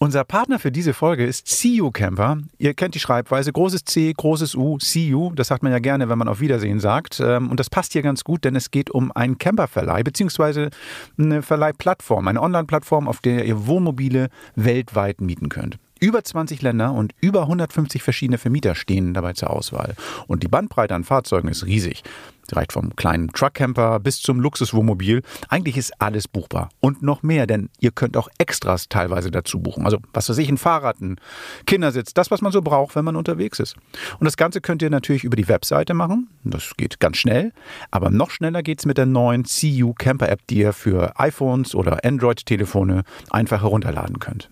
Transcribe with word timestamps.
Unser 0.00 0.22
Partner 0.22 0.60
für 0.60 0.70
diese 0.70 0.94
Folge 0.94 1.26
ist 1.26 1.48
CU 1.48 1.90
Camper. 1.90 2.38
Ihr 2.56 2.74
kennt 2.74 2.94
die 2.94 3.00
Schreibweise 3.00 3.52
großes 3.52 3.84
C, 3.84 4.12
großes 4.16 4.54
U, 4.54 4.78
CU. 4.78 5.32
Das 5.34 5.48
sagt 5.48 5.64
man 5.64 5.72
ja 5.72 5.80
gerne, 5.80 6.08
wenn 6.08 6.18
man 6.18 6.28
auf 6.28 6.38
Wiedersehen 6.38 6.78
sagt. 6.78 7.18
Ähm, 7.18 7.50
und 7.50 7.58
das 7.58 7.68
passt 7.68 7.94
hier 7.94 8.02
ganz 8.02 8.22
gut, 8.22 8.44
denn 8.44 8.54
es 8.54 8.70
geht 8.70 8.90
um 8.90 9.10
einen 9.10 9.38
Camperverleih 9.38 10.04
beziehungsweise 10.04 10.70
eine 11.18 11.42
Verleihplattform, 11.42 12.28
eine 12.28 12.40
Online-Plattform, 12.40 13.08
auf 13.08 13.18
der 13.18 13.44
ihr 13.44 13.66
Wohnmobile 13.66 14.28
weltweit 14.54 15.20
mieten 15.20 15.48
könnt. 15.48 15.78
Über 16.00 16.22
20 16.22 16.62
Länder 16.62 16.92
und 16.92 17.12
über 17.20 17.42
150 17.42 18.02
verschiedene 18.02 18.38
Vermieter 18.38 18.74
stehen 18.74 19.14
dabei 19.14 19.32
zur 19.32 19.50
Auswahl. 19.50 19.94
Und 20.26 20.42
die 20.42 20.48
Bandbreite 20.48 20.94
an 20.94 21.04
Fahrzeugen 21.04 21.48
ist 21.48 21.66
riesig. 21.66 22.04
Sie 22.48 22.54
reicht 22.54 22.72
vom 22.72 22.96
kleinen 22.96 23.28
Truckcamper 23.28 24.00
bis 24.00 24.20
zum 24.20 24.40
Luxuswohnmobil. 24.40 25.22
Eigentlich 25.48 25.76
ist 25.76 26.00
alles 26.00 26.28
buchbar. 26.28 26.70
Und 26.80 27.02
noch 27.02 27.22
mehr, 27.22 27.46
denn 27.46 27.68
ihr 27.78 27.90
könnt 27.90 28.16
auch 28.16 28.28
Extras 28.38 28.88
teilweise 28.88 29.30
dazu 29.30 29.60
buchen. 29.60 29.84
Also, 29.84 29.98
was 30.14 30.30
weiß 30.30 30.38
ich, 30.38 30.48
ein 30.48 30.56
Fahrrad, 30.56 31.00
ein 31.00 31.20
Kindersitz, 31.66 32.14
das, 32.14 32.30
was 32.30 32.40
man 32.40 32.52
so 32.52 32.62
braucht, 32.62 32.96
wenn 32.96 33.04
man 33.04 33.16
unterwegs 33.16 33.58
ist. 33.58 33.76
Und 34.18 34.24
das 34.24 34.38
Ganze 34.38 34.62
könnt 34.62 34.80
ihr 34.80 34.88
natürlich 34.88 35.24
über 35.24 35.36
die 35.36 35.48
Webseite 35.48 35.92
machen. 35.92 36.28
Das 36.44 36.74
geht 36.76 37.00
ganz 37.00 37.18
schnell. 37.18 37.52
Aber 37.90 38.10
noch 38.10 38.30
schneller 38.30 38.62
geht's 38.62 38.86
mit 38.86 38.96
der 38.96 39.06
neuen 39.06 39.44
CU 39.44 39.92
Camper 39.92 40.30
App, 40.30 40.46
die 40.46 40.58
ihr 40.58 40.72
für 40.72 41.20
iPhones 41.20 41.74
oder 41.74 42.04
Android-Telefone 42.04 43.02
einfach 43.30 43.62
herunterladen 43.62 44.20
könnt. 44.20 44.48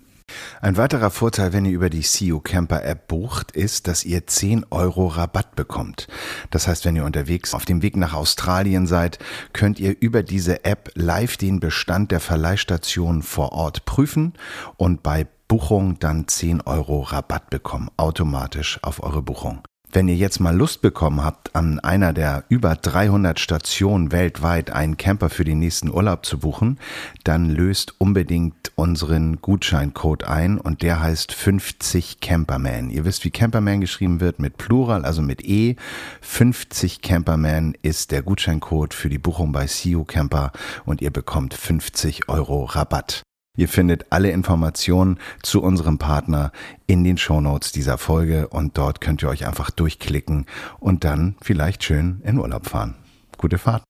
Ein 0.60 0.76
weiterer 0.76 1.10
Vorteil, 1.10 1.52
wenn 1.52 1.64
ihr 1.64 1.72
über 1.72 1.90
die 1.90 2.02
CU 2.02 2.40
Camper 2.40 2.84
App 2.84 3.08
bucht, 3.08 3.52
ist, 3.52 3.88
dass 3.88 4.04
ihr 4.04 4.26
10 4.26 4.66
Euro 4.70 5.06
Rabatt 5.06 5.56
bekommt. 5.56 6.08
Das 6.50 6.68
heißt, 6.68 6.84
wenn 6.84 6.96
ihr 6.96 7.04
unterwegs 7.04 7.54
auf 7.54 7.64
dem 7.64 7.82
Weg 7.82 7.96
nach 7.96 8.14
Australien 8.14 8.86
seid, 8.86 9.18
könnt 9.52 9.78
ihr 9.78 9.96
über 10.00 10.22
diese 10.22 10.64
App 10.64 10.90
live 10.94 11.36
den 11.36 11.60
Bestand 11.60 12.10
der 12.10 12.20
Verleihstation 12.20 13.22
vor 13.22 13.52
Ort 13.52 13.84
prüfen 13.84 14.34
und 14.76 15.02
bei 15.02 15.26
Buchung 15.48 15.98
dann 15.98 16.26
10 16.26 16.62
Euro 16.62 17.02
Rabatt 17.02 17.50
bekommen, 17.50 17.90
automatisch 17.96 18.80
auf 18.82 19.02
eure 19.02 19.22
Buchung. 19.22 19.62
Wenn 19.96 20.08
ihr 20.08 20.16
jetzt 20.16 20.40
mal 20.40 20.54
Lust 20.54 20.82
bekommen 20.82 21.24
habt, 21.24 21.56
an 21.56 21.80
einer 21.80 22.12
der 22.12 22.44
über 22.50 22.76
300 22.76 23.40
Stationen 23.40 24.12
weltweit 24.12 24.70
einen 24.70 24.98
Camper 24.98 25.30
für 25.30 25.44
den 25.44 25.58
nächsten 25.58 25.90
Urlaub 25.90 26.26
zu 26.26 26.38
buchen, 26.38 26.78
dann 27.24 27.48
löst 27.48 27.94
unbedingt 27.96 28.72
unseren 28.74 29.40
Gutscheincode 29.40 30.24
ein 30.24 30.58
und 30.58 30.82
der 30.82 31.00
heißt 31.00 31.32
50 31.32 32.20
Camperman. 32.20 32.90
Ihr 32.90 33.06
wisst, 33.06 33.24
wie 33.24 33.30
Camperman 33.30 33.80
geschrieben 33.80 34.20
wird 34.20 34.38
mit 34.38 34.58
Plural, 34.58 35.06
also 35.06 35.22
mit 35.22 35.42
E. 35.42 35.76
50 36.20 37.00
Camperman 37.00 37.74
ist 37.80 38.10
der 38.10 38.20
Gutscheincode 38.20 38.92
für 38.92 39.08
die 39.08 39.16
Buchung 39.16 39.52
bei 39.52 39.64
CU 39.64 40.04
Camper 40.04 40.52
und 40.84 41.00
ihr 41.00 41.10
bekommt 41.10 41.54
50 41.54 42.28
Euro 42.28 42.64
Rabatt. 42.64 43.25
Ihr 43.56 43.68
findet 43.68 44.06
alle 44.10 44.30
Informationen 44.30 45.18
zu 45.42 45.62
unserem 45.62 45.98
Partner 45.98 46.52
in 46.86 47.04
den 47.04 47.18
Shownotes 47.18 47.72
dieser 47.72 47.98
Folge 47.98 48.48
und 48.48 48.76
dort 48.78 49.00
könnt 49.00 49.22
ihr 49.22 49.28
euch 49.28 49.46
einfach 49.46 49.70
durchklicken 49.70 50.46
und 50.78 51.04
dann 51.04 51.36
vielleicht 51.40 51.82
schön 51.84 52.20
in 52.24 52.38
Urlaub 52.38 52.66
fahren. 52.66 52.94
Gute 53.38 53.58
Fahrt. 53.58 53.82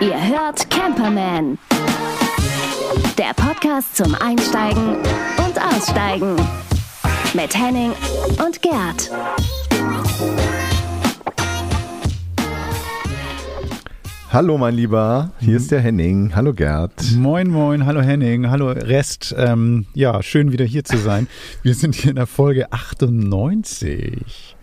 Ihr 0.00 0.28
hört 0.28 0.70
Camperman. 0.70 1.58
Der 3.16 3.34
Podcast 3.34 3.96
zum 3.96 4.14
Einsteigen 4.14 4.96
und 4.96 5.60
Aussteigen. 5.60 6.36
Mit 7.34 7.54
Henning 7.56 7.92
und 8.44 8.62
Gerd. 8.62 9.10
Hallo 14.30 14.58
mein 14.58 14.74
Lieber, 14.74 15.30
hier 15.40 15.56
ist 15.56 15.70
der 15.70 15.80
Henning. 15.80 16.36
Hallo 16.36 16.52
Gerd. 16.52 16.92
Moin, 17.16 17.48
moin, 17.48 17.86
hallo 17.86 18.02
Henning, 18.02 18.50
hallo 18.50 18.72
Rest. 18.72 19.34
Ähm, 19.38 19.86
ja, 19.94 20.22
schön 20.22 20.52
wieder 20.52 20.66
hier 20.66 20.84
zu 20.84 20.98
sein. 20.98 21.28
Wir 21.62 21.74
sind 21.74 21.94
hier 21.94 22.10
in 22.10 22.16
der 22.16 22.26
Folge 22.26 22.70
98. 22.70 24.54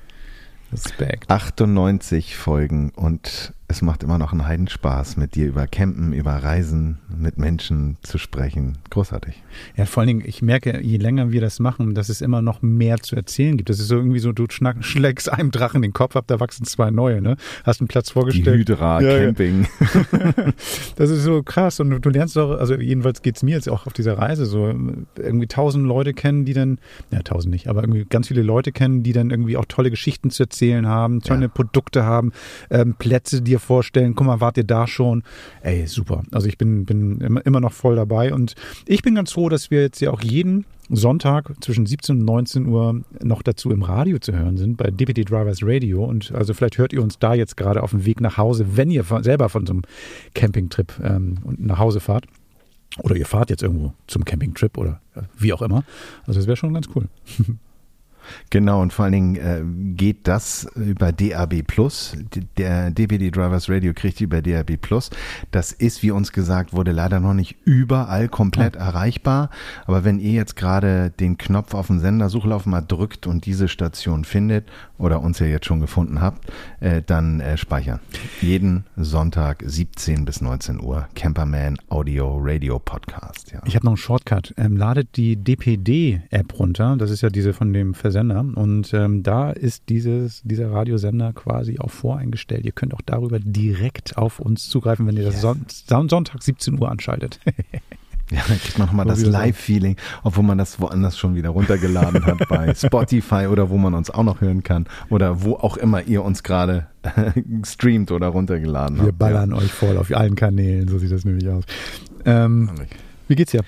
Respekt. 0.71 1.31
98 1.31 2.35
Folgen 2.35 2.91
und 2.91 3.53
es 3.67 3.81
macht 3.81 4.03
immer 4.03 4.19
noch 4.19 4.31
einen 4.31 4.45
Heidenspaß, 4.45 5.17
mit 5.17 5.33
dir 5.33 5.47
über 5.47 5.65
Campen, 5.65 6.13
über 6.13 6.31
Reisen, 6.31 6.99
mit 7.09 7.39
Menschen 7.39 7.97
zu 8.03 8.19
sprechen. 8.19 8.77
Großartig. 8.91 9.41
Ja, 9.75 9.85
vor 9.85 10.01
allen 10.01 10.07
Dingen, 10.07 10.23
ich 10.23 10.43
merke, 10.43 10.81
je 10.81 10.97
länger 10.97 11.31
wir 11.31 11.41
das 11.41 11.59
machen, 11.59 11.95
dass 11.95 12.09
es 12.09 12.21
immer 12.21 12.43
noch 12.43 12.61
mehr 12.61 12.97
zu 12.99 13.15
erzählen 13.15 13.57
gibt. 13.57 13.69
Das 13.69 13.79
ist 13.79 13.87
so 13.87 13.95
irgendwie 13.95 14.19
so, 14.19 14.33
du 14.33 14.45
schnack, 14.49 14.83
schlägst 14.85 15.31
einem 15.31 15.49
Drachen 15.49 15.81
den 15.81 15.93
Kopf 15.93 16.15
ab, 16.15 16.25
da 16.27 16.39
wachsen 16.39 16.65
zwei 16.65 16.91
neue, 16.91 17.21
ne? 17.21 17.37
Hast 17.63 17.81
einen 17.81 17.87
Platz 17.87 18.11
vorgestellt. 18.11 18.45
Die 18.45 18.71
Hydra, 18.73 19.01
ja, 19.01 19.25
Camping. 19.25 19.67
Ja. 19.81 20.53
das 20.95 21.09
ist 21.09 21.23
so 21.23 21.41
krass 21.41 21.79
und 21.79 21.89
du 21.89 22.09
lernst 22.09 22.35
doch, 22.35 22.59
also 22.59 22.75
jedenfalls 22.75 23.23
geht's 23.23 23.41
mir 23.41 23.55
jetzt 23.55 23.67
auch 23.67 23.87
auf 23.87 23.93
dieser 23.93 24.19
Reise 24.19 24.45
so, 24.45 24.67
irgendwie 25.17 25.47
tausend 25.47 25.87
Leute 25.87 26.13
kennen, 26.13 26.45
die 26.45 26.53
dann, 26.53 26.77
ja, 27.11 27.23
tausend 27.23 27.51
nicht, 27.51 27.67
aber 27.67 27.81
irgendwie 27.81 28.05
ganz 28.05 28.27
viele 28.27 28.43
Leute 28.43 28.71
kennen, 28.71 29.01
die 29.01 29.13
dann 29.13 29.31
irgendwie 29.31 29.57
auch 29.57 29.65
tolle 29.67 29.89
Geschichten 29.89 30.29
zu 30.29 30.43
erzählen 30.43 30.85
haben, 30.85 31.21
tolle 31.21 31.43
ja. 31.43 31.47
Produkte 31.47 32.03
haben, 32.03 32.31
ähm, 32.69 32.93
Plätze, 32.93 33.41
die 33.41 33.54
dir 33.55 33.59
vorstellen, 33.59 34.15
guck 34.15 34.27
mal, 34.27 34.41
wart 34.41 34.57
ihr 34.57 34.63
da 34.63 34.87
schon? 34.87 35.23
Ey, 35.61 35.87
super. 35.87 36.23
Also 36.31 36.47
ich 36.47 36.57
bin, 36.57 36.85
bin 36.85 37.19
immer 37.45 37.59
noch 37.59 37.73
voll 37.73 37.95
dabei 37.95 38.33
und 38.33 38.55
ich 38.85 39.01
bin 39.01 39.15
ganz 39.15 39.31
froh, 39.31 39.49
dass 39.49 39.71
wir 39.71 39.81
jetzt 39.81 40.01
ja 40.01 40.11
auch 40.11 40.21
jeden 40.21 40.65
Sonntag 40.89 41.51
zwischen 41.61 41.85
17 41.85 42.19
und 42.19 42.25
19 42.25 42.67
Uhr 42.67 43.01
noch 43.23 43.41
dazu 43.41 43.71
im 43.71 43.81
Radio 43.81 44.19
zu 44.19 44.33
hören 44.33 44.57
sind, 44.57 44.77
bei 44.77 44.91
DPD 44.91 45.23
Drivers 45.23 45.59
Radio. 45.63 46.05
Und 46.05 46.31
also 46.33 46.53
vielleicht 46.53 46.77
hört 46.77 46.93
ihr 46.93 47.01
uns 47.01 47.17
da 47.17 47.33
jetzt 47.33 47.57
gerade 47.57 47.81
auf 47.81 47.91
dem 47.91 48.05
Weg 48.05 48.21
nach 48.21 48.37
Hause, 48.37 48.77
wenn 48.77 48.91
ihr 48.91 49.03
von, 49.03 49.23
selber 49.23 49.49
von 49.49 49.65
so 49.65 49.73
einem 49.73 49.81
Campingtrip 50.35 50.93
ähm, 51.03 51.39
nach 51.57 51.79
Hause 51.79 51.99
fahrt. 51.99 52.25
Oder 52.99 53.15
ihr 53.15 53.25
fahrt 53.25 53.49
jetzt 53.49 53.63
irgendwo 53.63 53.93
zum 54.07 54.23
Campingtrip 54.23 54.77
oder 54.77 55.01
äh, 55.15 55.23
wie 55.37 55.51
auch 55.53 55.61
immer. 55.61 55.83
Also 56.27 56.39
das 56.39 56.47
wäre 56.47 56.55
schon 56.55 56.73
ganz 56.73 56.87
cool. 56.95 57.07
Genau, 58.49 58.81
und 58.81 58.93
vor 58.93 59.05
allen 59.05 59.13
Dingen 59.13 59.35
äh, 59.35 59.61
geht 59.95 60.27
das 60.27 60.67
über 60.75 61.11
DAB 61.11 61.63
Plus. 61.63 62.17
Der 62.57 62.91
DPD 62.91 63.31
Drivers 63.31 63.69
Radio 63.69 63.93
kriegt 63.93 64.21
über 64.21 64.41
DAB 64.41 64.77
Plus. 64.77 65.09
Das 65.51 65.71
ist, 65.71 66.03
wie 66.03 66.11
uns 66.11 66.31
gesagt 66.31 66.73
wurde, 66.73 66.91
leider 66.91 67.19
noch 67.19 67.33
nicht 67.33 67.55
überall 67.65 68.27
komplett 68.27 68.75
ja. 68.75 68.81
erreichbar. 68.81 69.49
Aber 69.85 70.03
wenn 70.03 70.19
ihr 70.19 70.31
jetzt 70.31 70.55
gerade 70.55 71.11
den 71.19 71.37
Knopf 71.37 71.73
auf 71.73 71.87
dem 71.87 71.99
Sendersuchlauf 71.99 72.65
mal 72.65 72.81
drückt 72.81 73.27
und 73.27 73.45
diese 73.45 73.67
Station 73.67 74.25
findet 74.25 74.67
oder 74.97 75.21
uns 75.21 75.39
ja 75.39 75.45
jetzt 75.45 75.65
schon 75.65 75.79
gefunden 75.79 76.21
habt, 76.21 76.49
äh, 76.79 77.01
dann 77.05 77.39
äh, 77.39 77.57
speichern. 77.57 77.99
Jeden 78.41 78.85
Sonntag 78.95 79.63
17 79.65 80.25
bis 80.25 80.41
19 80.41 80.81
Uhr 80.81 81.07
Camperman 81.15 81.77
Audio 81.89 82.39
Radio 82.41 82.79
Podcast. 82.79 83.51
Ja. 83.51 83.61
Ich 83.65 83.75
habe 83.75 83.85
noch 83.85 83.91
einen 83.91 83.97
Shortcut. 83.97 84.53
Ähm, 84.57 84.77
ladet 84.77 85.15
die 85.15 85.35
DPD-App 85.35 86.57
runter. 86.59 86.95
Das 86.97 87.11
ist 87.11 87.21
ja 87.21 87.29
diese 87.29 87.53
von 87.53 87.73
dem 87.73 87.93
Vers 87.93 88.14
Sender. 88.15 88.39
Und 88.39 88.93
ähm, 88.93 89.23
da 89.23 89.51
ist 89.51 89.89
dieses, 89.89 90.41
dieser 90.43 90.71
Radiosender 90.71 91.33
quasi 91.33 91.79
auch 91.79 91.91
voreingestellt. 91.91 92.65
Ihr 92.65 92.71
könnt 92.71 92.93
auch 92.93 93.01
darüber 93.05 93.39
direkt 93.39 94.17
auf 94.17 94.39
uns 94.39 94.69
zugreifen, 94.69 95.05
wenn 95.05 95.17
ihr 95.17 95.25
das 95.25 95.41
Son 95.41 95.65
Sonntag 96.09 96.41
17 96.41 96.79
Uhr 96.79 96.89
anschaltet. 96.89 97.39
Ja, 98.31 98.41
dann 98.47 98.57
kriegt 98.57 98.79
man 98.79 98.87
nochmal 98.87 99.05
das 99.05 99.21
Live-Feeling, 99.23 99.97
obwohl 100.23 100.43
man 100.43 100.57
das 100.57 100.81
woanders 100.81 101.15
schon 101.15 101.35
wieder 101.35 101.49
runtergeladen 101.49 102.25
hat, 102.25 102.39
bei 102.49 102.73
Spotify 102.73 103.45
oder 103.45 103.69
wo 103.69 103.77
man 103.77 103.93
uns 103.93 104.09
auch 104.09 104.23
noch 104.23 104.41
hören 104.41 104.63
kann 104.63 104.87
oder 105.11 105.43
wo 105.43 105.53
auch 105.53 105.77
immer 105.77 106.01
ihr 106.01 106.23
uns 106.23 106.41
gerade 106.41 106.87
streamt 107.63 108.09
oder 108.09 108.29
runtergeladen 108.29 108.97
Wir 108.97 109.03
habt. 109.03 109.13
Wir 109.13 109.17
ballern 109.19 109.51
ja. 109.51 109.57
euch 109.57 109.71
voll 109.71 109.97
auf 109.97 110.11
allen 110.11 110.35
Kanälen, 110.35 110.87
so 110.87 110.97
sieht 110.97 111.11
das 111.11 111.23
nämlich 111.23 111.47
aus. 111.47 111.65
Ähm, 112.25 112.71
wie 113.27 113.35
geht's 113.35 113.51
dir? 113.51 113.61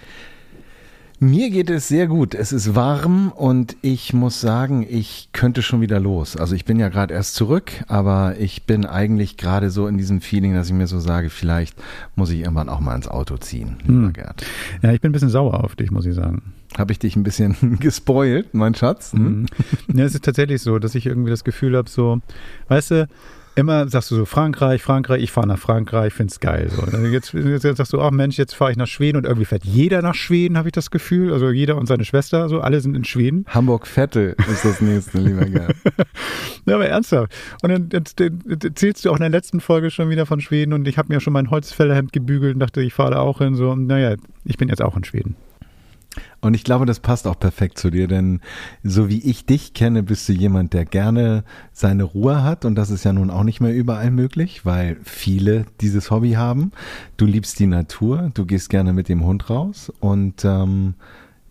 Mir 1.19 1.49
geht 1.49 1.71
es 1.71 1.87
sehr 1.87 2.05
gut. 2.05 2.35
Es 2.35 2.51
ist 2.51 2.75
warm 2.75 3.31
und 3.31 3.75
ich 3.81 4.13
muss 4.13 4.39
sagen, 4.39 4.85
ich 4.87 5.29
könnte 5.33 5.63
schon 5.63 5.81
wieder 5.81 5.99
los. 5.99 6.37
Also 6.37 6.53
ich 6.53 6.63
bin 6.63 6.77
ja 6.77 6.89
gerade 6.89 7.15
erst 7.15 7.33
zurück, 7.33 7.71
aber 7.87 8.35
ich 8.37 8.67
bin 8.67 8.85
eigentlich 8.85 9.35
gerade 9.35 9.71
so 9.71 9.87
in 9.87 9.97
diesem 9.97 10.21
Feeling, 10.21 10.53
dass 10.53 10.67
ich 10.67 10.73
mir 10.73 10.85
so 10.85 10.99
sage, 10.99 11.31
vielleicht 11.31 11.75
muss 12.15 12.29
ich 12.29 12.41
irgendwann 12.41 12.69
auch 12.69 12.79
mal 12.81 12.95
ins 12.95 13.07
Auto 13.07 13.37
ziehen, 13.37 13.77
lieber 13.87 14.07
hm. 14.07 14.13
Gerd. 14.13 14.45
Ja, 14.83 14.93
ich 14.93 15.01
bin 15.01 15.09
ein 15.09 15.11
bisschen 15.11 15.29
sauer 15.29 15.63
auf 15.63 15.75
dich, 15.75 15.89
muss 15.89 16.05
ich 16.05 16.13
sagen. 16.13 16.53
Habe 16.77 16.91
ich 16.91 16.99
dich 16.99 17.15
ein 17.15 17.23
bisschen 17.23 17.79
gespoilt, 17.79 18.53
mein 18.53 18.75
Schatz? 18.75 19.13
Hm? 19.13 19.47
Ja, 19.91 20.05
es 20.05 20.13
ist 20.13 20.23
tatsächlich 20.23 20.61
so, 20.61 20.77
dass 20.77 20.93
ich 20.93 21.07
irgendwie 21.07 21.31
das 21.31 21.43
Gefühl 21.43 21.75
habe, 21.75 21.89
so, 21.89 22.19
weißt 22.67 22.91
du, 22.91 23.07
immer 23.57 23.87
sagst 23.87 24.11
du 24.11 24.15
so 24.15 24.25
Frankreich, 24.25 24.83
Frankreich, 24.83 25.23
ich 25.23 25.31
fahre 25.31 25.47
nach 25.47 25.57
Frankreich, 25.57 26.13
find's 26.13 26.39
geil. 26.39 26.69
So. 26.69 26.85
Jetzt, 27.07 27.33
jetzt, 27.33 27.63
sagst 27.63 27.91
du, 27.91 27.99
ach 27.99 28.11
Mensch, 28.11 28.37
jetzt 28.37 28.53
fahre 28.53 28.71
ich 28.71 28.77
nach 28.77 28.87
Schweden 28.87 29.17
und 29.17 29.25
irgendwie 29.25 29.45
fährt 29.45 29.65
jeder 29.65 30.01
nach 30.01 30.13
Schweden, 30.13 30.57
habe 30.57 30.69
ich 30.69 30.73
das 30.73 30.91
Gefühl. 30.91 31.33
Also 31.33 31.49
jeder 31.49 31.75
und 31.77 31.87
seine 31.87 32.05
Schwester, 32.05 32.49
so 32.49 32.61
alle 32.61 32.79
sind 32.81 32.95
in 32.95 33.03
Schweden. 33.03 33.45
Hamburg-Vettel 33.47 34.35
ist 34.51 34.63
das 34.63 34.79
nächste, 34.79 35.17
lieber 35.17 35.45
Gerd. 35.45 35.75
ja, 36.65 36.75
aber 36.75 36.87
ernsthaft. 36.87 37.33
Und 37.63 37.69
dann, 37.69 37.89
dann, 37.89 38.03
dann 38.15 38.61
erzählst 38.61 39.03
du 39.03 39.09
auch 39.09 39.15
in 39.15 39.21
der 39.21 39.29
letzten 39.29 39.59
Folge 39.59 39.89
schon 39.89 40.09
wieder 40.09 40.27
von 40.27 40.39
Schweden 40.39 40.73
und 40.73 40.87
ich 40.87 40.99
habe 40.99 41.11
mir 41.11 41.19
schon 41.19 41.33
mein 41.33 41.49
Holzfällerhemd 41.49 42.13
gebügelt 42.13 42.53
und 42.53 42.59
dachte, 42.59 42.81
ich 42.81 42.93
fahre 42.93 43.11
da 43.11 43.19
auch 43.19 43.39
hin. 43.39 43.55
So, 43.55 43.75
naja, 43.75 44.15
ich 44.45 44.57
bin 44.57 44.69
jetzt 44.69 44.83
auch 44.83 44.95
in 44.95 45.03
Schweden. 45.03 45.35
Und 46.41 46.53
ich 46.53 46.63
glaube, 46.63 46.85
das 46.85 46.99
passt 46.99 47.27
auch 47.27 47.39
perfekt 47.39 47.77
zu 47.77 47.89
dir, 47.89 48.07
denn 48.07 48.41
so 48.83 49.09
wie 49.09 49.19
ich 49.19 49.45
dich 49.45 49.73
kenne, 49.73 50.03
bist 50.03 50.27
du 50.29 50.33
jemand, 50.33 50.73
der 50.73 50.85
gerne 50.85 51.43
seine 51.71 52.03
Ruhe 52.03 52.43
hat 52.43 52.65
und 52.65 52.75
das 52.75 52.89
ist 52.89 53.03
ja 53.03 53.13
nun 53.13 53.29
auch 53.29 53.43
nicht 53.43 53.59
mehr 53.59 53.73
überall 53.73 54.11
möglich, 54.11 54.65
weil 54.65 54.97
viele 55.03 55.65
dieses 55.81 56.11
Hobby 56.11 56.33
haben. 56.33 56.71
Du 57.17 57.25
liebst 57.25 57.59
die 57.59 57.67
Natur, 57.67 58.31
du 58.33 58.45
gehst 58.45 58.69
gerne 58.69 58.93
mit 58.93 59.09
dem 59.09 59.25
Hund 59.25 59.49
raus 59.49 59.91
und 59.99 60.45
ähm, 60.45 60.95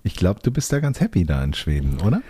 ich 0.02 0.14
glaube, 0.14 0.40
du 0.42 0.50
bist 0.50 0.72
da 0.72 0.80
ganz 0.80 1.00
happy 1.00 1.24
da 1.24 1.42
in 1.42 1.52
Schweden, 1.52 2.00
oder? 2.00 2.22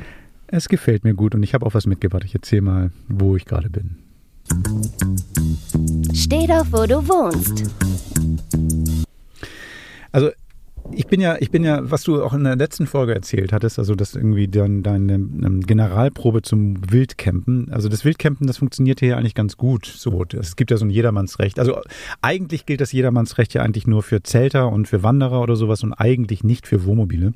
Es 0.48 0.68
gefällt 0.68 1.04
mir 1.04 1.14
gut 1.14 1.34
und 1.34 1.42
ich 1.42 1.54
habe 1.54 1.66
auch 1.66 1.74
was 1.74 1.86
mitgebracht. 1.86 2.24
Ich 2.24 2.34
erzähle 2.34 2.62
mal, 2.62 2.90
wo 3.08 3.36
ich 3.36 3.44
gerade 3.44 3.68
bin. 3.68 3.96
Steh 6.14 6.46
doch, 6.46 6.66
wo 6.70 6.86
du 6.86 7.06
wohnst. 7.08 7.64
Also 10.12 10.30
ich 10.92 11.06
bin 11.06 11.20
ja, 11.20 11.36
ich 11.38 11.50
bin 11.50 11.64
ja, 11.64 11.90
was 11.90 12.02
du 12.02 12.22
auch 12.22 12.32
in 12.32 12.44
der 12.44 12.56
letzten 12.56 12.86
Folge 12.86 13.14
erzählt 13.14 13.52
hattest, 13.52 13.78
also 13.78 13.94
das 13.94 14.14
irgendwie 14.14 14.48
dann 14.48 14.82
deine 14.82 15.14
ähm, 15.14 15.60
Generalprobe 15.60 16.42
zum 16.42 16.90
Wildcampen. 16.90 17.70
Also 17.72 17.88
das 17.88 18.04
Wildcampen, 18.04 18.46
das 18.46 18.58
funktioniert 18.58 19.00
hier 19.00 19.16
eigentlich 19.16 19.34
ganz 19.34 19.56
gut. 19.56 19.86
So, 19.86 20.24
es 20.38 20.56
gibt 20.56 20.70
ja 20.70 20.76
so 20.76 20.84
ein 20.84 20.90
Jedermannsrecht. 20.90 21.58
Also 21.58 21.80
eigentlich 22.22 22.66
gilt 22.66 22.80
das 22.80 22.92
Jedermannsrecht 22.92 23.54
ja 23.54 23.62
eigentlich 23.62 23.86
nur 23.86 24.02
für 24.02 24.22
Zelter 24.22 24.70
und 24.70 24.88
für 24.88 25.02
Wanderer 25.02 25.40
oder 25.40 25.56
sowas 25.56 25.82
und 25.82 25.92
eigentlich 25.92 26.44
nicht 26.44 26.66
für 26.66 26.84
Wohnmobile. 26.84 27.34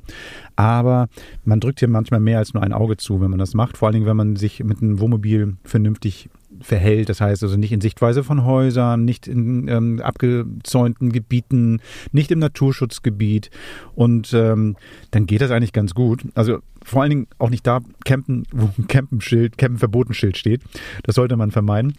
Aber 0.55 1.07
man 1.43 1.59
drückt 1.59 1.79
hier 1.79 1.87
manchmal 1.87 2.19
mehr 2.19 2.39
als 2.39 2.53
nur 2.53 2.63
ein 2.63 2.73
Auge 2.73 2.97
zu, 2.97 3.21
wenn 3.21 3.29
man 3.29 3.39
das 3.39 3.53
macht. 3.53 3.77
Vor 3.77 3.87
allen 3.87 3.93
Dingen, 3.93 4.05
wenn 4.05 4.17
man 4.17 4.35
sich 4.35 4.63
mit 4.63 4.81
einem 4.81 4.99
Wohnmobil 4.99 5.55
vernünftig 5.63 6.29
verhält. 6.61 7.09
Das 7.09 7.21
heißt 7.21 7.43
also 7.43 7.57
nicht 7.57 7.71
in 7.71 7.81
Sichtweise 7.81 8.23
von 8.23 8.45
Häusern, 8.45 9.05
nicht 9.05 9.27
in 9.27 9.67
ähm, 9.67 10.01
abgezäunten 10.01 11.11
Gebieten, 11.11 11.81
nicht 12.11 12.31
im 12.31 12.39
Naturschutzgebiet. 12.39 13.49
Und 13.95 14.33
ähm, 14.33 14.75
dann 15.11 15.25
geht 15.25 15.41
das 15.41 15.51
eigentlich 15.51 15.73
ganz 15.73 15.93
gut. 15.93 16.23
Also 16.35 16.59
vor 16.83 17.01
allen 17.01 17.11
Dingen 17.11 17.27
auch 17.37 17.49
nicht 17.49 17.65
da 17.67 17.79
campen, 18.05 18.43
wo 18.51 18.69
ein 18.77 18.87
Campenschild, 18.87 19.57
Campenverbotenschild 19.57 20.37
steht. 20.37 20.61
Das 21.03 21.15
sollte 21.15 21.37
man 21.37 21.51
vermeiden. 21.51 21.93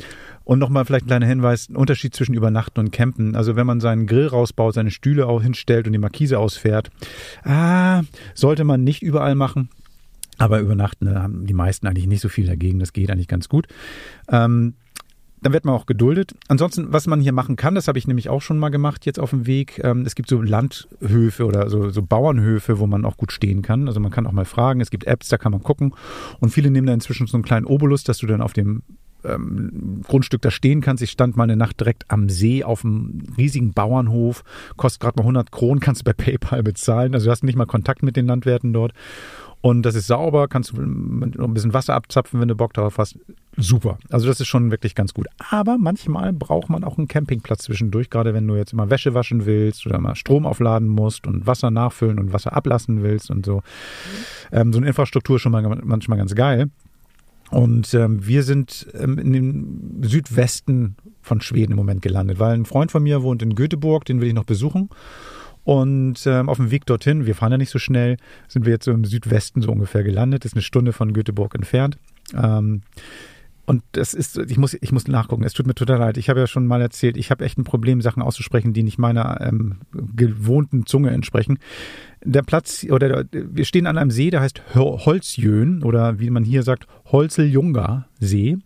Und 0.44 0.58
nochmal 0.58 0.84
vielleicht 0.84 1.04
ein 1.04 1.08
kleiner 1.08 1.26
Hinweis, 1.26 1.68
ein 1.68 1.76
Unterschied 1.76 2.14
zwischen 2.14 2.34
Übernachten 2.34 2.80
und 2.80 2.90
Campen. 2.90 3.36
Also 3.36 3.54
wenn 3.54 3.66
man 3.66 3.80
seinen 3.80 4.06
Grill 4.06 4.26
rausbaut, 4.26 4.74
seine 4.74 4.90
Stühle 4.90 5.26
auch 5.26 5.42
hinstellt 5.42 5.86
und 5.86 5.92
die 5.92 5.98
Markise 5.98 6.38
ausfährt, 6.38 6.90
ah, 7.44 8.02
sollte 8.34 8.64
man 8.64 8.82
nicht 8.82 9.02
überall 9.02 9.34
machen. 9.34 9.68
Aber 10.38 10.60
übernachten 10.60 11.14
haben 11.14 11.46
die 11.46 11.54
meisten 11.54 11.86
eigentlich 11.86 12.06
nicht 12.06 12.20
so 12.20 12.28
viel 12.28 12.46
dagegen. 12.46 12.78
Das 12.78 12.92
geht 12.92 13.10
eigentlich 13.10 13.28
ganz 13.28 13.48
gut. 13.48 13.68
Ähm, 14.28 14.74
dann 15.42 15.52
wird 15.52 15.64
man 15.64 15.74
auch 15.74 15.86
geduldet. 15.86 16.34
Ansonsten, 16.48 16.92
was 16.92 17.08
man 17.08 17.20
hier 17.20 17.32
machen 17.32 17.56
kann, 17.56 17.74
das 17.74 17.88
habe 17.88 17.98
ich 17.98 18.06
nämlich 18.06 18.28
auch 18.28 18.40
schon 18.40 18.58
mal 18.58 18.68
gemacht 18.68 19.04
jetzt 19.06 19.18
auf 19.18 19.30
dem 19.30 19.46
Weg. 19.46 19.80
Ähm, 19.82 20.04
es 20.06 20.14
gibt 20.14 20.28
so 20.28 20.40
Landhöfe 20.40 21.44
oder 21.44 21.68
so, 21.68 21.90
so 21.90 22.02
Bauernhöfe, 22.02 22.78
wo 22.78 22.86
man 22.86 23.04
auch 23.04 23.16
gut 23.16 23.32
stehen 23.32 23.60
kann. 23.60 23.88
Also 23.88 23.98
man 23.98 24.12
kann 24.12 24.26
auch 24.26 24.32
mal 24.32 24.44
fragen. 24.44 24.80
Es 24.80 24.90
gibt 24.90 25.04
Apps, 25.04 25.28
da 25.28 25.38
kann 25.38 25.52
man 25.52 25.62
gucken. 25.62 25.94
Und 26.38 26.50
viele 26.50 26.70
nehmen 26.70 26.86
da 26.86 26.94
inzwischen 26.94 27.26
so 27.26 27.36
einen 27.36 27.44
kleinen 27.44 27.66
Obolus, 27.66 28.04
dass 28.04 28.18
du 28.18 28.26
dann 28.26 28.40
auf 28.40 28.52
dem 28.52 28.82
ähm, 29.24 30.02
Grundstück 30.06 30.42
da 30.42 30.50
stehen 30.50 30.80
kannst. 30.80 31.02
Ich 31.02 31.10
stand 31.10 31.36
mal 31.36 31.44
eine 31.44 31.56
Nacht 31.56 31.80
direkt 31.80 32.04
am 32.08 32.28
See 32.28 32.62
auf 32.64 32.84
einem 32.84 33.22
riesigen 33.36 33.72
Bauernhof. 33.72 34.44
Kostet 34.76 35.00
gerade 35.00 35.16
mal 35.16 35.22
100 35.22 35.50
Kronen, 35.50 35.80
kannst 35.80 36.02
du 36.02 36.04
bei 36.04 36.12
PayPal 36.12 36.62
bezahlen. 36.62 37.14
Also 37.14 37.26
du 37.26 37.30
hast 37.30 37.42
nicht 37.44 37.56
mal 37.56 37.66
Kontakt 37.66 38.02
mit 38.02 38.16
den 38.16 38.26
Landwirten 38.26 38.72
dort. 38.72 38.92
Und 39.62 39.82
das 39.82 39.94
ist 39.94 40.08
sauber, 40.08 40.48
kannst 40.48 40.72
du 40.72 40.82
ein 40.82 41.54
bisschen 41.54 41.72
Wasser 41.72 41.94
abzapfen, 41.94 42.40
wenn 42.40 42.48
du 42.48 42.56
Bock 42.56 42.74
darauf 42.74 42.98
hast. 42.98 43.16
Super. 43.56 43.96
Also 44.10 44.26
das 44.26 44.40
ist 44.40 44.48
schon 44.48 44.72
wirklich 44.72 44.96
ganz 44.96 45.14
gut. 45.14 45.28
Aber 45.50 45.78
manchmal 45.78 46.32
braucht 46.32 46.68
man 46.68 46.82
auch 46.82 46.98
einen 46.98 47.06
Campingplatz 47.06 47.62
zwischendurch, 47.62 48.10
gerade 48.10 48.34
wenn 48.34 48.46
du 48.46 48.56
jetzt 48.56 48.72
immer 48.72 48.90
Wäsche 48.90 49.14
waschen 49.14 49.46
willst 49.46 49.86
oder 49.86 50.00
mal 50.00 50.16
Strom 50.16 50.46
aufladen 50.46 50.88
musst 50.88 51.28
und 51.28 51.46
Wasser 51.46 51.70
nachfüllen 51.70 52.18
und 52.18 52.32
Wasser 52.32 52.56
ablassen 52.56 53.04
willst 53.04 53.30
und 53.30 53.46
so. 53.46 53.62
Ähm, 54.50 54.72
so 54.72 54.78
eine 54.78 54.88
Infrastruktur 54.88 55.36
ist 55.36 55.42
schon 55.42 55.52
mal 55.52 55.62
manchmal 55.84 56.18
ganz 56.18 56.34
geil. 56.34 56.68
Und 57.52 57.94
ähm, 57.94 58.26
wir 58.26 58.42
sind 58.42 58.88
ähm, 58.94 59.18
in 59.18 59.32
dem 59.32 60.02
Südwesten 60.02 60.96
von 61.20 61.40
Schweden 61.40 61.72
im 61.72 61.76
Moment 61.76 62.02
gelandet, 62.02 62.40
weil 62.40 62.54
ein 62.54 62.64
Freund 62.64 62.90
von 62.90 63.02
mir 63.02 63.22
wohnt 63.22 63.42
in 63.42 63.54
Göteborg, 63.54 64.06
den 64.06 64.20
will 64.20 64.28
ich 64.28 64.34
noch 64.34 64.44
besuchen. 64.44 64.88
Und 65.64 66.26
ähm, 66.26 66.48
auf 66.48 66.56
dem 66.56 66.70
Weg 66.70 66.86
dorthin, 66.86 67.26
wir 67.26 67.34
fahren 67.34 67.52
ja 67.52 67.58
nicht 67.58 67.70
so 67.70 67.78
schnell, 67.78 68.16
sind 68.48 68.66
wir 68.66 68.72
jetzt 68.72 68.84
so 68.84 68.90
im 68.92 69.04
Südwesten 69.04 69.62
so 69.62 69.70
ungefähr 69.70 70.02
gelandet. 70.02 70.44
Ist 70.44 70.54
eine 70.54 70.62
Stunde 70.62 70.92
von 70.92 71.12
Göteborg 71.12 71.54
entfernt. 71.54 71.98
Ähm, 72.34 72.82
und 73.64 73.84
das 73.92 74.12
ist, 74.12 74.38
ich 74.38 74.58
muss, 74.58 74.74
ich 74.74 74.90
muss 74.90 75.06
nachgucken. 75.06 75.44
Es 75.44 75.52
tut 75.52 75.66
mir 75.66 75.74
total 75.74 75.98
leid. 75.98 76.16
Ich 76.16 76.28
habe 76.28 76.40
ja 76.40 76.46
schon 76.48 76.66
mal 76.66 76.80
erzählt, 76.80 77.16
ich 77.16 77.30
habe 77.30 77.44
echt 77.44 77.58
ein 77.58 77.64
Problem, 77.64 78.00
Sachen 78.00 78.22
auszusprechen, 78.22 78.72
die 78.72 78.82
nicht 78.82 78.98
meiner 78.98 79.40
ähm, 79.40 79.76
gewohnten 79.92 80.84
Zunge 80.84 81.10
entsprechen. 81.10 81.58
Der 82.24 82.42
Platz, 82.42 82.84
oder 82.90 83.24
wir 83.30 83.64
stehen 83.64 83.86
an 83.86 83.98
einem 83.98 84.10
See, 84.10 84.30
der 84.30 84.40
heißt 84.40 84.74
Holzjön, 84.74 85.84
oder 85.84 86.18
wie 86.18 86.30
man 86.30 86.44
hier 86.44 86.64
sagt, 86.64 86.88
Holzeljunga 87.06 88.08
See. 88.18 88.58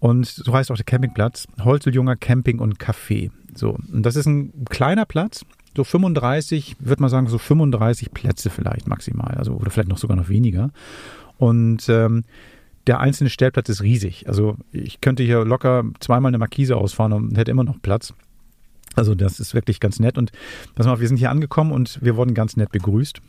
Und 0.00 0.26
so 0.26 0.52
heißt 0.52 0.72
auch 0.72 0.76
der 0.76 0.84
Campingplatz, 0.84 1.46
Holzeljunger 1.62 2.16
Camping 2.16 2.58
und 2.58 2.78
Café. 2.78 3.30
So. 3.54 3.78
Und 3.92 4.02
das 4.02 4.16
ist 4.16 4.26
ein 4.26 4.64
kleiner 4.68 5.04
Platz 5.04 5.44
so 5.76 5.84
35, 5.84 6.76
würde 6.80 7.02
man 7.02 7.10
sagen, 7.10 7.26
so 7.28 7.38
35 7.38 8.12
Plätze 8.12 8.50
vielleicht 8.50 8.88
maximal, 8.88 9.34
also 9.36 9.52
oder 9.52 9.70
vielleicht 9.70 9.88
noch 9.88 9.98
sogar 9.98 10.16
noch 10.16 10.28
weniger. 10.28 10.70
Und 11.38 11.88
ähm, 11.88 12.24
der 12.86 13.00
einzelne 13.00 13.30
Stellplatz 13.30 13.68
ist 13.68 13.82
riesig. 13.82 14.28
Also 14.28 14.56
ich 14.72 15.00
könnte 15.00 15.22
hier 15.22 15.44
locker 15.44 15.84
zweimal 16.00 16.30
eine 16.30 16.38
Markise 16.38 16.76
ausfahren 16.76 17.12
und 17.12 17.36
hätte 17.36 17.50
immer 17.50 17.64
noch 17.64 17.80
Platz. 17.80 18.12
Also 18.94 19.14
das 19.14 19.40
ist 19.40 19.54
wirklich 19.54 19.80
ganz 19.80 20.00
nett. 20.00 20.18
Und 20.18 20.32
pass 20.74 20.86
mal, 20.86 21.00
wir 21.00 21.08
sind 21.08 21.16
hier 21.16 21.30
angekommen 21.30 21.72
und 21.72 21.98
wir 22.02 22.16
wurden 22.16 22.34
ganz 22.34 22.56
nett 22.56 22.70
begrüßt. 22.72 23.20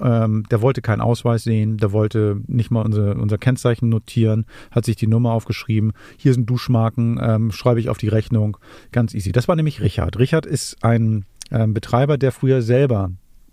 Ähm, 0.00 0.44
der 0.50 0.62
wollte 0.62 0.80
keinen 0.80 1.02
Ausweis 1.02 1.44
sehen, 1.44 1.76
der 1.76 1.92
wollte 1.92 2.40
nicht 2.46 2.70
mal 2.70 2.82
unser, 2.82 3.16
unser 3.16 3.36
Kennzeichen 3.36 3.90
notieren, 3.90 4.46
hat 4.70 4.86
sich 4.86 4.96
die 4.96 5.06
Nummer 5.06 5.32
aufgeschrieben. 5.32 5.92
Hier 6.16 6.32
sind 6.32 6.48
Duschmarken, 6.48 7.20
ähm, 7.22 7.52
schreibe 7.52 7.80
ich 7.80 7.90
auf 7.90 7.98
die 7.98 8.08
Rechnung. 8.08 8.56
Ganz 8.90 9.12
easy. 9.12 9.32
Das 9.32 9.48
war 9.48 9.56
nämlich 9.56 9.82
Richard. 9.82 10.18
Richard 10.18 10.46
ist 10.46 10.82
ein 10.82 11.26
ähm, 11.50 11.74
Betreiber, 11.74 12.18
der 12.18 12.32
früher 12.32 12.62
selber 12.62 13.10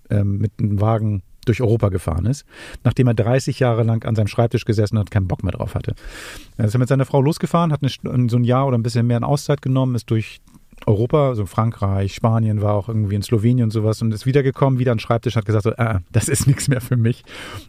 ähm, 0.10 0.38
mit 0.38 0.52
einem 0.60 0.82
Wagen 0.82 1.24
durch 1.46 1.62
Europa 1.62 1.90
gefahren 1.90 2.26
ist, 2.26 2.46
nachdem 2.84 3.08
er 3.08 3.14
30 3.14 3.60
Jahre 3.60 3.84
lang 3.84 4.06
an 4.06 4.16
seinem 4.16 4.28
Schreibtisch 4.28 4.66
gesessen 4.66 5.00
hat, 5.00 5.10
keinen 5.10 5.28
Bock 5.28 5.44
mehr 5.44 5.54
drauf 5.54 5.74
hatte. 5.74 5.96
Er 6.58 6.66
ist 6.66 6.78
mit 6.78 6.88
seiner 6.88 7.06
Frau 7.06 7.22
losgefahren, 7.22 7.72
hat 7.72 7.82
eine, 7.82 8.30
so 8.30 8.38
ein 8.38 8.44
Jahr 8.44 8.68
oder 8.68 8.78
ein 8.78 8.84
bisschen 8.84 9.08
mehr 9.08 9.18
in 9.18 9.24
Auszeit 9.24 9.62
genommen, 9.62 9.96
ist 9.96 10.12
durch 10.12 10.42
Europa, 10.86 11.30
also 11.30 11.46
Frankreich, 11.46 12.14
Spanien, 12.14 12.62
war 12.62 12.74
auch 12.74 12.88
irgendwie 12.88 13.16
in 13.16 13.22
Slowenien 13.22 13.66
und 13.66 13.72
sowas 13.72 14.02
und 14.02 14.14
ist 14.14 14.26
wiedergekommen, 14.26 14.80
wieder 14.80 14.92
an 14.92 14.98
den 14.98 15.02
Schreibtisch, 15.02 15.36
hat 15.36 15.46
gesagt, 15.46 15.64
so, 15.64 15.72
äh, 15.72 16.00
das 16.12 16.30
ist 16.30 16.48
nichts 16.48 16.68
mehr 16.68 16.82
für 16.82 16.98
mich. 16.98 17.24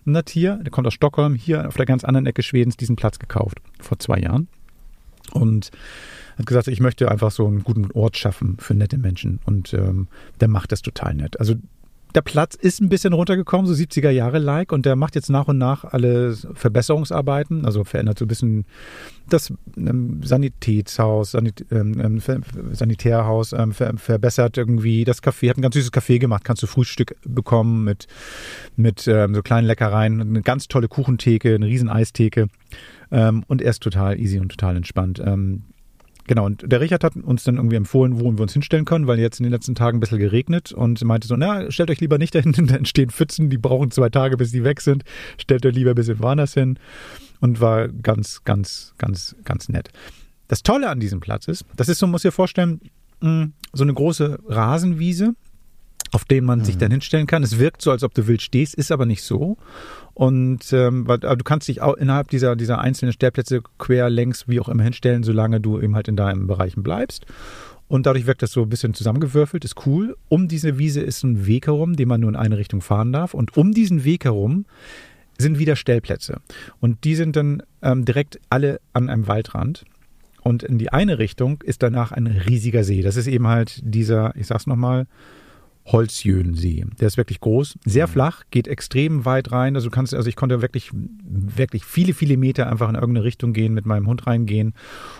Und 0.06 0.16
hat 0.16 0.30
hier, 0.30 0.56
der 0.56 0.70
kommt 0.70 0.86
aus 0.86 0.94
Stockholm, 0.94 1.34
hier 1.34 1.66
auf 1.66 1.76
der 1.76 1.86
ganz 1.86 2.04
anderen 2.04 2.26
Ecke 2.26 2.42
Schwedens 2.42 2.76
diesen 2.76 2.96
Platz 2.96 3.18
gekauft, 3.18 3.58
vor 3.80 3.98
zwei 3.98 4.18
Jahren. 4.18 4.48
Und 5.32 5.70
hat 6.40 6.46
gesagt, 6.46 6.68
ich 6.68 6.80
möchte 6.80 7.10
einfach 7.10 7.30
so 7.30 7.46
einen 7.46 7.62
guten 7.62 7.90
Ort 7.92 8.16
schaffen 8.16 8.56
für 8.58 8.74
nette 8.74 8.98
Menschen. 8.98 9.40
Und 9.44 9.72
ähm, 9.74 10.08
der 10.40 10.48
macht 10.48 10.72
das 10.72 10.82
total 10.82 11.14
nett. 11.14 11.38
Also 11.38 11.54
der 12.14 12.22
Platz 12.22 12.54
ist 12.56 12.80
ein 12.80 12.88
bisschen 12.88 13.12
runtergekommen, 13.12 13.66
so 13.66 13.72
70er 13.72 14.10
Jahre 14.10 14.38
like, 14.38 14.72
und 14.72 14.84
der 14.84 14.96
macht 14.96 15.14
jetzt 15.14 15.30
nach 15.30 15.48
und 15.48 15.58
nach 15.58 15.84
alle 15.84 16.34
Verbesserungsarbeiten, 16.34 17.64
also 17.64 17.84
verändert 17.84 18.18
so 18.18 18.24
ein 18.24 18.28
bisschen 18.28 18.64
das 19.28 19.52
ähm, 19.76 20.20
Sanitätshaus, 20.22 21.32
Sanit, 21.32 21.66
ähm, 21.70 22.00
ähm 22.00 22.20
Sanitärhaus, 22.72 23.52
ähm, 23.52 23.72
ver, 23.72 23.96
verbessert 23.96 24.58
irgendwie 24.58 25.04
das 25.04 25.22
Café, 25.22 25.50
hat 25.50 25.58
ein 25.58 25.62
ganz 25.62 25.74
süßes 25.74 25.92
Café 25.92 26.18
gemacht, 26.18 26.42
kannst 26.44 26.62
du 26.62 26.66
Frühstück 26.66 27.14
bekommen 27.24 27.84
mit, 27.84 28.08
mit 28.76 29.06
ähm, 29.06 29.34
so 29.34 29.42
kleinen 29.42 29.66
Leckereien, 29.66 30.20
eine 30.20 30.42
ganz 30.42 30.66
tolle 30.66 30.88
Kuchentheke, 30.88 31.54
eine 31.54 31.66
riesen 31.66 31.88
Eistheke. 31.88 32.48
Ähm, 33.12 33.44
und 33.46 33.62
er 33.62 33.70
ist 33.70 33.82
total 33.82 34.18
easy 34.18 34.40
und 34.40 34.50
total 34.50 34.76
entspannt. 34.76 35.22
Genau, 36.26 36.46
und 36.46 36.70
der 36.70 36.80
Richard 36.80 37.04
hat 37.04 37.16
uns 37.16 37.44
dann 37.44 37.56
irgendwie 37.56 37.76
empfohlen, 37.76 38.20
wo 38.20 38.30
wir 38.30 38.40
uns 38.40 38.52
hinstellen 38.52 38.84
können, 38.84 39.06
weil 39.06 39.18
jetzt 39.18 39.40
in 39.40 39.44
den 39.44 39.52
letzten 39.52 39.74
Tagen 39.74 39.98
ein 39.98 40.00
bisschen 40.00 40.18
geregnet 40.18 40.72
und 40.72 41.02
meinte 41.04 41.26
so, 41.26 41.36
na, 41.36 41.70
stellt 41.70 41.90
euch 41.90 42.00
lieber 42.00 42.18
nicht 42.18 42.34
dahin, 42.34 42.52
da 42.66 42.76
entstehen 42.76 43.10
Pfützen, 43.10 43.50
die 43.50 43.58
brauchen 43.58 43.90
zwei 43.90 44.08
Tage, 44.08 44.36
bis 44.36 44.52
die 44.52 44.64
weg 44.64 44.80
sind. 44.80 45.04
Stellt 45.38 45.64
euch 45.66 45.74
lieber 45.74 45.90
ein 45.90 45.96
bisschen 45.96 46.20
woanders 46.20 46.54
hin. 46.54 46.78
Und 47.40 47.60
war 47.60 47.88
ganz, 47.88 48.44
ganz, 48.44 48.92
ganz, 48.98 49.34
ganz 49.44 49.70
nett. 49.70 49.90
Das 50.48 50.62
Tolle 50.62 50.90
an 50.90 51.00
diesem 51.00 51.20
Platz 51.20 51.48
ist, 51.48 51.64
das 51.76 51.88
ist 51.88 51.98
so, 51.98 52.06
muss 52.06 52.24
ihr 52.24 52.32
vorstellen, 52.32 52.80
mm, 53.20 53.44
so 53.72 53.82
eine 53.82 53.94
große 53.94 54.40
Rasenwiese, 54.46 55.34
auf 56.12 56.24
dem 56.24 56.44
man 56.44 56.60
mhm. 56.60 56.64
sich 56.64 56.78
dann 56.78 56.90
hinstellen 56.90 57.26
kann. 57.26 57.42
Es 57.42 57.58
wirkt 57.58 57.82
so, 57.82 57.90
als 57.90 58.02
ob 58.02 58.14
du 58.14 58.26
wild 58.26 58.42
stehst, 58.42 58.74
ist 58.74 58.92
aber 58.92 59.06
nicht 59.06 59.22
so. 59.22 59.56
Und 60.14 60.72
ähm, 60.72 61.06
weil, 61.06 61.18
du 61.18 61.44
kannst 61.44 61.68
dich 61.68 61.80
auch 61.82 61.94
innerhalb 61.94 62.28
dieser, 62.28 62.56
dieser 62.56 62.80
einzelnen 62.80 63.12
Stellplätze 63.12 63.62
quer, 63.78 64.10
längs, 64.10 64.48
wie 64.48 64.60
auch 64.60 64.68
immer 64.68 64.82
hinstellen, 64.82 65.22
solange 65.22 65.60
du 65.60 65.80
eben 65.80 65.94
halt 65.94 66.08
in 66.08 66.16
deinem 66.16 66.46
Bereichen 66.46 66.82
bleibst. 66.82 67.26
Und 67.88 68.06
dadurch 68.06 68.26
wirkt 68.26 68.42
das 68.42 68.52
so 68.52 68.62
ein 68.62 68.68
bisschen 68.68 68.94
zusammengewürfelt, 68.94 69.64
ist 69.64 69.86
cool. 69.86 70.16
Um 70.28 70.46
diese 70.46 70.78
Wiese 70.78 71.00
ist 71.00 71.24
ein 71.24 71.46
Weg 71.46 71.66
herum, 71.66 71.96
den 71.96 72.06
man 72.06 72.20
nur 72.20 72.30
in 72.30 72.36
eine 72.36 72.56
Richtung 72.56 72.82
fahren 72.82 73.12
darf. 73.12 73.34
Und 73.34 73.56
um 73.56 73.72
diesen 73.72 74.04
Weg 74.04 74.24
herum 74.24 74.64
sind 75.38 75.58
wieder 75.58 75.74
Stellplätze. 75.74 76.40
Und 76.80 77.02
die 77.04 77.16
sind 77.16 77.34
dann 77.34 77.62
ähm, 77.82 78.04
direkt 78.04 78.38
alle 78.48 78.80
an 78.92 79.08
einem 79.08 79.26
Waldrand. 79.26 79.84
Und 80.42 80.62
in 80.62 80.78
die 80.78 80.92
eine 80.92 81.18
Richtung 81.18 81.62
ist 81.62 81.82
danach 81.82 82.12
ein 82.12 82.26
riesiger 82.26 82.84
See. 82.84 83.02
Das 83.02 83.16
ist 83.16 83.26
eben 83.26 83.46
halt 83.46 83.80
dieser, 83.82 84.34
ich 84.36 84.46
sag's 84.46 84.66
nochmal, 84.66 85.06
Holzjöhensee. 85.86 86.84
Der 87.00 87.08
ist 87.08 87.16
wirklich 87.16 87.40
groß, 87.40 87.78
sehr 87.84 88.06
flach, 88.08 88.42
geht 88.50 88.68
extrem 88.68 89.24
weit 89.24 89.50
rein. 89.52 89.74
Also 89.74 89.88
du 89.88 89.94
kannst, 89.94 90.14
also 90.14 90.28
ich 90.28 90.36
konnte 90.36 90.62
wirklich, 90.62 90.90
wirklich 90.92 91.84
viele, 91.84 92.14
viele 92.14 92.36
Meter 92.36 92.70
einfach 92.70 92.88
in 92.88 92.94
irgendeine 92.94 93.24
Richtung 93.24 93.52
gehen, 93.52 93.74
mit 93.74 93.86
meinem 93.86 94.06
Hund 94.06 94.26
reingehen 94.26 94.74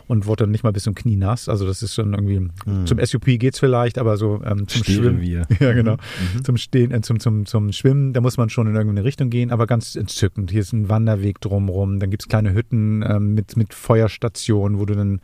und 0.07 0.27
wurde 0.27 0.45
dann 0.45 0.51
nicht 0.53 0.63
mal 0.63 0.73
bis 0.73 0.85
zum 0.85 0.95
Knie 0.95 1.17
nass. 1.17 1.49
Also 1.49 1.67
das 1.67 1.83
ist 1.83 1.95
schon 1.95 2.13
irgendwie, 2.15 2.41
Mhm. 2.67 2.87
zum 2.87 2.99
SUP 3.05 3.25
geht's 3.39 3.59
vielleicht, 3.59 3.99
aber 3.99 4.17
so 4.17 4.41
ähm, 4.45 4.69
zum 4.69 4.85
Schwimmen. 4.85 5.23
Stehrevier. 5.23 5.47
Ja, 5.61 5.73
genau. 5.73 5.97
Zum 6.45 6.57
Stehen, 6.57 6.91
äh, 6.93 7.01
zum, 7.03 7.21
zum, 7.21 7.47
zum 7.47 7.73
Schwimmen, 7.73 8.13
da 8.13 8.21
muss 8.21 8.37
man 8.37 8.49
schon 8.49 8.67
in 8.67 8.75
irgendeine 8.75 9.05
Richtung 9.05 9.29
gehen, 9.31 9.51
aber 9.51 9.67
ganz 9.67 9.95
entzückend. 9.97 10.51
Hier 10.51 10.61
ist 10.61 10.73
ein 10.73 10.89
Wanderweg 10.89 11.41
drumrum, 11.41 11.99
dann 12.01 12.11
gibt's 12.11 12.29
kleine 12.29 12.55
Hütten 12.55 13.03
ähm, 13.07 13.35
mit, 13.35 13.57
mit 13.57 13.75
Feuerstationen, 13.75 14.79
wo 14.79 14.85
du 14.87 14.95
dann 14.95 15.21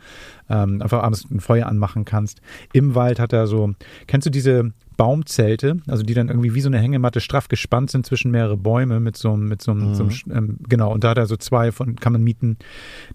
ähm, 0.49 0.81
einfach 0.81 1.01
abends 1.03 1.25
ein 1.29 1.39
Feuer 1.39 1.67
anmachen 1.67 2.05
kannst. 2.05 2.41
Im 2.73 2.95
Wald 2.95 3.19
hat 3.19 3.33
er 3.33 3.47
so, 3.47 3.73
kennst 4.07 4.25
du 4.27 4.29
diese 4.31 4.71
Baumzelte, 4.97 5.77
also 5.87 6.03
die 6.03 6.13
dann 6.15 6.27
irgendwie 6.29 6.53
wie 6.55 6.61
so 6.61 6.69
eine 6.69 6.79
Hängematte 6.79 7.21
straff 7.21 7.47
gespannt 7.47 7.91
sind 7.91 8.05
zwischen 8.05 8.31
mehrere 8.31 8.57
Bäume 8.57 8.99
mit 8.99 9.15
so, 9.15 9.31
einem- 9.31 9.47
mit 9.47 9.61
so, 9.61 9.71
einem- 9.71 9.93
so 9.95 10.03
einem, 10.03 10.11
ähm, 10.31 10.57
genau, 10.67 10.91
und 10.91 11.03
da 11.03 11.09
hat 11.11 11.17
er 11.17 11.27
so 11.27 11.37
zwei 11.37 11.71
von, 11.71 11.95
kann 11.95 12.13
man 12.13 12.23
mieten. 12.23 12.57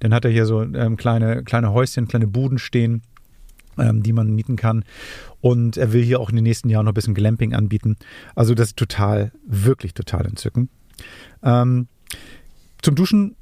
Dann 0.01 0.15
hat 0.15 0.25
er 0.25 0.31
hier 0.31 0.47
so 0.47 0.63
ähm, 0.63 0.97
kleine, 0.97 1.43
kleine 1.43 1.73
Häuschen, 1.73 2.09
kleine 2.09 2.27
Buden 2.27 2.59
stehen 2.59 3.03
ähm, 3.79 4.03
die 4.03 4.13
man 4.13 4.29
mieten 4.35 4.57
kann. 4.57 4.85
Und 5.41 5.79
er 5.79 5.95
will 5.95 6.03
hier 6.03 6.21
auch 6.21 6.29
in 6.29 6.37
den 6.37 6.43
nächsten 6.45 6.69
Jahren 6.69 6.85
noch 6.85 6.93
ein 6.93 6.95
bisschen 6.95 7.15
Glamping 7.15 7.55
anbieten. 7.55 7.97
Also 8.35 8.55
das 8.55 8.69
ist 8.69 8.77
total, 8.77 9.33
wirklich 9.47 9.95
total 9.95 10.27
entzückend. 10.27 10.69
Ähm, 11.43 11.87
zum 12.83 12.95
Duschen, 12.95 13.35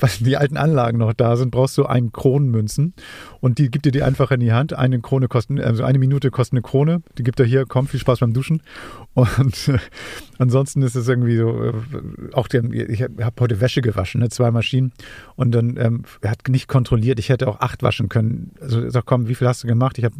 weil 0.00 0.10
die 0.20 0.36
alten 0.36 0.56
Anlagen 0.56 0.98
noch 0.98 1.12
da 1.12 1.36
sind, 1.36 1.50
brauchst 1.50 1.76
du 1.78 1.86
einen 1.86 2.12
Kronenmünzen 2.12 2.94
und 3.40 3.58
die 3.58 3.70
gibt 3.70 3.84
dir 3.86 3.92
die 3.92 4.02
einfach 4.02 4.30
in 4.30 4.40
die 4.40 4.52
Hand. 4.52 4.72
Eine 4.72 5.00
Krone 5.00 5.28
kostet, 5.28 5.60
also 5.60 5.84
eine 5.84 5.98
Minute 5.98 6.30
kostet 6.30 6.54
eine 6.54 6.62
Krone. 6.62 7.02
Die 7.18 7.22
gibt 7.22 7.40
er 7.40 7.46
hier, 7.46 7.64
komm, 7.66 7.86
viel 7.86 8.00
Spaß 8.00 8.20
beim 8.20 8.32
Duschen. 8.32 8.62
Und 9.14 9.68
äh, 9.68 9.78
ansonsten 10.38 10.82
ist 10.82 10.94
es 10.94 11.08
irgendwie 11.08 11.36
so, 11.36 11.64
äh, 11.64 11.72
auch 12.32 12.48
der, 12.48 12.64
ich 12.64 13.02
habe 13.02 13.24
hab 13.24 13.40
heute 13.40 13.60
Wäsche 13.60 13.80
gewaschen, 13.80 14.20
ne, 14.20 14.28
zwei 14.28 14.50
Maschinen. 14.50 14.92
Und 15.36 15.52
dann, 15.52 15.76
ähm, 15.76 16.02
er 16.20 16.30
hat 16.30 16.48
nicht 16.48 16.68
kontrolliert, 16.68 17.18
ich 17.18 17.28
hätte 17.28 17.48
auch 17.48 17.60
acht 17.60 17.82
waschen 17.82 18.08
können. 18.08 18.52
Also 18.60 18.80
er 18.80 18.90
sagt, 18.90 19.06
komm, 19.06 19.28
wie 19.28 19.34
viel 19.34 19.48
hast 19.48 19.64
du 19.64 19.68
gemacht? 19.68 19.98
Ich 19.98 20.04
habe 20.04 20.14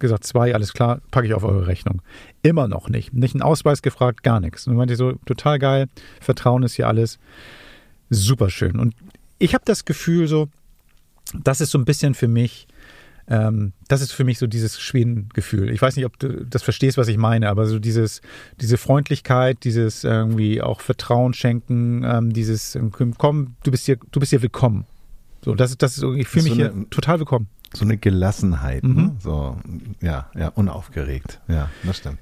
gesagt, 0.00 0.24
zwei, 0.24 0.54
alles 0.54 0.72
klar, 0.72 1.00
packe 1.10 1.26
ich 1.26 1.34
auf 1.34 1.44
eure 1.44 1.66
Rechnung. 1.66 2.02
Immer 2.42 2.66
noch 2.66 2.88
nicht. 2.88 3.12
Nicht 3.12 3.34
einen 3.34 3.42
Ausweis 3.42 3.82
gefragt, 3.82 4.22
gar 4.22 4.40
nichts. 4.40 4.66
Und 4.66 4.72
dann 4.72 4.78
meinte 4.78 4.94
ich 4.94 4.98
so, 4.98 5.12
total 5.26 5.58
geil, 5.58 5.88
Vertrauen 6.20 6.62
ist 6.62 6.74
hier 6.74 6.88
alles. 6.88 7.18
Super 8.10 8.50
schön. 8.50 8.78
Und 8.78 8.94
ich 9.38 9.54
habe 9.54 9.64
das 9.64 9.84
Gefühl 9.84 10.26
so, 10.28 10.48
das 11.32 11.60
ist 11.60 11.70
so 11.70 11.78
ein 11.78 11.84
bisschen 11.84 12.14
für 12.14 12.28
mich, 12.28 12.66
ähm, 13.28 13.72
das 13.86 14.00
ist 14.02 14.12
für 14.12 14.24
mich 14.24 14.38
so 14.38 14.46
dieses 14.48 14.80
Schweden-Gefühl. 14.80 15.70
Ich 15.70 15.80
weiß 15.80 15.94
nicht, 15.96 16.04
ob 16.04 16.18
du 16.18 16.44
das 16.44 16.62
verstehst, 16.64 16.98
was 16.98 17.06
ich 17.08 17.16
meine, 17.16 17.48
aber 17.48 17.66
so 17.66 17.78
dieses, 17.78 18.20
diese 18.60 18.76
Freundlichkeit, 18.76 19.58
dieses 19.62 20.02
irgendwie 20.02 20.60
auch 20.60 20.80
Vertrauen 20.80 21.32
schenken, 21.34 22.02
ähm, 22.04 22.32
dieses, 22.32 22.74
ähm, 22.74 22.90
komm, 23.16 23.54
du 23.62 23.70
bist 23.70 23.86
hier, 23.86 23.98
du 24.10 24.18
bist 24.20 24.30
hier 24.30 24.42
willkommen. 24.42 24.84
So, 25.44 25.54
das 25.54 25.70
ist, 25.70 25.82
das 25.82 25.96
ist, 25.96 26.02
ich 26.16 26.26
fühle 26.28 26.42
So 26.42 26.48
mich 26.48 26.56
hier 26.58 26.72
eine- 26.72 26.90
total 26.90 27.18
willkommen. 27.20 27.46
So 27.72 27.84
eine 27.84 27.96
Gelassenheit, 27.96 28.82
Mhm. 28.82 28.94
ne? 28.96 29.16
So, 29.20 29.56
ja, 30.00 30.28
ja, 30.36 30.48
unaufgeregt. 30.48 31.40
Ja, 31.46 31.70
das 31.84 31.98
stimmt. 31.98 32.18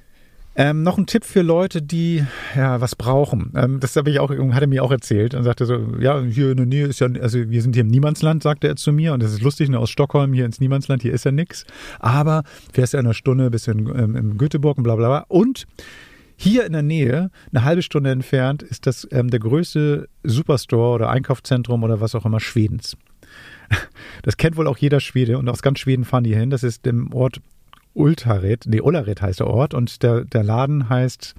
Ähm, 0.60 0.82
noch 0.82 0.98
ein 0.98 1.06
Tipp 1.06 1.24
für 1.24 1.42
Leute, 1.42 1.80
die 1.80 2.26
ja 2.56 2.80
was 2.80 2.96
brauchen. 2.96 3.52
Ähm, 3.54 3.78
das 3.78 3.94
habe 3.94 4.10
ich 4.10 4.18
auch, 4.18 4.28
hat 4.28 4.60
er 4.60 4.66
mir 4.66 4.82
auch 4.82 4.90
erzählt 4.90 5.34
und 5.34 5.44
sagte 5.44 5.66
so, 5.66 5.78
ja, 6.00 6.20
hier 6.20 6.50
in 6.50 6.56
der 6.56 6.66
Nähe 6.66 6.86
ist 6.86 6.98
ja, 6.98 7.06
also 7.22 7.48
wir 7.48 7.62
sind 7.62 7.76
hier 7.76 7.82
im 7.82 7.88
Niemandsland, 7.88 8.42
sagte 8.42 8.66
er 8.66 8.74
zu 8.74 8.92
mir 8.92 9.14
und 9.14 9.22
das 9.22 9.32
ist 9.32 9.40
lustig, 9.40 9.68
ne, 9.68 9.78
aus 9.78 9.88
Stockholm 9.88 10.32
hier 10.32 10.44
ins 10.44 10.58
Niemandsland, 10.58 11.02
hier 11.02 11.12
ist 11.12 11.24
ja 11.24 11.30
nix. 11.30 11.64
Aber 12.00 12.42
fährst 12.72 12.92
ja 12.92 12.98
in 12.98 13.06
einer 13.06 13.14
Stunde 13.14 13.52
bis 13.52 13.68
in, 13.68 13.86
ähm, 13.86 14.16
in 14.16 14.36
Göteborg 14.36 14.78
und 14.78 14.82
bla 14.82 14.96
bla 14.96 15.06
bla. 15.06 15.24
Und 15.28 15.68
hier 16.34 16.66
in 16.66 16.72
der 16.72 16.82
Nähe, 16.82 17.30
eine 17.52 17.62
halbe 17.62 17.82
Stunde 17.82 18.10
entfernt, 18.10 18.64
ist 18.64 18.88
das 18.88 19.06
ähm, 19.12 19.30
der 19.30 19.38
größte 19.38 20.08
Superstore 20.24 20.92
oder 20.92 21.10
Einkaufszentrum 21.10 21.84
oder 21.84 22.00
was 22.00 22.16
auch 22.16 22.26
immer 22.26 22.40
Schwedens. 22.40 22.96
Das 24.22 24.36
kennt 24.36 24.56
wohl 24.56 24.66
auch 24.66 24.78
jeder 24.78 24.98
Schwede 24.98 25.38
und 25.38 25.48
aus 25.48 25.62
ganz 25.62 25.78
Schweden 25.78 26.04
fahren 26.04 26.24
die 26.24 26.34
hin. 26.34 26.50
Das 26.50 26.64
ist 26.64 26.84
im 26.86 27.12
Ort 27.12 27.40
Ultaret, 27.98 28.64
nee, 28.66 28.80
Ullared 28.80 29.20
heißt 29.20 29.40
der 29.40 29.48
Ort 29.48 29.74
und 29.74 30.02
der, 30.02 30.24
der 30.24 30.44
Laden 30.44 30.88
heißt 30.88 31.34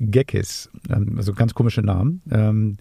Geckis, 0.00 0.70
ähm, 0.90 1.14
also 1.16 1.34
ganz 1.34 1.54
komische 1.54 1.82
Namen. 1.82 2.22
Ähm, 2.30 2.78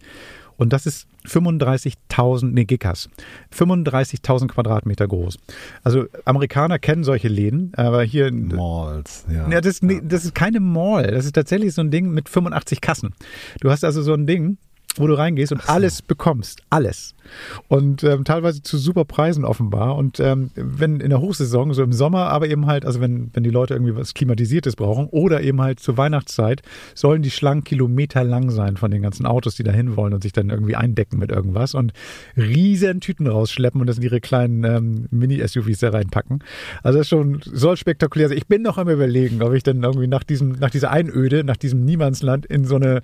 und 0.55 0.74
das 0.74 0.88
ist 0.88 1.07
35.000, 1.27 2.51
nee, 2.51 2.65
Gikas, 2.65 3.10
35.000 3.55 4.48
Quadratmeter 4.48 5.07
groß. 5.07 5.38
Also 5.84 6.05
Amerikaner 6.25 6.79
kennen 6.79 7.03
solche 7.03 7.27
Läden, 7.27 7.74
aber 7.75 8.01
hier 8.03 8.31
Malls, 8.31 9.25
ja. 9.31 9.48
ja, 9.50 9.62
das, 9.62 9.84
nee, 9.84 10.01
das 10.03 10.25
ist 10.25 10.34
keine 10.34 10.60
Mall. 10.60 11.12
Das 11.12 11.25
ist 11.25 11.34
tatsächlich 11.34 11.74
so 11.74 11.81
ein 11.81 11.91
Ding 11.91 12.10
mit 12.10 12.27
85 12.27 12.81
Kassen. 12.81 13.13
Du 13.60 13.69
hast 13.69 13.84
also 13.84 14.01
so 14.01 14.13
ein 14.13 14.25
Ding, 14.25 14.57
wo 15.00 15.08
du 15.08 15.18
reingehst 15.18 15.51
und 15.51 15.70
alles 15.70 16.01
bekommst. 16.01 16.62
Alles. 16.70 17.16
Und 17.68 18.04
ähm, 18.04 18.24
teilweise 18.24 18.62
zu 18.62 18.77
super 18.77 19.06
Preisen 19.06 19.46
offenbar. 19.46 19.96
Und 19.96 20.20
ähm, 20.20 20.51
wenn 20.56 21.00
in 21.00 21.10
der 21.10 21.22
Hochsaison, 21.22 21.74
so 21.74 21.84
im 21.84 21.94
Sommer, 21.94 22.27
aber 22.27 22.48
eben 22.48 22.66
halt, 22.66 22.86
also 22.86 23.01
wenn, 23.01 23.30
wenn 23.34 23.44
die 23.44 23.50
Leute 23.50 23.74
irgendwie 23.74 23.96
was 23.96 24.13
Klimatisiertes 24.13 24.75
brauchen 24.75 25.08
oder 25.08 25.42
eben 25.42 25.62
halt 25.62 25.80
zur 25.80 25.98
Weihnachtszeit, 25.98 26.62
sollen 26.96 27.22
die 27.22 27.32
Schlangen 27.32 27.63
kilometerlang 27.63 28.50
sein 28.50 28.77
von 28.77 28.92
den 28.92 29.01
ganzen 29.01 29.25
Autos, 29.25 29.56
die 29.56 29.63
da 29.63 29.72
hin 29.72 29.96
wollen 29.96 30.13
und 30.13 30.24
sich 30.24 30.34
dann 30.34 30.50
irgendwie 30.50 30.75
eindecken 30.75 31.18
mit 31.20 31.32
irgendwas 31.32 31.75
und 31.75 31.94
riesen 32.36 33.01
Tüten 33.01 33.27
rausschleppen 33.27 33.82
und 33.82 33.88
das 33.88 33.98
in 33.98 34.04
ihre 34.04 34.22
kleinen 34.22 34.63
ähm, 34.63 35.08
Mini-SUVs 35.12 35.80
da 35.80 35.89
reinpacken. 35.89 36.44
Also 36.84 36.98
das 36.98 37.06
ist 37.06 37.10
schon, 37.10 37.42
soll 37.44 37.77
spektakulär 37.77 38.30
sein. 38.30 38.38
Ich 38.38 38.48
bin 38.48 38.62
noch 38.62 38.77
am 38.77 38.89
überlegen, 38.89 39.42
ob 39.42 39.54
ich 39.54 39.63
dann 39.63 39.84
irgendwie 39.84 40.08
nach 40.08 40.24
diesem, 40.24 40.54
nach 40.54 40.70
dieser 40.70 40.92
Einöde, 40.92 41.44
nach 41.44 41.58
diesem 41.58 41.84
Niemandsland 41.86 42.46
in 42.46 42.66
so 42.66 42.75
eine 42.75 43.01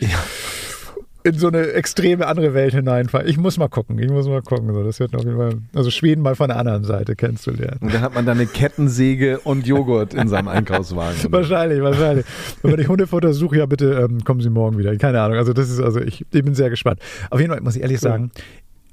in 1.24 1.40
so 1.40 1.48
eine 1.48 1.72
extreme 1.72 2.28
andere 2.28 2.54
Welt 2.54 2.74
hineinfallen. 2.74 3.28
Ich 3.28 3.38
muss 3.38 3.58
mal 3.58 3.70
gucken, 3.70 3.98
ich 3.98 4.10
muss 4.10 4.28
mal 4.28 4.42
gucken. 4.42 4.74
So, 4.74 4.84
das 4.84 5.00
wird 5.00 5.16
auf 5.16 5.24
jeden 5.24 5.38
Fall, 5.38 5.54
also 5.74 5.90
Schweden 5.90 6.22
mal 6.22 6.36
von 6.36 6.50
der 6.50 6.58
anderen 6.58 6.84
Seite 6.84 7.16
kennenzulernen. 7.16 7.78
Und 7.80 7.94
dann 7.94 8.02
hat 8.02 8.14
man 8.14 8.26
da 8.26 8.34
eine 8.34 8.46
Kettensäge 8.46 9.40
und 9.40 9.66
Joghurt 9.66 10.14
in 10.14 10.28
seinem 10.28 10.48
Einkaufswagen. 10.50 11.32
Wahrscheinlich, 11.32 11.82
wahrscheinlich. 11.82 12.26
Und 12.62 12.74
wenn 12.74 12.80
ich 12.80 12.90
Hundefutter 12.90 13.34
suche, 13.34 13.58
ja 13.58 13.66
bitte 13.66 13.94
ähm, 13.94 14.24
kommen 14.24 14.42
Sie 14.42 14.50
morgen 14.50 14.78
wieder. 14.78 14.96
Keine 14.98 15.22
Ahnung. 15.22 15.38
Also 15.38 15.54
das 15.54 15.70
ist, 15.70 15.80
also 15.80 16.02
ich, 16.02 16.26
ich 16.30 16.44
bin 16.44 16.56
sehr 16.56 16.70
gespannt. 16.70 17.00
Auf 17.30 17.40
jeden 17.40 17.52
Fall 17.52 17.62
muss 17.62 17.78
ich 17.78 17.82
ehrlich 17.82 18.02
sagen, 18.02 18.32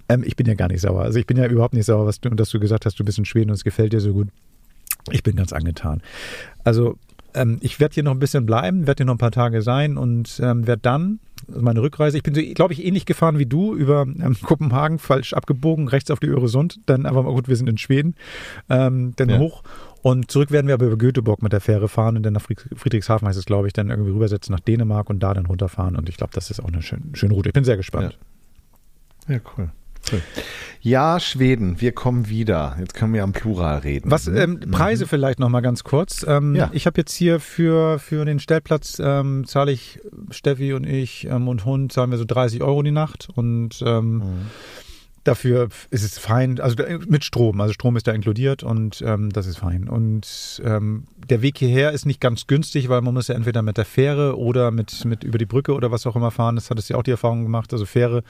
ähm, 0.09 0.23
ich 0.25 0.37
bin 0.37 0.47
ja 0.47 0.55
gar 0.55 0.69
nicht 0.69 0.83
sauer. 0.83 1.03
Also 1.03 1.19
ich 1.19 1.27
bin 1.27 1.37
ja 1.37 1.47
überhaupt 1.47 1.75
nicht 1.75 1.87
sauer, 1.87 2.07
was 2.07 2.21
du, 2.21 2.31
dass 2.31 2.51
du 2.51 2.61
gesagt 2.61 2.87
hast, 2.87 2.99
du 2.99 3.05
bist 3.05 3.19
in 3.19 3.25
Schweden 3.25 3.51
und 3.51 3.55
es 3.55 3.65
gefällt 3.65 3.93
dir 3.93 4.01
so 4.01 4.13
gut. 4.13 4.29
Ich 5.11 5.23
bin 5.23 5.35
ganz 5.35 5.53
angetan. 5.53 6.03
Also 6.63 6.97
ähm, 7.35 7.59
ich 7.61 7.81
werde 7.81 7.95
hier 7.95 8.03
noch 8.03 8.13
ein 8.13 8.19
bisschen 8.19 8.47
bleiben, 8.47 8.87
werde 8.87 9.01
hier 9.01 9.07
noch 9.07 9.15
ein 9.15 9.19
paar 9.19 9.31
Tage 9.31 9.63
sein 9.63 9.97
und 9.97 10.41
ähm, 10.43 10.67
werde 10.67 10.83
dann 10.83 11.21
meine 11.49 11.81
Rückreise, 11.83 12.17
ich 12.17 12.23
bin 12.23 12.35
so, 12.35 12.41
glaube 12.55 12.75
ich, 12.75 12.85
ähnlich 12.85 13.07
gefahren 13.07 13.39
wie 13.39 13.47
du 13.47 13.75
über 13.75 14.03
ähm, 14.03 14.37
Kopenhagen, 14.43 14.99
falsch 14.99 15.33
abgebogen, 15.33 15.89
rechts 15.89 16.11
auf 16.11 16.21
die 16.21 16.27
Öresund, 16.29 16.81
dann 16.87 17.07
aber 17.07 17.25
gut, 17.25 17.49
wir 17.49 17.57
sind 17.57 17.69
in 17.69 17.79
Schweden, 17.79 18.15
ähm, 18.69 19.15
dann 19.17 19.31
Ja. 19.31 19.39
hoch 19.39 19.63
und 20.03 20.31
zurück 20.31 20.51
werden 20.51 20.67
wir 20.67 20.75
aber 20.75 20.87
über 20.87 20.97
Göteborg 20.99 21.43
mit 21.43 21.53
der 21.53 21.61
Fähre 21.61 21.89
fahren 21.89 22.17
und 22.17 22.23
dann 22.25 22.35
nach 22.35 22.43
Fried- 22.43 22.69
Friedrichshafen 22.77 23.27
heißt 23.27 23.39
es, 23.39 23.47
glaube 23.47 23.67
ich, 23.67 23.73
dann 23.73 23.89
irgendwie 23.91 24.11
rübersetzen 24.11 24.53
nach 24.55 24.61
Dänemark 24.61 25.09
und 25.11 25.21
da 25.23 25.33
dann 25.35 25.47
runterfahren 25.47 25.97
und 25.97 26.09
ich 26.09 26.17
glaube, 26.17 26.33
das 26.35 26.51
ist 26.51 26.61
auch 26.61 26.69
eine 26.69 26.83
schöne, 26.83 27.03
schöne 27.15 27.33
Route. 27.35 27.49
Ich 27.49 27.55
bin 27.55 27.65
sehr 27.65 27.77
gespannt. 27.79 28.19
Ja, 29.29 29.39
cool. 29.57 29.71
Cool. 30.13 30.21
Ja, 30.83 31.21
Schweden, 31.21 31.81
wir 31.83 31.93
kommen 31.93 32.29
wieder. 32.31 32.77
Jetzt 32.81 32.95
können 32.95 33.13
wir 33.13 33.23
am 33.23 33.33
Plural 33.33 33.79
reden. 33.81 34.11
Was 34.11 34.27
ähm, 34.29 34.61
Preise 34.71 35.07
vielleicht 35.07 35.39
noch 35.39 35.51
mal 35.51 35.61
ganz 35.61 35.85
kurz. 35.85 36.25
Ähm, 36.27 36.55
Ja. 36.55 36.71
Ich 36.73 36.87
habe 36.87 36.99
jetzt 36.99 37.13
hier 37.15 37.39
für 37.39 37.99
für 37.99 38.25
den 38.25 38.39
Stellplatz 38.39 38.99
ähm, 38.99 39.47
zahle 39.47 39.73
ich 39.73 40.01
Steffi 40.31 40.73
und 40.73 40.85
ich 40.87 41.27
ähm, 41.27 41.49
und 41.49 41.67
Hund 41.67 41.93
zahlen 41.93 42.11
wir 42.11 42.17
so 42.19 42.25
30 42.25 42.63
Euro 42.63 42.83
die 42.83 42.93
Nacht 42.93 43.29
und 43.35 43.83
ähm, 43.85 44.15
Mhm. 44.19 44.23
Dafür 45.25 45.69
ist 45.91 46.03
es 46.03 46.19
fein. 46.19 46.61
Also 46.61 46.77
mit 47.09 47.25
Strom, 47.25 47.61
also 47.61 47.73
Strom 47.73 47.97
ist 47.97 48.07
da 48.07 48.13
inkludiert 48.13 48.63
und 48.63 49.03
ähm, 49.07 49.31
das 49.31 49.47
ist 49.47 49.59
fein. 49.59 49.89
Und 49.89 50.61
ähm, 50.65 51.05
der 51.29 51.43
Weg 51.43 51.59
hierher 51.59 51.93
ist 51.93 52.07
nicht 52.07 52.21
ganz 52.21 52.47
günstig, 52.47 52.89
weil 52.89 53.01
man 53.03 53.15
muss 53.15 53.29
ja 53.29 53.35
entweder 53.35 53.63
mit 53.63 53.77
der 53.77 53.85
Fähre 53.85 54.39
oder 54.39 54.71
mit 54.71 55.05
mit 55.05 55.25
über 55.25 55.39
die 55.39 55.47
Brücke 55.47 55.75
oder 55.75 55.91
was 55.91 56.07
auch 56.07 56.17
immer 56.17 56.31
fahren. 56.31 56.55
Das 56.57 56.71
hattest 56.71 56.89
du 56.91 56.95
ja 56.95 56.99
auch 56.99 57.03
die 57.05 57.11
Erfahrung 57.13 57.43
gemacht. 57.43 57.73
Also 57.73 57.87
Fähre 57.87 58.23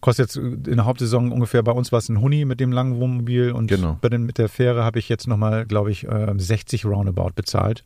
kostet 0.00 0.26
jetzt 0.26 0.36
in 0.36 0.62
der 0.76 0.84
Hauptsaison 0.84 1.32
ungefähr 1.32 1.62
bei 1.62 1.72
uns 1.72 1.90
war 1.90 1.98
es 1.98 2.08
ein 2.08 2.20
Huni 2.20 2.44
mit 2.44 2.60
dem 2.60 2.70
langen 2.72 2.98
Wohnmobil 3.00 3.50
und 3.52 3.66
Genau. 3.68 3.98
bei 4.00 4.08
den, 4.08 4.22
mit 4.24 4.38
der 4.38 4.48
Fähre 4.48 4.84
habe 4.84 4.98
ich 4.98 5.08
jetzt 5.08 5.26
nochmal, 5.26 5.66
glaube 5.66 5.90
ich, 5.90 6.06
äh, 6.06 6.32
60 6.36 6.84
Roundabout 6.84 7.30
bezahlt. 7.34 7.82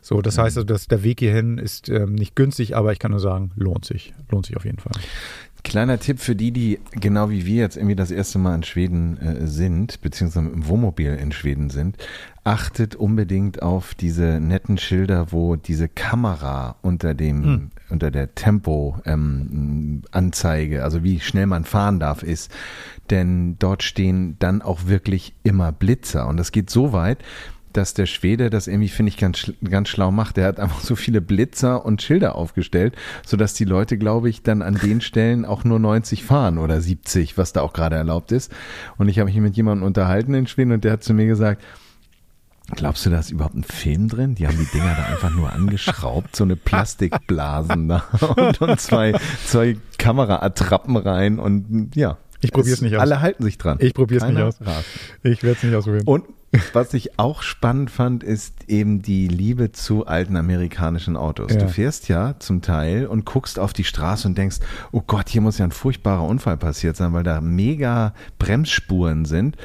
So, 0.00 0.22
das 0.22 0.38
heißt 0.38 0.56
also, 0.56 0.64
dass 0.64 0.86
der 0.86 1.02
Weg 1.02 1.18
hierhin 1.20 1.58
ist 1.58 1.88
ähm, 1.88 2.14
nicht 2.14 2.36
günstig, 2.36 2.76
aber 2.76 2.92
ich 2.92 2.98
kann 2.98 3.10
nur 3.10 3.20
sagen, 3.20 3.50
lohnt 3.56 3.84
sich. 3.84 4.14
Lohnt 4.30 4.46
sich 4.46 4.56
auf 4.56 4.64
jeden 4.64 4.78
Fall. 4.78 4.92
Kleiner 5.68 6.00
Tipp 6.00 6.18
für 6.18 6.34
die, 6.34 6.50
die 6.50 6.80
genau 6.92 7.28
wie 7.28 7.44
wir 7.44 7.56
jetzt 7.56 7.76
irgendwie 7.76 7.94
das 7.94 8.10
erste 8.10 8.38
Mal 8.38 8.54
in 8.54 8.62
Schweden 8.62 9.18
äh, 9.18 9.46
sind, 9.46 10.00
beziehungsweise 10.00 10.48
im 10.48 10.66
Wohnmobil 10.66 11.14
in 11.14 11.30
Schweden 11.30 11.68
sind, 11.68 11.98
achtet 12.42 12.94
unbedingt 12.94 13.60
auf 13.62 13.94
diese 13.94 14.40
netten 14.40 14.78
Schilder, 14.78 15.30
wo 15.30 15.56
diese 15.56 15.88
Kamera 15.88 16.76
unter 16.80 17.12
dem, 17.12 17.44
Hm. 17.44 17.70
unter 17.90 18.10
der 18.10 18.34
Tempo 18.34 18.98
ähm, 19.04 20.02
also 20.10 21.04
wie 21.04 21.20
schnell 21.20 21.46
man 21.46 21.64
fahren 21.64 22.00
darf, 22.00 22.22
ist. 22.22 22.50
Denn 23.10 23.56
dort 23.58 23.82
stehen 23.82 24.36
dann 24.38 24.62
auch 24.62 24.86
wirklich 24.86 25.34
immer 25.42 25.70
Blitzer. 25.70 26.26
Und 26.28 26.38
das 26.38 26.50
geht 26.50 26.70
so 26.70 26.94
weit, 26.94 27.18
dass 27.72 27.94
der 27.94 28.06
Schwede 28.06 28.50
das 28.50 28.66
irgendwie, 28.66 28.88
finde 28.88 29.10
ich, 29.10 29.16
ganz, 29.16 29.52
ganz 29.62 29.88
schlau 29.88 30.10
macht. 30.10 30.36
Der 30.36 30.46
hat 30.46 30.60
einfach 30.60 30.80
so 30.80 30.96
viele 30.96 31.20
Blitzer 31.20 31.84
und 31.84 32.02
Schilder 32.02 32.34
aufgestellt, 32.34 32.96
sodass 33.24 33.54
die 33.54 33.64
Leute, 33.64 33.98
glaube 33.98 34.28
ich, 34.28 34.42
dann 34.42 34.62
an 34.62 34.74
den 34.74 35.00
Stellen 35.00 35.44
auch 35.44 35.64
nur 35.64 35.78
90 35.78 36.24
fahren 36.24 36.58
oder 36.58 36.80
70, 36.80 37.38
was 37.38 37.52
da 37.52 37.62
auch 37.62 37.72
gerade 37.72 37.96
erlaubt 37.96 38.32
ist. 38.32 38.52
Und 38.96 39.08
ich 39.08 39.18
habe 39.18 39.30
mich 39.30 39.40
mit 39.40 39.56
jemandem 39.56 39.86
unterhalten 39.86 40.34
in 40.34 40.46
Schweden 40.46 40.72
und 40.72 40.84
der 40.84 40.92
hat 40.92 41.04
zu 41.04 41.14
mir 41.14 41.26
gesagt, 41.26 41.62
Glaubst 42.76 43.06
du, 43.06 43.10
da 43.10 43.18
ist 43.18 43.30
überhaupt 43.30 43.54
ein 43.54 43.64
Film 43.64 44.08
drin? 44.08 44.34
Die 44.34 44.46
haben 44.46 44.58
die 44.58 44.66
Dinger 44.66 44.94
da 44.94 45.04
einfach 45.04 45.34
nur 45.34 45.50
angeschraubt, 45.50 46.36
so 46.36 46.44
eine 46.44 46.54
Plastikblasen 46.54 47.88
da 47.88 48.04
und, 48.36 48.60
und 48.60 48.78
zwei, 48.78 49.14
zwei 49.46 49.78
Kameraattrappen 49.96 50.96
rein 50.98 51.38
und 51.38 51.96
ja. 51.96 52.18
Ich 52.40 52.52
probiere 52.52 52.74
es 52.74 52.82
nicht 52.82 52.94
aus. 52.94 53.00
Alle 53.00 53.20
halten 53.20 53.42
sich 53.42 53.58
dran. 53.58 53.78
Ich 53.80 53.94
probiere 53.94 54.24
es 54.24 54.30
nicht 54.30 54.40
aus. 54.40 54.60
Rast. 54.60 54.84
Ich 55.22 55.42
werde 55.42 55.56
es 55.56 55.62
nicht 55.62 55.74
ausprobieren. 55.74 56.06
Und 56.06 56.24
was 56.72 56.94
ich 56.94 57.18
auch 57.18 57.42
spannend 57.42 57.90
fand, 57.90 58.22
ist 58.22 58.68
eben 58.68 59.02
die 59.02 59.28
Liebe 59.28 59.72
zu 59.72 60.06
alten 60.06 60.36
amerikanischen 60.36 61.16
Autos. 61.16 61.52
Ja. 61.52 61.58
Du 61.58 61.68
fährst 61.68 62.08
ja 62.08 62.36
zum 62.38 62.62
Teil 62.62 63.06
und 63.06 63.26
guckst 63.26 63.58
auf 63.58 63.72
die 63.72 63.84
Straße 63.84 64.26
und 64.26 64.38
denkst, 64.38 64.58
oh 64.92 65.02
Gott, 65.06 65.28
hier 65.28 65.40
muss 65.40 65.58
ja 65.58 65.64
ein 65.64 65.72
furchtbarer 65.72 66.24
Unfall 66.24 66.56
passiert 66.56 66.96
sein, 66.96 67.12
weil 67.12 67.24
da 67.24 67.40
mega 67.40 68.14
Bremsspuren 68.38 69.24
sind 69.24 69.56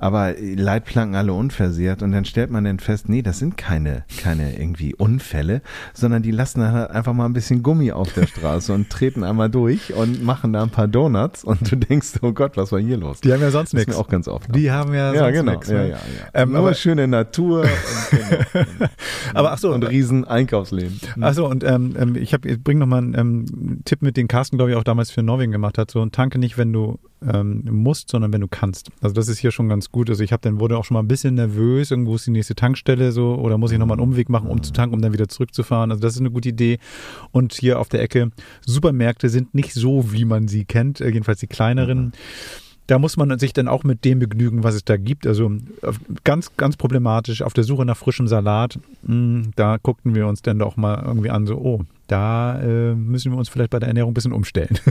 aber 0.00 0.34
Leitplanken 0.40 1.14
alle 1.14 1.32
unversehrt 1.34 2.02
und 2.02 2.12
dann 2.12 2.24
stellt 2.24 2.50
man 2.50 2.64
dann 2.64 2.78
fest, 2.78 3.08
nee, 3.08 3.20
das 3.20 3.38
sind 3.38 3.56
keine, 3.58 4.04
keine 4.20 4.58
irgendwie 4.58 4.94
Unfälle, 4.94 5.60
sondern 5.92 6.22
die 6.22 6.30
lassen 6.30 6.62
halt 6.62 6.90
einfach 6.90 7.12
mal 7.12 7.26
ein 7.26 7.34
bisschen 7.34 7.62
Gummi 7.62 7.92
auf 7.92 8.12
der 8.14 8.26
Straße 8.26 8.72
und 8.72 8.88
treten 8.88 9.22
einmal 9.24 9.50
durch 9.50 9.92
und 9.94 10.24
machen 10.24 10.52
da 10.54 10.62
ein 10.62 10.70
paar 10.70 10.88
Donuts 10.88 11.44
und 11.44 11.70
du 11.70 11.76
denkst, 11.76 12.14
oh 12.22 12.32
Gott, 12.32 12.56
was 12.56 12.72
war 12.72 12.80
hier 12.80 12.96
los? 12.96 13.20
Die 13.20 13.32
haben 13.32 13.42
ja 13.42 13.50
sonst 13.50 13.74
nichts. 13.74 13.94
auch 13.94 14.08
ganz 14.08 14.26
oft. 14.26 14.54
Die 14.54 14.70
haben 14.70 14.94
ja, 14.94 15.12
ja, 15.12 15.20
sonst 15.20 15.32
genau. 15.34 15.52
nichts. 15.52 15.68
Ja, 15.68 15.74
ne? 15.82 15.88
ja, 15.90 15.96
ja. 15.96 15.98
Ähm, 16.34 16.56
aber- 16.56 16.74
schöne 16.74 17.06
Natur 17.06 17.62
und, 17.62 18.18
genau. 18.18 18.86
Aber 19.34 19.52
ach 19.52 19.58
so, 19.58 19.72
und 19.72 19.82
riesen 19.84 20.24
Einkaufsleben. 20.24 20.98
Achso, 21.20 21.46
und 21.46 21.62
ähm, 21.62 21.94
ähm, 21.98 22.16
ich, 22.16 22.32
hab- 22.32 22.46
ich 22.46 22.62
bringe 22.62 22.80
nochmal 22.80 23.02
einen 23.02 23.14
ähm, 23.14 23.80
Tipp 23.84 24.02
mit, 24.02 24.16
den 24.16 24.28
Carsten, 24.28 24.56
glaube 24.56 24.70
ich, 24.72 24.76
auch 24.76 24.84
damals 24.84 25.10
für 25.10 25.22
Norwegen 25.22 25.52
gemacht 25.52 25.78
hat. 25.78 25.90
So, 25.90 26.04
tanke 26.06 26.38
nicht, 26.38 26.56
wenn 26.58 26.72
du 26.72 26.98
ähm, 27.26 27.64
musst, 27.70 28.10
sondern 28.10 28.32
wenn 28.32 28.40
du 28.40 28.48
kannst. 28.48 28.90
Also 29.00 29.14
das 29.14 29.28
ist 29.28 29.38
hier 29.38 29.50
schon 29.50 29.68
ganz 29.68 29.90
gut. 29.90 30.10
Also 30.10 30.22
ich 30.22 30.32
habe 30.32 30.40
dann 30.42 30.60
wurde 30.60 30.78
auch 30.78 30.84
schon 30.84 30.94
mal 30.94 31.00
ein 31.02 31.08
bisschen 31.08 31.34
nervös, 31.34 31.90
irgendwo 31.90 32.16
ist 32.16 32.26
die 32.26 32.30
nächste 32.30 32.54
Tankstelle 32.54 33.12
so 33.12 33.34
oder 33.34 33.58
muss 33.58 33.72
ich 33.72 33.78
nochmal 33.78 33.98
einen 33.98 34.08
Umweg 34.08 34.28
machen, 34.28 34.48
um 34.48 34.62
zu 34.62 34.72
tanken, 34.72 34.94
um 34.94 35.02
dann 35.02 35.12
wieder 35.12 35.28
zurückzufahren. 35.28 35.90
Also 35.90 36.00
das 36.00 36.14
ist 36.14 36.20
eine 36.20 36.30
gute 36.30 36.48
Idee. 36.48 36.78
Und 37.32 37.52
hier 37.54 37.78
auf 37.78 37.88
der 37.88 38.02
Ecke, 38.02 38.30
Supermärkte 38.66 39.28
sind 39.28 39.54
nicht 39.54 39.74
so, 39.74 40.12
wie 40.12 40.24
man 40.24 40.48
sie 40.48 40.64
kennt, 40.64 41.00
äh, 41.00 41.08
jedenfalls 41.08 41.40
die 41.40 41.46
kleineren. 41.46 42.12
Da 42.86 42.98
muss 42.98 43.16
man 43.16 43.38
sich 43.38 43.52
dann 43.52 43.68
auch 43.68 43.84
mit 43.84 44.04
dem 44.04 44.18
begnügen, 44.18 44.64
was 44.64 44.74
es 44.74 44.84
da 44.84 44.96
gibt. 44.96 45.24
Also 45.24 45.52
ganz, 46.24 46.56
ganz 46.56 46.76
problematisch 46.76 47.42
auf 47.42 47.52
der 47.52 47.62
Suche 47.62 47.84
nach 47.84 47.96
frischem 47.96 48.26
Salat. 48.26 48.80
mh, 49.04 49.50
Da 49.54 49.76
guckten 49.80 50.16
wir 50.16 50.26
uns 50.26 50.42
dann 50.42 50.58
doch 50.58 50.76
mal 50.76 51.00
irgendwie 51.06 51.30
an, 51.30 51.46
so, 51.46 51.56
oh, 51.56 51.82
da 52.08 52.60
äh, 52.60 52.94
müssen 52.96 53.30
wir 53.30 53.38
uns 53.38 53.48
vielleicht 53.48 53.70
bei 53.70 53.78
der 53.78 53.86
Ernährung 53.86 54.10
ein 54.10 54.14
bisschen 54.14 54.32
umstellen. 54.32 54.76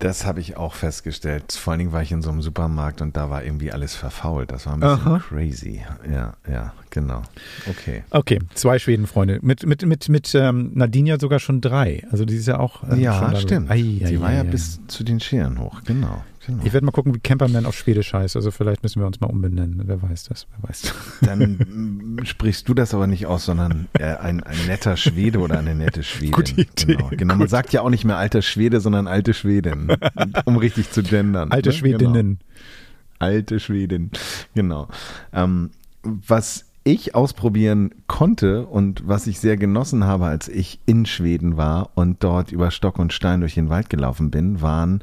Das 0.00 0.24
habe 0.24 0.40
ich 0.40 0.56
auch 0.56 0.74
festgestellt. 0.74 1.52
Vor 1.52 1.72
allen 1.72 1.78
Dingen 1.78 1.92
war 1.92 2.00
ich 2.00 2.10
in 2.10 2.22
so 2.22 2.30
einem 2.30 2.40
Supermarkt 2.40 3.02
und 3.02 3.18
da 3.18 3.28
war 3.28 3.44
irgendwie 3.44 3.70
alles 3.70 3.94
verfault. 3.94 4.50
Das 4.50 4.64
war 4.64 4.72
ein 4.72 4.80
bisschen 4.80 5.06
Aha. 5.06 5.18
crazy. 5.18 5.82
Ja, 6.10 6.34
ja, 6.50 6.72
genau. 6.88 7.22
Okay. 7.68 8.02
Okay, 8.08 8.38
zwei 8.54 8.78
Schwedenfreunde. 8.78 9.40
Mit, 9.42 9.66
mit, 9.66 9.84
mit, 9.84 10.08
mit 10.08 10.34
ähm, 10.34 10.70
Nadine 10.74 11.10
ja 11.10 11.20
sogar 11.20 11.38
schon 11.38 11.60
drei. 11.60 12.02
Also 12.10 12.24
die 12.24 12.36
ist 12.36 12.48
ja 12.48 12.58
auch. 12.58 12.80
schon 12.80 12.98
ja, 12.98 13.36
stimmt. 13.36 13.70
Ei, 13.70 13.82
Die 13.82 14.16
ei, 14.16 14.20
war 14.20 14.32
ja 14.32 14.42
bis 14.42 14.80
zu 14.86 15.04
den 15.04 15.20
Scheren 15.20 15.60
hoch. 15.60 15.82
Genau. 15.84 16.24
Genau. 16.46 16.62
Ich 16.64 16.72
werde 16.72 16.84
mal 16.84 16.92
gucken, 16.92 17.14
wie 17.14 17.20
Camperman 17.20 17.66
auf 17.66 17.76
Schwedisch 17.76 18.12
heißt. 18.12 18.36
Also 18.36 18.50
vielleicht 18.50 18.82
müssen 18.82 19.00
wir 19.00 19.06
uns 19.06 19.20
mal 19.20 19.28
umbenennen. 19.28 19.82
Wer 19.84 20.02
weiß 20.02 20.24
das? 20.24 20.46
Wer 20.50 20.68
weiß 20.68 20.82
das? 20.82 20.92
Dann 21.22 22.18
mm, 22.18 22.24
sprichst 22.24 22.68
du 22.68 22.74
das 22.74 22.94
aber 22.94 23.06
nicht 23.06 23.26
aus, 23.26 23.44
sondern 23.44 23.88
äh, 23.98 24.04
ein, 24.16 24.42
ein 24.42 24.56
netter 24.66 24.96
Schwede 24.96 25.38
oder 25.40 25.58
eine 25.58 25.74
nette 25.74 26.02
Schwedin. 26.04 26.32
Gute 26.32 26.52
Idee, 26.60 26.96
Genau, 26.96 27.08
genau. 27.10 27.36
man 27.36 27.48
sagt 27.48 27.72
ja 27.72 27.82
auch 27.82 27.90
nicht 27.90 28.04
mehr 28.04 28.16
alter 28.16 28.42
Schwede, 28.42 28.80
sondern 28.80 29.06
alte 29.06 29.34
Schwedin, 29.34 29.88
um 30.44 30.56
richtig 30.56 30.90
zu 30.90 31.02
gendern. 31.02 31.50
Alte 31.52 31.70
ne? 31.70 31.74
Schwedinnen. 31.74 32.38
Genau. 32.38 32.50
Alte 33.18 33.60
Schwedin, 33.60 34.10
genau. 34.54 34.88
Ähm, 35.32 35.70
was 36.02 36.64
ich 36.84 37.14
ausprobieren 37.14 37.90
konnte 38.06 38.66
und 38.66 39.06
was 39.06 39.26
ich 39.26 39.38
sehr 39.38 39.56
genossen 39.56 40.04
habe, 40.04 40.26
als 40.26 40.48
ich 40.48 40.80
in 40.86 41.04
Schweden 41.04 41.56
war 41.56 41.90
und 41.94 42.24
dort 42.24 42.52
über 42.52 42.70
Stock 42.70 42.98
und 42.98 43.12
Stein 43.12 43.40
durch 43.40 43.54
den 43.54 43.68
Wald 43.68 43.90
gelaufen 43.90 44.30
bin, 44.30 44.62
waren 44.62 45.02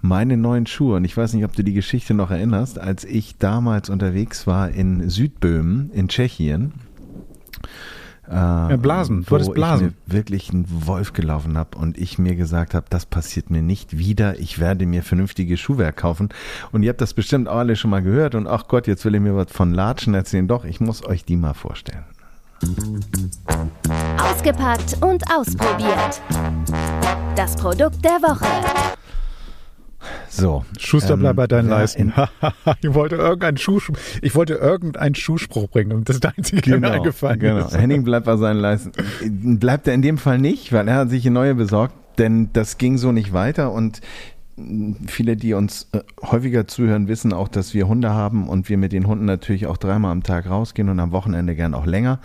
meine 0.00 0.36
neuen 0.36 0.66
Schuhe. 0.66 0.96
Und 0.96 1.04
ich 1.04 1.16
weiß 1.16 1.32
nicht, 1.34 1.44
ob 1.44 1.54
du 1.54 1.64
die 1.64 1.74
Geschichte 1.74 2.14
noch 2.14 2.30
erinnerst, 2.30 2.78
als 2.78 3.04
ich 3.04 3.38
damals 3.38 3.90
unterwegs 3.90 4.46
war 4.46 4.70
in 4.70 5.08
Südböhmen 5.08 5.90
in 5.92 6.08
Tschechien. 6.08 6.72
Äh, 8.28 8.76
Blasen. 8.76 9.22
Du 9.24 9.30
wo 9.30 9.34
hattest 9.36 9.54
Blasen. 9.54 9.88
ich 9.88 9.92
mir 10.08 10.14
wirklich 10.14 10.50
einen 10.50 10.66
Wolf 10.68 11.12
gelaufen 11.12 11.56
habe 11.56 11.78
und 11.78 11.96
ich 11.96 12.18
mir 12.18 12.34
gesagt 12.34 12.74
habe, 12.74 12.86
das 12.90 13.06
passiert 13.06 13.50
mir 13.50 13.62
nicht 13.62 13.98
wieder. 13.98 14.38
Ich 14.40 14.58
werde 14.58 14.84
mir 14.86 15.02
vernünftige 15.02 15.56
Schuhwerk 15.56 15.96
kaufen. 15.96 16.30
Und 16.72 16.82
ihr 16.82 16.90
habt 16.90 17.00
das 17.00 17.14
bestimmt 17.14 17.48
auch 17.48 17.58
alle 17.58 17.76
schon 17.76 17.90
mal 17.90 18.02
gehört. 18.02 18.34
Und 18.34 18.46
ach 18.46 18.66
Gott, 18.68 18.86
jetzt 18.86 19.04
will 19.04 19.14
ich 19.14 19.20
mir 19.20 19.36
was 19.36 19.52
von 19.52 19.72
Latschen 19.72 20.14
erzählen. 20.14 20.48
Doch, 20.48 20.64
ich 20.64 20.80
muss 20.80 21.04
euch 21.04 21.24
die 21.24 21.36
mal 21.36 21.54
vorstellen. 21.54 22.04
Ausgepackt 24.18 24.96
und 25.02 25.22
ausprobiert. 25.30 26.22
Das 27.36 27.54
Produkt 27.54 28.04
der 28.04 28.22
Woche. 28.22 28.46
So. 30.28 30.64
Schuster, 30.78 31.14
ähm, 31.14 31.20
bleib 31.20 31.36
bei 31.36 31.46
deinen 31.46 31.68
Leisten. 31.68 32.12
ich 32.82 32.94
wollte 32.94 33.16
irgendeinen 33.16 33.56
Schuh, 33.56 33.80
ich 34.22 34.34
wollte 34.34 34.54
irgendeinen 34.54 35.14
Schuhspruch 35.14 35.68
bringen 35.68 35.92
und 35.92 36.08
das 36.08 36.16
ist 36.16 36.24
der 36.24 36.34
einzige, 36.36 36.62
der 36.62 36.80
mir 36.80 36.90
eingefallen 36.90 37.38
genau. 37.38 37.66
ist. 37.66 37.76
Henning 37.76 38.04
bleibt 38.04 38.26
bei 38.26 38.36
seinen 38.36 38.60
Leisten. 38.60 38.92
Bleibt 39.58 39.86
er 39.86 39.94
in 39.94 40.02
dem 40.02 40.18
Fall 40.18 40.38
nicht, 40.38 40.72
weil 40.72 40.88
er 40.88 40.96
hat 40.96 41.10
sich 41.10 41.24
eine 41.26 41.34
neue 41.34 41.54
besorgt, 41.54 41.94
denn 42.18 42.50
das 42.52 42.78
ging 42.78 42.98
so 42.98 43.12
nicht 43.12 43.32
weiter 43.32 43.72
und 43.72 44.00
viele, 45.06 45.36
die 45.36 45.54
uns 45.54 45.88
äh, 45.92 46.00
häufiger 46.22 46.66
zuhören, 46.66 47.08
wissen 47.08 47.32
auch, 47.32 47.48
dass 47.48 47.74
wir 47.74 47.88
Hunde 47.88 48.10
haben 48.10 48.48
und 48.48 48.68
wir 48.68 48.78
mit 48.78 48.92
den 48.92 49.06
Hunden 49.06 49.26
natürlich 49.26 49.66
auch 49.66 49.76
dreimal 49.76 50.12
am 50.12 50.22
Tag 50.22 50.48
rausgehen 50.48 50.88
und 50.88 50.98
am 50.98 51.12
Wochenende 51.12 51.54
gern 51.54 51.74
auch 51.74 51.86
länger. 51.86 52.20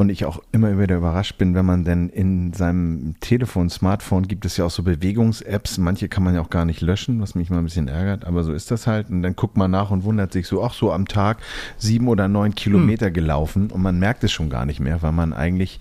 Und 0.00 0.08
ich 0.08 0.24
auch 0.24 0.42
immer 0.50 0.80
wieder 0.80 0.96
überrascht 0.96 1.36
bin, 1.36 1.54
wenn 1.54 1.66
man 1.66 1.84
denn 1.84 2.08
in 2.08 2.54
seinem 2.54 3.16
Telefon, 3.20 3.68
Smartphone 3.68 4.26
gibt 4.26 4.46
es 4.46 4.56
ja 4.56 4.64
auch 4.64 4.70
so 4.70 4.82
Bewegungs-Apps. 4.82 5.76
Manche 5.76 6.08
kann 6.08 6.22
man 6.24 6.34
ja 6.34 6.40
auch 6.40 6.48
gar 6.48 6.64
nicht 6.64 6.80
löschen, 6.80 7.20
was 7.20 7.34
mich 7.34 7.50
mal 7.50 7.58
ein 7.58 7.64
bisschen 7.64 7.86
ärgert, 7.86 8.24
aber 8.24 8.42
so 8.42 8.54
ist 8.54 8.70
das 8.70 8.86
halt. 8.86 9.10
Und 9.10 9.20
dann 9.20 9.36
guckt 9.36 9.58
man 9.58 9.70
nach 9.70 9.90
und 9.90 10.04
wundert 10.04 10.32
sich 10.32 10.46
so, 10.46 10.64
ach 10.64 10.72
so 10.72 10.90
am 10.90 11.06
Tag 11.06 11.36
sieben 11.76 12.08
oder 12.08 12.28
neun 12.28 12.54
Kilometer 12.54 13.10
gelaufen 13.10 13.70
und 13.70 13.82
man 13.82 13.98
merkt 13.98 14.24
es 14.24 14.32
schon 14.32 14.48
gar 14.48 14.64
nicht 14.64 14.80
mehr, 14.80 15.02
weil 15.02 15.12
man 15.12 15.34
eigentlich 15.34 15.80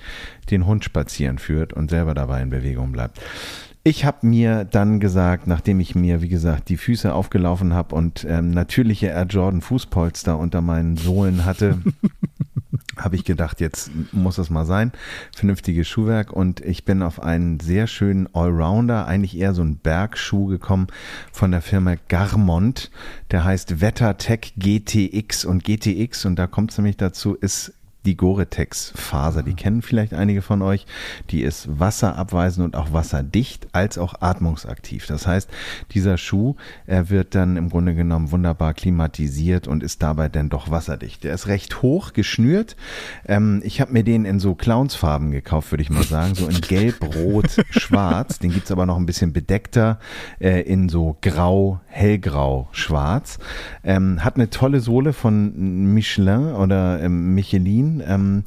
den 0.52 0.66
Hund 0.66 0.84
spazieren 0.84 1.40
führt 1.40 1.72
und 1.72 1.90
selber 1.90 2.14
dabei 2.14 2.42
in 2.42 2.50
Bewegung 2.50 2.92
bleibt. 2.92 3.22
Ich 3.86 4.04
habe 4.04 4.28
mir 4.28 4.66
dann 4.66 5.00
gesagt, 5.00 5.48
nachdem 5.48 5.80
ich 5.80 5.96
mir, 5.96 6.22
wie 6.22 6.28
gesagt, 6.28 6.68
die 6.68 6.76
Füße 6.76 7.14
aufgelaufen 7.14 7.74
habe 7.74 7.96
und 7.96 8.28
ähm, 8.30 8.52
natürliche 8.52 9.08
Air 9.08 9.28
Jordan 9.30 9.62
Fußpolster 9.62 10.38
unter 10.38 10.60
meinen 10.60 10.98
Sohlen 10.98 11.46
hatte, 11.46 11.78
habe 12.98 13.16
ich 13.16 13.24
gedacht, 13.24 13.60
jetzt 13.62 13.92
muss 14.12 14.38
es 14.38 14.50
mal 14.50 14.66
sein. 14.66 14.92
Vernünftiges 15.36 15.88
Schuhwerk 15.88 16.32
und 16.32 16.62
ich 16.62 16.86
bin 16.86 17.02
auf 17.02 17.22
einen 17.22 17.60
sehr 17.60 17.88
schönen 17.88 18.34
Allrounder, 18.34 19.08
eigentlich 19.08 19.38
eher 19.38 19.54
so 19.54 19.62
einen 19.62 19.78
Bergschuh 19.78 20.46
gekommen 20.46 20.88
von 21.32 21.52
der 21.52 21.62
Firma 21.62 21.96
Garmont. 22.08 22.92
Der 23.32 23.44
heißt 23.44 23.82
WetterTech 23.82 24.54
GTX 24.58 25.46
und 25.46 25.64
GTX 25.64 26.26
und 26.26 26.38
da 26.38 26.48
kommt 26.48 26.72
es 26.72 26.78
nämlich 26.78 26.98
dazu, 26.98 27.36
ist 27.36 27.74
die 28.06 28.16
Gore-Tex-Faser. 28.16 29.44
Die 29.44 29.54
kennen 29.54 29.82
vielleicht 29.82 30.14
einige 30.14 30.42
von 30.42 30.62
euch. 30.62 30.86
Die 31.32 31.42
ist 31.42 31.80
wasserabweisend 31.80 32.66
und 32.66 32.76
auch 32.76 32.94
wasserdicht, 32.94 33.68
als 33.74 33.98
auch 33.98 34.22
atmungsaktiv. 34.22 35.06
Das 35.06 35.28
heißt, 35.28 35.50
dieser 35.92 36.18
Schuh, 36.18 36.56
er 36.88 37.10
wird 37.10 37.36
dann 37.36 37.58
im 37.58 37.70
Grunde 37.70 37.96
genommen 37.96 38.32
wunderbar 38.32 38.74
klimatisiert 38.74 39.68
und 39.68 39.84
ist 39.84 40.02
dabei 40.02 40.30
dann 40.30 40.50
doch 40.50 40.72
wasserdicht. 40.72 41.26
Der 41.26 41.34
ist 41.34 41.48
recht 41.48 41.82
hoch 41.82 42.14
geschnürt. 42.14 42.78
Ähm, 43.28 43.62
ich 43.66 43.82
habe 43.82 43.92
mir 43.92 44.04
den 44.04 44.24
in 44.24 44.40
so 44.40 44.56
Clownsfarben 44.56 45.32
gekauft, 45.32 45.72
würde 45.72 45.84
ich 45.84 45.90
mal 45.90 46.04
sagen. 46.04 46.36
So 46.36 46.48
in 46.48 46.62
gelb, 46.62 47.04
rot, 47.16 47.66
schwarz. 47.70 48.40
Den 48.40 48.54
gibt's 48.54 48.72
aber 48.72 48.86
noch 48.86 48.98
ein 48.98 49.06
bisschen 49.06 49.34
bedeckter 49.34 50.00
äh, 50.40 50.62
in 50.62 50.88
so 50.88 51.18
grau, 51.22 51.82
hellgrau, 51.88 52.70
schwarz. 52.72 53.40
Ähm, 53.84 54.24
hat 54.24 54.36
eine 54.36 54.50
tolle 54.50 54.80
Sohle 54.80 55.12
von 55.12 55.94
Michelin 55.94 56.54
oder 56.54 57.02
ähm, 57.02 57.36
Michelin 57.36 57.89
Ähm, 58.06 58.44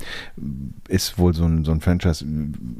ist 0.88 1.18
wohl 1.18 1.34
so 1.34 1.44
ein, 1.44 1.64
so 1.64 1.72
ein 1.72 1.80
Franchise. 1.80 2.24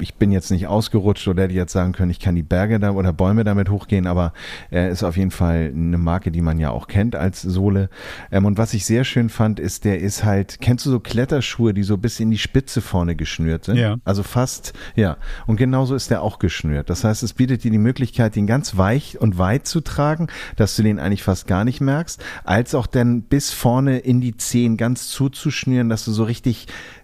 Ich 0.00 0.14
bin 0.14 0.32
jetzt 0.32 0.50
nicht 0.50 0.66
ausgerutscht 0.66 1.26
oder 1.28 1.44
hätte 1.44 1.54
jetzt 1.54 1.72
sagen 1.72 1.92
können, 1.92 2.10
ich 2.10 2.20
kann 2.20 2.34
die 2.34 2.42
Berge 2.42 2.78
da 2.78 2.92
oder 2.92 3.12
Bäume 3.12 3.44
damit 3.44 3.70
hochgehen, 3.70 4.06
aber 4.06 4.32
er 4.70 4.90
ist 4.90 5.02
auf 5.02 5.16
jeden 5.16 5.30
Fall 5.30 5.72
eine 5.74 5.98
Marke, 5.98 6.30
die 6.30 6.40
man 6.40 6.58
ja 6.58 6.70
auch 6.70 6.88
kennt 6.88 7.16
als 7.16 7.42
Sohle. 7.42 7.88
Ähm, 8.30 8.44
und 8.44 8.58
was 8.58 8.74
ich 8.74 8.84
sehr 8.84 9.04
schön 9.04 9.28
fand, 9.28 9.60
ist, 9.60 9.84
der 9.84 10.00
ist 10.00 10.24
halt, 10.24 10.60
kennst 10.60 10.86
du 10.86 10.90
so 10.90 11.00
Kletterschuhe, 11.00 11.74
die 11.74 11.82
so 11.82 11.96
bis 11.96 12.20
in 12.20 12.30
die 12.30 12.38
Spitze 12.38 12.80
vorne 12.80 13.16
geschnürt 13.16 13.64
sind? 13.64 13.76
Ja. 13.76 13.96
Also 14.04 14.22
fast, 14.22 14.72
ja. 14.94 15.16
Und 15.46 15.56
genauso 15.56 15.94
ist 15.94 16.10
der 16.10 16.22
auch 16.22 16.38
geschnürt. 16.38 16.90
Das 16.90 17.04
heißt, 17.04 17.22
es 17.22 17.32
bietet 17.32 17.64
dir 17.64 17.70
die 17.70 17.78
Möglichkeit, 17.78 18.36
den 18.36 18.46
ganz 18.46 18.76
weich 18.76 19.20
und 19.20 19.38
weit 19.38 19.66
zu 19.66 19.80
tragen, 19.80 20.28
dass 20.56 20.76
du 20.76 20.82
den 20.82 20.98
eigentlich 20.98 21.22
fast 21.22 21.46
gar 21.46 21.64
nicht 21.64 21.80
merkst, 21.80 22.22
als 22.44 22.74
auch 22.74 22.86
dann 22.86 23.22
bis 23.22 23.50
vorne 23.50 23.98
in 23.98 24.20
die 24.20 24.36
Zehen 24.36 24.76
ganz 24.76 25.08
zuzuschnüren, 25.08 25.88
dass 25.88 26.04
du 26.04 26.12
so 26.12 26.24
richtig 26.24 26.51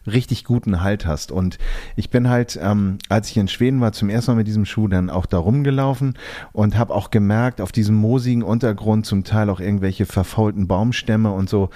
richtig 0.07 0.45
guten 0.45 0.81
Halt 0.83 1.07
hast. 1.07 1.33
Und 1.33 1.59
ich 1.97 2.11
bin 2.11 2.29
halt, 2.29 2.59
ähm, 2.63 2.99
als 3.09 3.31
ich 3.31 3.37
in 3.37 3.49
Schweden 3.49 3.81
war, 3.81 3.93
zum 3.93 4.11
ersten 4.11 4.33
Mal 4.33 4.37
mit 4.37 4.47
diesem 4.47 4.65
Schuh 4.65 4.89
dann 4.89 5.11
auch 5.11 5.27
da 5.27 5.39
rumgelaufen 5.39 6.15
und 6.53 6.77
habe 6.77 6.95
auch 6.95 7.11
gemerkt, 7.11 7.61
auf 7.61 7.73
diesem 7.73 7.97
moosigen 7.97 8.43
Untergrund 8.43 9.07
zum 9.07 9.25
Teil 9.25 9.51
auch 9.51 9.61
irgendwelche 9.61 10.07
verfaulten 10.07 10.67
Baumstämme 10.67 11.31
und 11.33 11.49
so. 11.49 11.71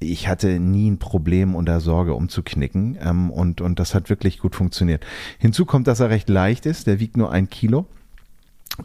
Ich 0.00 0.28
hatte 0.28 0.58
nie 0.58 0.90
ein 0.90 0.98
Problem 0.98 1.54
oder 1.54 1.80
Sorge 1.80 2.14
umzuknicken 2.14 2.98
ähm, 3.00 3.30
und, 3.30 3.60
und 3.60 3.78
das 3.78 3.94
hat 3.94 4.10
wirklich 4.10 4.38
gut 4.38 4.54
funktioniert. 4.54 5.04
Hinzu 5.38 5.64
kommt, 5.64 5.86
dass 5.86 6.00
er 6.00 6.10
recht 6.10 6.28
leicht 6.28 6.66
ist, 6.66 6.86
der 6.86 7.00
wiegt 7.00 7.16
nur 7.16 7.30
ein 7.32 7.48
Kilo. 7.48 7.86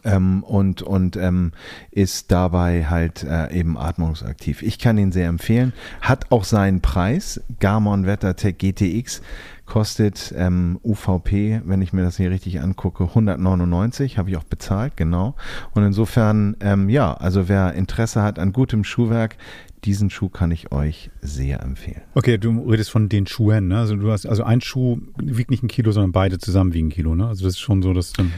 Ähm, 0.04 0.44
und 0.44 0.82
und 0.82 1.16
ähm, 1.16 1.52
ist 1.90 2.30
dabei 2.30 2.86
halt 2.86 3.24
äh, 3.24 3.52
eben 3.52 3.76
atmungsaktiv. 3.76 4.62
Ich 4.62 4.78
kann 4.78 4.98
ihn 4.98 5.10
sehr 5.10 5.28
empfehlen. 5.28 5.72
Hat 6.00 6.30
auch 6.30 6.44
seinen 6.44 6.80
Preis. 6.80 7.40
Garmon 7.58 8.06
WetterTech 8.06 8.56
GTX 8.58 9.20
kostet 9.66 10.34
ähm, 10.36 10.80
UVP, 10.82 11.62
wenn 11.64 11.80
ich 11.80 11.92
mir 11.92 12.02
das 12.02 12.16
hier 12.16 12.30
richtig 12.30 12.60
angucke, 12.60 13.04
199. 13.04 14.18
Habe 14.18 14.30
ich 14.30 14.36
auch 14.36 14.44
bezahlt, 14.44 14.96
genau. 14.96 15.36
Und 15.74 15.84
insofern, 15.84 16.56
ähm, 16.60 16.88
ja, 16.88 17.14
also 17.14 17.48
wer 17.48 17.74
Interesse 17.74 18.22
hat 18.22 18.38
an 18.38 18.52
gutem 18.52 18.82
Schuhwerk, 18.82 19.36
diesen 19.84 20.10
Schuh 20.10 20.28
kann 20.28 20.50
ich 20.50 20.72
euch 20.72 21.10
sehr 21.22 21.62
empfehlen. 21.62 22.02
Okay, 22.14 22.36
du 22.36 22.68
redest 22.68 22.90
von 22.90 23.08
den 23.08 23.26
Schuhen, 23.26 23.68
ne? 23.68 23.78
Also 23.78 23.96
du 23.96 24.10
hast, 24.10 24.26
also 24.26 24.42
ein 24.42 24.60
Schuh 24.60 24.98
wiegt 25.16 25.50
nicht 25.50 25.62
ein 25.62 25.68
Kilo, 25.68 25.92
sondern 25.92 26.12
beide 26.12 26.38
zusammen 26.38 26.74
wiegen 26.74 26.88
ein 26.88 26.92
Kilo, 26.92 27.14
ne? 27.14 27.28
Also 27.28 27.44
das 27.44 27.54
ist 27.54 27.60
schon 27.60 27.82
so, 27.82 27.94
dass 27.94 28.12
dann 28.12 28.32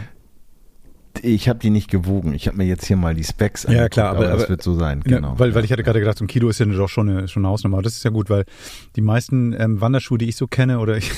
ich 1.21 1.49
habe 1.49 1.59
die 1.59 1.71
nicht 1.71 1.91
gewogen. 1.91 2.33
Ich 2.35 2.47
habe 2.49 2.57
mir 2.57 2.65
jetzt 2.65 2.87
hier 2.87 2.97
mal 2.97 3.15
die 3.15 3.25
Specs 3.25 3.67
Ja, 3.69 3.89
klar, 3.89 4.11
aber, 4.11 4.25
das 4.25 4.41
aber- 4.43 4.49
wird 4.51 4.63
so 4.63 4.75
sein, 4.75 5.03
Ja, 5.07 5.17
genau. 5.17 5.39
weil, 5.39 5.55
weil 5.55 5.65
ich 5.65 5.73
hatte 5.73 5.83
gerade 5.83 6.01
gedacht, 6.01 6.19
so 6.19 6.25
ein 6.25 6.29
Kilo 6.29 6.49
ist 6.49 6.59
ja 6.61 6.67
doch 6.67 6.89
schon 6.89 7.09
eine, 7.09 7.29
schon 7.29 7.45
eine 7.45 7.51
Hausnummer. 7.53 7.77
Aber 7.77 7.83
das 7.83 7.97
ist 7.97 8.05
ja 8.05 8.11
gut, 8.11 8.31
weil 8.31 8.45
die 8.97 9.01
meisten 9.03 9.55
ähm, 9.59 9.81
Wanderschuhe, 9.81 10.19
die 10.19 10.29
ich 10.29 10.37
so 10.37 10.47
kenne, 10.47 10.79
oder 10.79 10.97
ich, 10.99 11.11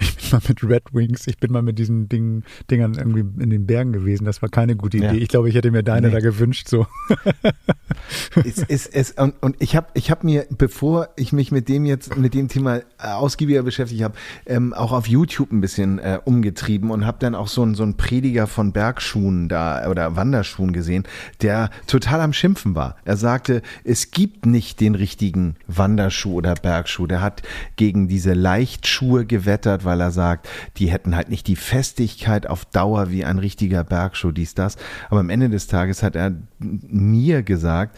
ich 0.00 0.16
bin 0.16 0.24
mal 0.32 0.40
mit 0.48 0.62
Red 0.64 0.82
Wings, 0.92 1.26
ich 1.26 1.38
bin 1.38 1.52
mal 1.52 1.62
mit 1.62 1.78
diesen 1.78 2.08
Dingen, 2.08 2.44
Dingern 2.70 2.94
irgendwie 2.94 3.24
in 3.42 3.50
den 3.50 3.66
Bergen 3.66 3.92
gewesen. 3.92 4.24
Das 4.24 4.40
war 4.42 4.48
keine 4.48 4.76
gute 4.76 4.96
Idee. 4.96 5.06
Ja. 5.06 5.12
Ich 5.12 5.28
glaube, 5.28 5.48
ich 5.48 5.54
hätte 5.54 5.70
mir 5.70 5.82
deine 5.82 6.08
Nee. 6.08 6.14
da 6.14 6.20
gewünscht. 6.20 6.68
So. 6.68 6.86
es, 8.44 8.64
es, 8.68 8.86
es, 8.86 9.10
und, 9.12 9.34
und 9.42 9.56
ich 9.58 9.76
habe 9.76 9.88
ich 9.94 10.10
hab 10.10 10.24
mir, 10.24 10.46
bevor 10.50 11.08
ich 11.16 11.32
mich 11.32 11.52
mit 11.52 11.68
dem 11.68 11.84
jetzt, 11.84 12.16
mit 12.16 12.34
dem 12.34 12.48
Thema 12.48 12.76
äh, 12.78 12.82
ausgiebiger 12.98 13.62
beschäftigt 13.62 14.02
habe, 14.02 14.14
ähm, 14.46 14.72
auch 14.72 14.92
auf 14.92 15.06
YouTube 15.06 15.52
ein 15.52 15.60
bisschen 15.60 15.98
äh, 15.98 16.18
umgetrieben 16.24 16.90
und 16.90 17.04
habe 17.06 17.18
dann 17.20 17.34
auch 17.34 17.48
so 17.48 17.62
einen 17.62 17.74
so 17.74 17.82
einen 17.82 17.96
Prediger 17.96 18.46
von 18.46 18.72
Bergschuhen 18.72 19.09
da 19.48 19.88
oder 19.88 20.16
Wanderschuhen 20.16 20.72
gesehen, 20.72 21.04
der 21.42 21.70
total 21.86 22.20
am 22.20 22.32
Schimpfen 22.32 22.74
war. 22.74 22.96
Er 23.04 23.16
sagte, 23.16 23.62
es 23.84 24.10
gibt 24.10 24.46
nicht 24.46 24.80
den 24.80 24.94
richtigen 24.94 25.56
Wanderschuh 25.66 26.34
oder 26.34 26.54
Bergschuh. 26.54 27.06
Der 27.06 27.20
hat 27.20 27.42
gegen 27.76 28.08
diese 28.08 28.32
Leichtschuhe 28.32 29.26
gewettert, 29.26 29.84
weil 29.84 30.00
er 30.00 30.10
sagt, 30.10 30.48
die 30.76 30.90
hätten 30.90 31.16
halt 31.16 31.28
nicht 31.28 31.46
die 31.46 31.56
Festigkeit 31.56 32.46
auf 32.46 32.64
Dauer 32.64 33.10
wie 33.10 33.24
ein 33.24 33.38
richtiger 33.38 33.84
Bergschuh, 33.84 34.32
dies, 34.32 34.54
das. 34.54 34.76
Aber 35.08 35.20
am 35.20 35.30
Ende 35.30 35.48
des 35.48 35.66
Tages 35.66 36.02
hat 36.02 36.16
er 36.16 36.32
mir 36.58 37.42
gesagt, 37.42 37.96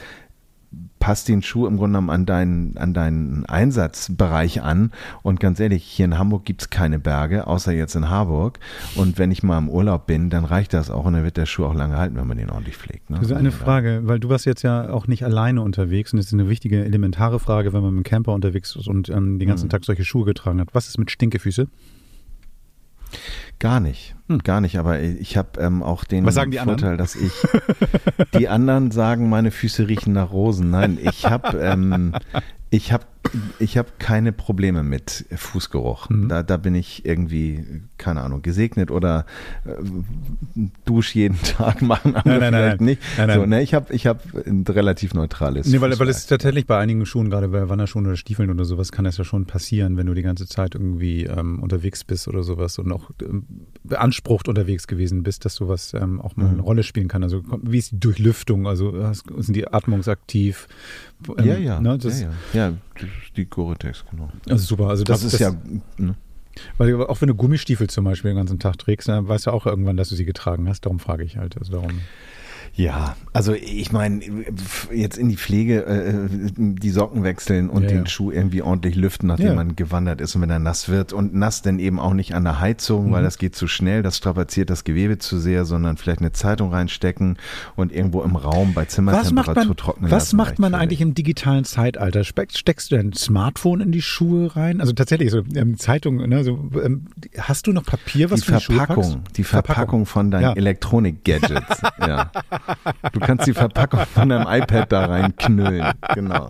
passt 1.03 1.27
den 1.27 1.43
Schuh 1.43 1.67
im 1.67 1.79
Grunde 1.79 1.99
genommen 1.99 2.11
an 2.11 2.27
deinen, 2.27 2.77
an 2.79 2.95
deinen 2.95 3.45
Einsatzbereich 3.47 4.63
an. 4.63 4.93
Und 5.25 5.41
ganz 5.41 5.59
ehrlich, 5.59 5.83
hier 5.83 6.05
in 6.05 6.17
Hamburg 6.17 6.45
gibt's 6.45 6.71
keine 6.71 7.01
Berge, 7.01 7.49
außer 7.49 7.73
jetzt 7.73 7.97
in 7.97 8.09
Harburg. 8.09 8.61
Und 8.95 9.19
wenn 9.19 9.33
ich 9.33 9.43
mal 9.43 9.59
im 9.59 9.69
Urlaub 9.69 10.07
bin, 10.07 10.31
dann 10.31 10.45
reicht 10.45 10.73
das 10.73 10.91
auch 10.91 11.05
und 11.05 11.15
dann 11.15 11.25
wird 11.25 11.37
der 11.37 11.47
Schuh 11.47 11.65
auch 11.65 11.75
lange 11.75 11.97
halten, 11.97 12.15
wenn 12.15 12.29
man 12.29 12.39
den 12.39 12.51
ordentlich 12.51 12.77
pflegt. 12.77 13.11
Ne? 13.11 13.19
Also 13.19 13.35
eine 13.35 13.51
Frage, 13.51 14.03
weil 14.05 14.21
du 14.21 14.29
warst 14.29 14.47
jetzt 14.47 14.63
ja 14.63 14.91
auch 14.91 15.09
nicht 15.09 15.25
alleine 15.25 15.61
unterwegs 15.63 16.13
und 16.13 16.19
das 16.19 16.27
ist 16.27 16.35
eine 16.35 16.49
wichtige, 16.49 16.85
elementare 16.85 17.41
Frage, 17.41 17.73
wenn 17.73 17.83
man 17.83 17.95
mit 17.95 18.05
dem 18.07 18.09
Camper 18.09 18.33
unterwegs 18.33 18.77
ist 18.77 18.87
und 18.87 19.09
ähm, 19.09 19.41
den 19.41 19.49
ganzen 19.49 19.67
Mhm. 19.67 19.71
Tag 19.71 19.85
solche 19.85 20.05
Schuhe 20.05 20.25
getragen 20.25 20.61
hat. 20.61 20.69
Was 20.73 20.87
ist 20.87 20.99
mit 20.99 21.11
Stinkefüße? 21.11 21.67
Gar 23.59 23.81
nicht, 23.81 24.17
gar 24.45 24.61
nicht. 24.61 24.79
Aber 24.79 25.01
ich 25.01 25.37
habe 25.37 25.61
ähm, 25.61 25.83
auch 25.83 26.05
den 26.05 26.21
Hm. 26.21 26.27
Was 26.27 26.35
sagen 26.35 26.51
die 26.51 26.61
anderen? 26.61 26.79
Vorteil, 26.79 26.97
dass 26.97 27.15
ich. 27.15 27.33
die 28.35 28.49
anderen 28.49 28.91
sagen, 28.91 29.29
meine 29.29 29.51
Füße 29.51 29.89
riechen 29.89 30.13
nach 30.15 30.33
Rosen. 30.33 30.71
Nein, 30.71 30.99
ich 31.01 31.25
habe 31.27 31.59
ähm, 31.59 32.13
ich 32.73 32.91
habe 32.91 33.05
ich 33.59 33.79
habe 33.79 33.89
keine 33.99 34.33
Probleme 34.33 34.83
mit 34.83 35.27
Fußgeruch. 35.35 36.11
Mhm. 36.11 36.29
Da, 36.29 36.43
da 36.43 36.57
bin 36.57 36.75
ich 36.75 37.05
irgendwie, 37.05 37.65
keine 37.97 38.21
Ahnung, 38.23 38.43
gesegnet 38.43 38.91
oder 38.91 39.27
äh, 39.65 39.71
dusch 40.85 41.15
jeden 41.15 41.41
Tag 41.43 41.83
machen 41.83 42.17
andere 42.17 42.39
Nein, 42.39 42.41
nein, 42.41 42.53
nein, 42.53 42.61
vielleicht 42.63 42.81
nein. 42.81 42.85
nicht. 42.87 43.03
Nein, 43.17 43.27
nein. 43.29 43.41
So, 43.41 43.47
ne, 43.47 43.63
ich 43.63 43.75
habe 43.75 43.95
ich 43.95 44.07
hab 44.07 44.23
ein 44.47 44.65
relativ 44.69 45.15
neutrales. 45.15 45.67
Nee, 45.69 45.81
weil, 45.81 45.97
weil 45.99 46.09
es 46.09 46.27
tatsächlich 46.27 46.67
bei 46.67 46.79
einigen 46.79 47.07
Schuhen, 47.07 47.31
gerade 47.31 47.49
bei 47.49 47.69
Wanderschuhen 47.69 48.07
oder 48.07 48.17
Stiefeln 48.17 48.51
oder 48.51 48.65
sowas, 48.65 48.91
kann 48.91 49.05
das 49.05 49.19
ja 49.19 49.25
schon 49.25 49.47
passieren, 49.47 49.97
wenn 49.97 50.07
du 50.07 50.15
die 50.15 50.23
ganze 50.23 50.47
Zeit 50.47 50.75
irgendwie 50.75 51.25
ähm, 51.25 51.63
unterwegs 51.63 52.05
bist 52.05 52.27
oder 52.27 52.43
sowas 52.43 52.79
und 52.79 52.91
auch 52.91 53.11
ähm, 53.23 53.45
beansprucht 53.85 54.49
unterwegs 54.49 54.87
gewesen 54.87 55.23
bist, 55.23 55.45
dass 55.45 55.55
sowas 55.55 55.95
ähm, 55.95 56.21
auch 56.21 56.37
mal 56.37 56.47
eine 56.47 56.55
Mhm. 56.55 56.61
Rolle 56.61 56.83
spielen 56.83 57.09
kann. 57.09 57.23
Also 57.23 57.43
wie 57.63 57.79
ist 57.79 57.93
die 57.93 58.01
Durchlüftung? 58.01 58.67
Also 58.67 59.13
sind 59.39 59.55
die 59.55 59.69
atmungsaktiv? 59.69 60.67
Ähm, 61.39 61.45
ja, 61.47 61.57
ja, 61.57 61.81
Ne, 61.81 61.99
das, 61.99 62.21
ja, 62.21 62.31
ja, 62.53 62.69
ja, 62.69 62.75
die- 63.37 63.45
Gore-Tex, 63.47 64.05
genau. 64.11 64.31
Also 64.49 64.65
super. 64.65 64.89
Also 64.89 65.05
das, 65.05 65.23
Das, 65.23 65.35
ist 65.35 65.41
ja, 65.41 65.55
ne? 65.97 66.15
Weil 66.77 66.95
auch 67.07 67.21
wenn 67.21 67.29
du 67.29 67.35
Gummistiefel 67.35 67.89
zum 67.89 68.05
Beispiel 68.05 68.31
den 68.33 68.37
ganzen 68.37 68.59
Tag 68.59 68.79
trägst, 68.79 69.09
dann 69.09 69.27
weißt 69.27 69.47
du 69.47 69.51
auch 69.53 69.65
irgendwann, 69.65 69.97
dass 69.97 70.11
du 70.11 70.17
sie 70.17 70.25
getragen 70.27 70.69
hast. 70.69 70.83
Darum 70.85 70.99
frage 70.99 71.25
ich 71.25 71.37
halt. 71.39 71.57
Also 71.57 71.73
darum. 71.73 72.01
Ja, 72.75 73.17
also 73.35 73.53
ich 73.53 73.93
meine, 73.93 74.21
jetzt 74.95 75.19
in 75.19 75.29
die 75.29 75.37
Pflege 75.37 75.85
äh, 75.85 76.13
die 76.57 76.89
Socken 76.91 77.23
wechseln 77.23 77.69
und 77.69 77.83
Ja, 77.83 77.89
den 77.89 77.99
ja. 77.99 78.07
Schuh 78.07 78.31
irgendwie 78.31 78.63
ordentlich 78.63 78.95
lüften, 78.97 79.27
nachdem 79.29 79.49
Ja. 79.49 79.55
man 79.55 79.77
gewandert 79.77 80.23
ist 80.23 80.35
und 80.35 80.41
wenn 80.41 80.49
er 80.49 80.59
nass 80.59 80.89
wird. 80.89 81.13
Und 81.13 81.35
nass 81.35 81.61
dann 81.61 81.79
eben 81.79 82.01
auch 82.01 82.15
nicht 82.15 82.35
an 82.35 82.45
der 82.45 82.61
Heizung, 82.61 83.09
Mhm. 83.09 83.13
weil 83.13 83.23
das 83.25 83.37
geht 83.37 83.55
zu 83.57 83.69
schnell, 83.69 84.03
das 84.03 84.17
strapaziert 84.17 84.71
das 84.71 84.85
Gewebe 84.85 85.19
zu 85.19 85.39
sehr, 85.39 85.67
sondern 85.67 85.99
vielleicht 85.99 86.21
eine 86.21 86.33
Zeitung 86.33 86.73
reinstecken 86.73 87.37
und 87.77 87.93
irgendwo 87.93 88.23
im 88.23 88.37
Raum 88.37 88.73
bei 88.73 88.85
Was 88.87 88.95
Zimmertemperatur 88.95 89.55
macht 89.55 89.67
man, 89.69 89.77
trocknen 89.77 90.11
was 90.11 90.33
macht 90.33 90.59
man 90.59 90.75
eigentlich 90.75 91.03
im 91.03 91.13
digitalen 91.13 91.65
Zeitalter? 91.65 92.25
Steckst 92.25 92.91
du 92.91 92.97
dein 92.97 93.13
Smartphone 93.13 93.83
in 93.83 93.93
die 93.93 94.03
Schuhe 94.03 94.57
rein? 94.57 94.81
Also 94.81 94.95
tatsächlich, 94.95 95.31
so 95.31 95.43
ähm, 95.55 95.77
Zeitung, 95.77 96.17
ne, 96.27 96.43
so, 96.43 96.71
ähm, 96.83 97.07
hast 97.37 97.67
du 97.67 97.73
noch 97.73 97.85
Papier, 97.85 98.31
was 98.31 98.41
die 98.41 98.47
du 98.47 98.53
in 98.53 98.59
die 98.59 98.65
Schuhe 98.65 98.77
packst? 98.79 98.95
Verpackung, 98.95 99.25
die 99.37 99.45
Verpackung 99.45 100.07
von 100.07 100.31
deinen. 100.31 100.57
Elektronik-Gadgets. 100.57 101.83
ja. 102.01 102.31
Du 103.13 103.21
kannst 103.21 103.47
die 103.47 103.55
Verpackung 103.55 104.01
von 104.07 104.29
deinem 104.29 104.47
iPad 104.49 104.91
da 104.93 105.07
reinknüllen. 105.07 105.93
Genau. 106.15 106.49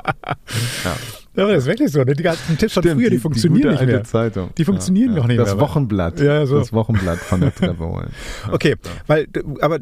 Ja. 0.85 0.97
Ja, 1.35 1.45
aber 1.45 1.53
das 1.55 1.63
ist 1.65 1.69
wirklich 1.69 1.91
so. 1.91 2.03
Ne? 2.05 2.15
Die 2.15 2.23
ganzen 2.23 2.59
Tipps 2.59 2.75
von 2.75 2.83
Stimmt, 2.83 3.01
früher, 3.01 3.09
die, 3.09 3.19
funktionieren 3.19 3.71
gute 3.73 3.85
nicht 3.85 3.93
mehr. 3.93 4.05
Zeitung. 4.05 4.51
Die 4.59 4.65
funktionieren 4.67 5.17
doch 5.17 5.27
nicht 5.27 5.41
das 5.41 5.55
mehr. 5.55 5.61
Wochenblatt. 5.63 6.21
Ja, 6.21 6.35
ja, 6.35 6.47
so. 6.47 6.59
Das 6.59 6.75
Wochenblatt 6.75 7.19
von 7.21 7.41
der 7.41 7.55
Treppe 7.55 7.87
holen. 7.87 8.11
Okay, 8.53 8.75
weil, 9.07 9.27
aber 9.63 9.79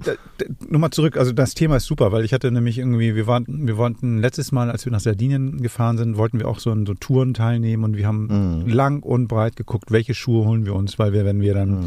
nochmal 0.69 0.91
zurück, 0.91 1.17
also 1.17 1.33
das 1.33 1.55
Thema 1.55 1.77
ist 1.77 1.87
super, 1.87 2.13
weil 2.13 2.25
ich 2.25 2.33
hatte 2.33 2.53
nämlich 2.53 2.79
irgendwie, 2.79 3.17
wir 3.17 3.27
waren, 3.27 3.47
wir 3.49 3.77
wollten 3.77 4.19
letztes 4.21 4.53
Mal, 4.53 4.71
als 4.71 4.85
wir 4.85 4.93
nach 4.93 5.01
Sardinien 5.01 5.61
gefahren 5.61 5.99
sind, 5.99 6.17
wollten 6.17 6.39
wir 6.39 6.47
auch 6.47 6.61
so 6.61 6.71
an 6.71 6.87
so 6.87 6.95
Touren 6.95 7.35
teilnehmen 7.35 7.83
und 7.83 7.97
wir 7.97 8.07
haben 8.07 8.29
Mhm. 8.65 8.69
lang 8.69 9.03
und 9.03 9.27
breit 9.27 9.57
geguckt, 9.57 9.91
welche 9.91 10.15
Schuhe 10.15 10.45
holen 10.47 10.67
wir 10.67 10.75
uns, 10.77 10.99
weil 11.01 11.13
wir, 11.13 11.25
wenn 11.25 11.41
wir 11.41 11.55
dann, 11.55 11.81
Mhm. 11.81 11.85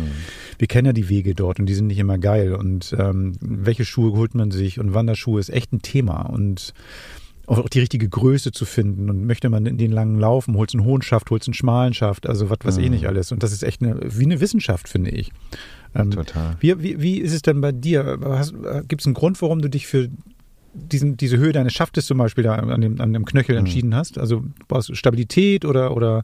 wir 0.59 0.67
kennen 0.67 0.87
ja 0.87 0.93
die 0.93 1.07
Wege 1.07 1.35
dort 1.35 1.59
und 1.61 1.67
die 1.67 1.73
sind 1.73 1.87
nicht 1.87 1.99
immer 1.99 2.17
geil 2.17 2.53
und 2.53 2.93
ähm, 2.99 3.33
welche 3.39 3.85
Schuhe 3.85 4.11
holt 4.11 4.35
man 4.35 4.51
sich 4.51 4.77
und 4.79 4.93
Wanderschuhe 4.93 5.39
ist 5.39 5.49
echt 5.49 5.71
ein 5.71 5.81
Thema 5.81 6.23
und 6.23 6.73
auch 7.47 7.67
die 7.69 7.79
richtige 7.79 8.07
Größe 8.07 8.51
zu 8.51 8.65
finden 8.65 9.09
und 9.09 9.25
möchte 9.25 9.49
man 9.49 9.65
in 9.65 9.77
den 9.77 9.91
langen 9.91 10.17
laufen, 10.19 10.55
holst 10.55 10.75
einen 10.75 10.85
hohen 10.85 11.01
Schaft, 11.01 11.29
holst 11.29 11.47
einen 11.47 11.53
schmalen 11.53 11.93
Schaft, 11.93 12.27
also 12.27 12.49
was 12.49 12.59
weiß 12.63 12.77
eh 12.77 12.85
Mhm. 12.85 12.91
nicht 12.91 13.07
alles 13.07 13.31
und 13.31 13.43
das 13.43 13.51
ist 13.51 13.63
echt 13.63 13.81
eine, 13.81 13.99
wie 14.01 14.23
eine 14.25 14.39
Wissenschaft, 14.39 14.87
finde 14.87 15.11
ich. 15.11 15.31
Ähm, 15.95 16.11
Total. 16.11 16.55
wie, 16.61 16.81
wie, 16.81 17.01
wie 17.01 17.17
ist 17.19 17.33
es 17.33 17.41
denn 17.41 17.59
bei 17.61 17.71
dir? 17.71 18.17
Gibt 18.87 19.01
es 19.01 19.05
einen 19.05 19.13
Grund, 19.13 19.41
warum 19.41 19.61
du 19.61 19.69
dich 19.69 19.87
für 19.87 20.09
diesen, 20.73 21.17
diese 21.17 21.37
Höhe 21.37 21.51
deines 21.51 21.73
Schaftes 21.73 22.05
zum 22.07 22.17
Beispiel 22.17 22.43
da 22.43 22.55
an 22.55 22.81
dem, 22.81 22.99
an 22.99 23.13
dem 23.13 23.25
Knöchel 23.25 23.53
Mhm. 23.55 23.59
entschieden 23.59 23.95
hast? 23.95 24.17
Also 24.17 24.43
brauchst 24.67 24.89
du 24.89 24.95
Stabilität 24.95 25.65
oder, 25.65 25.95
oder 25.95 26.23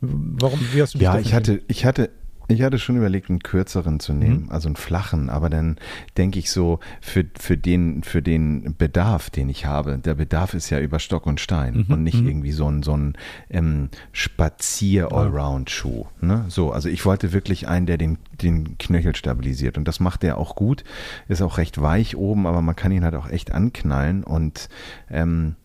warum, 0.00 0.72
wie 0.72 0.80
hast 0.80 0.94
du 0.94 0.98
dich 0.98 1.04
Ja, 1.04 1.18
ich 1.18 1.34
hatte, 1.34 1.62
ich 1.68 1.84
hatte, 1.84 2.10
Ich 2.48 2.60
hatte 2.62 2.78
schon 2.78 2.96
überlegt, 2.96 3.30
einen 3.30 3.38
kürzeren 3.40 4.00
zu 4.00 4.12
nehmen, 4.12 4.44
Mhm. 4.44 4.50
also 4.50 4.68
einen 4.68 4.76
flachen, 4.76 5.30
aber 5.30 5.48
dann 5.48 5.76
denke 6.16 6.38
ich 6.38 6.50
so, 6.50 6.78
für, 7.00 7.24
für, 7.38 7.56
den, 7.56 8.02
für 8.02 8.20
den 8.22 8.74
Bedarf, 8.76 9.30
den 9.30 9.48
ich 9.48 9.64
habe, 9.66 9.98
der 9.98 10.14
Bedarf 10.14 10.52
ist 10.54 10.68
ja 10.70 10.78
über 10.80 10.98
Stock 10.98 11.26
und 11.26 11.40
Stein 11.40 11.84
Mhm, 11.88 11.94
und 11.94 12.02
nicht 12.02 12.20
mhm. 12.20 12.28
irgendwie 12.28 12.52
so 12.52 12.70
ein, 12.70 12.82
so 12.82 12.96
ein 12.96 13.14
ähm, 13.50 13.88
Spazier-Allround-Schuh. 14.12 16.06
Ne? 16.20 16.44
So, 16.48 16.72
also 16.72 16.88
ich 16.88 17.04
wollte 17.04 17.32
wirklich 17.32 17.68
einen, 17.68 17.86
der 17.86 17.98
den, 17.98 18.18
den 18.42 18.78
Knöchel 18.78 19.14
stabilisiert 19.16 19.78
und 19.78 19.86
das 19.88 20.00
macht 20.00 20.22
der 20.22 20.38
auch 20.38 20.54
gut, 20.56 20.84
ist 21.28 21.42
auch 21.42 21.58
recht 21.58 21.80
weich 21.80 22.16
oben, 22.16 22.46
aber 22.46 22.62
man 22.62 22.76
kann 22.76 22.92
ihn 22.92 23.04
halt 23.04 23.14
auch 23.14 23.28
echt 23.28 23.52
anknallen 23.52 24.24
und 24.24 24.68
ähm, 25.10 25.56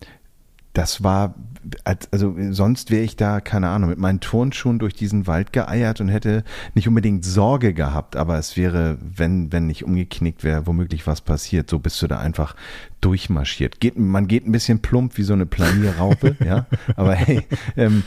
das 0.79 1.03
war, 1.03 1.35
als- 1.83 2.07
also 2.13 2.33
sonst 2.51 2.89
wäre 2.89 3.03
ich 3.03 3.17
da, 3.17 3.41
keine 3.41 3.67
Ahnung, 3.67 3.89
mit 3.89 3.99
meinen 3.99 4.21
Turnschuhen 4.21 4.79
durch 4.79 4.93
diesen 4.93 5.27
Wald 5.27 5.51
geeiert 5.51 5.99
und 5.99 6.07
hätte 6.07 6.45
nicht 6.73 6.87
unbedingt 6.87 7.25
Sorge 7.25 7.73
gehabt, 7.73 8.15
aber 8.15 8.37
es 8.37 8.55
wäre, 8.55 8.97
wenn, 9.01 9.51
wenn 9.51 9.69
ich 9.69 9.83
umgeknickt 9.83 10.45
wäre, 10.45 10.65
womöglich 10.67 11.05
was 11.05 11.19
passiert. 11.19 11.69
So 11.69 11.79
bist 11.79 12.01
du 12.01 12.07
da 12.07 12.17
einfach 12.19 12.55
durchmarschiert. 13.01 13.81
Geht, 13.81 13.99
man 13.99 14.27
geht 14.27 14.47
ein 14.47 14.53
bisschen 14.53 14.79
plump 14.79 15.17
wie 15.17 15.23
so 15.23 15.33
eine 15.33 15.45
Planierraupe, 15.45 16.37
ja, 16.45 16.65
aber 16.95 17.13
hey, 17.15 17.45
ähm, 17.75 18.03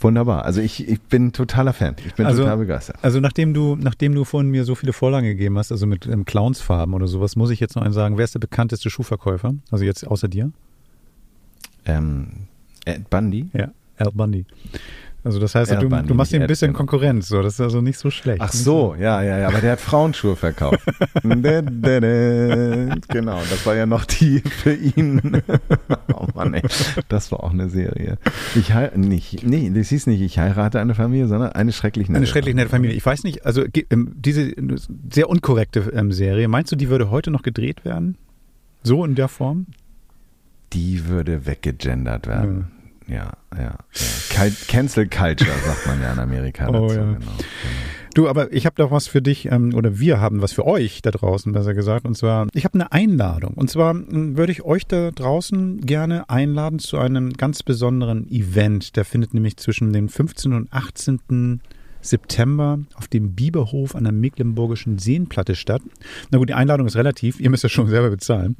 wunderbar. 0.00 0.44
Also 0.44 0.60
ich, 0.60 0.88
ich 0.88 1.00
bin 1.02 1.32
totaler 1.32 1.72
Fan. 1.72 1.94
Ich 2.04 2.14
bin 2.14 2.26
Also- 2.26 2.42
total 2.42 2.58
begeistert. 2.58 2.96
Also 3.02 3.20
nachdem 3.20 3.54
du, 3.54 3.76
nachdem 3.76 4.14
du 4.14 4.24
vorhin 4.24 4.50
mir 4.50 4.64
so 4.64 4.74
viele 4.74 4.92
Vorlagen 4.92 5.26
gegeben 5.26 5.56
hast, 5.56 5.70
also 5.72 5.86
mit 5.86 6.06
ähm, 6.06 6.24
Clownsfarben 6.24 6.94
oder 6.94 7.06
sowas, 7.06 7.36
muss 7.36 7.50
ich 7.50 7.60
jetzt 7.60 7.76
noch 7.76 7.82
einen 7.82 7.94
sagen, 7.94 8.18
wer 8.18 8.24
ist 8.24 8.34
der 8.34 8.40
bekannteste 8.40 8.90
Schuhverkäufer? 8.90 9.54
Also 9.70 9.84
jetzt 9.84 10.06
außer 10.06 10.28
dir? 10.28 10.50
Ähm, 11.86 12.28
Ed 12.84 13.08
Bundy? 13.10 13.48
Ja, 13.52 13.70
Al 13.98 14.10
Bundy. 14.12 14.44
Also 15.26 15.40
das 15.40 15.56
heißt, 15.56 15.72
du, 15.72 15.88
du 15.88 16.14
machst 16.14 16.32
ihm 16.32 16.42
ein 16.42 16.46
bisschen 16.46 16.68
genau. 16.68 16.78
Konkurrenz, 16.78 17.26
so. 17.26 17.42
Das 17.42 17.54
ist 17.54 17.60
also 17.60 17.80
nicht 17.80 17.98
so 17.98 18.12
schlecht. 18.12 18.40
Ach 18.40 18.52
so, 18.52 18.94
ja, 18.94 19.22
ja, 19.22 19.38
ja, 19.38 19.48
aber 19.48 19.60
der 19.60 19.72
hat 19.72 19.80
Frauenschuhe 19.80 20.36
verkauft. 20.36 20.80
Genau, 23.08 23.40
das 23.50 23.66
war 23.66 23.74
ja 23.74 23.86
noch 23.86 24.04
die 24.04 24.40
für 24.40 24.74
ihn. 24.74 25.42
oh 26.14 26.26
Mann, 26.34 26.54
ey, 26.54 26.62
das 27.08 27.32
war 27.32 27.42
auch 27.42 27.50
eine 27.52 27.68
Serie. 27.68 28.18
Ich 28.54 28.72
nicht, 28.96 29.44
nee, 29.44 29.72
das 29.74 29.88
hieß 29.88 30.06
nicht, 30.06 30.20
ich 30.20 30.38
heirate 30.38 30.78
eine 30.80 30.94
Familie, 30.94 31.26
sondern 31.26 31.52
eine 31.52 31.72
schrecklich 31.72 32.08
nette. 32.08 32.18
Eine 32.18 32.26
schrecklich 32.26 32.54
nette 32.54 32.68
Familie. 32.68 32.96
Ich 32.96 33.04
weiß 33.04 33.24
nicht, 33.24 33.44
also 33.44 33.64
ähm, 33.90 34.12
diese 34.14 34.52
sehr 35.10 35.28
unkorrekte 35.28 35.90
ähm, 35.92 36.12
Serie, 36.12 36.46
meinst 36.46 36.70
du, 36.70 36.76
die 36.76 36.88
würde 36.88 37.10
heute 37.10 37.32
noch 37.32 37.42
gedreht 37.42 37.84
werden? 37.84 38.16
So 38.84 39.04
in 39.04 39.16
der 39.16 39.28
Form? 39.28 39.66
Die 40.72 41.06
würde 41.06 41.46
weggegendert 41.46 42.26
werden. 42.26 42.68
Ja, 43.08 43.32
ja. 43.56 43.62
ja. 43.62 43.78
Cal- 44.30 44.52
Cancel 44.66 45.08
Culture, 45.08 45.50
sagt 45.64 45.86
man 45.86 46.00
ja 46.02 46.12
in 46.12 46.18
Amerika 46.18 46.68
Oh, 46.70 46.72
dazu. 46.88 46.94
ja. 46.94 47.04
Genau, 47.04 47.18
genau. 47.18 47.30
Du, 48.14 48.28
aber 48.30 48.50
ich 48.52 48.64
habe 48.64 48.74
doch 48.76 48.90
was 48.90 49.06
für 49.08 49.20
dich, 49.20 49.50
ähm, 49.52 49.74
oder 49.74 49.98
wir 49.98 50.20
haben 50.20 50.40
was 50.40 50.52
für 50.52 50.66
euch 50.66 51.02
da 51.02 51.10
draußen, 51.10 51.52
besser 51.52 51.74
gesagt. 51.74 52.06
Und 52.06 52.16
zwar, 52.16 52.46
ich 52.54 52.64
habe 52.64 52.74
eine 52.74 52.90
Einladung. 52.90 53.52
Und 53.54 53.70
zwar 53.70 53.90
ähm, 53.94 54.36
würde 54.38 54.52
ich 54.52 54.62
euch 54.64 54.86
da 54.86 55.10
draußen 55.10 55.82
gerne 55.82 56.28
einladen 56.30 56.78
zu 56.78 56.96
einem 56.98 57.34
ganz 57.34 57.62
besonderen 57.62 58.26
Event. 58.30 58.96
Der 58.96 59.04
findet 59.04 59.34
nämlich 59.34 59.58
zwischen 59.58 59.92
dem 59.92 60.08
15. 60.08 60.52
und 60.54 60.72
18. 60.72 61.60
September 62.00 62.78
auf 62.94 63.08
dem 63.08 63.34
Bieberhof 63.34 63.94
an 63.94 64.04
der 64.04 64.12
Mecklenburgischen 64.12 64.98
Seenplatte 64.98 65.54
statt. 65.54 65.82
Na 66.30 66.38
gut, 66.38 66.48
die 66.48 66.54
Einladung 66.54 66.86
ist 66.86 66.96
relativ. 66.96 67.40
Ihr 67.40 67.50
müsst 67.50 67.64
das 67.64 67.72
schon 67.72 67.88
selber 67.88 68.10
bezahlen. 68.10 68.56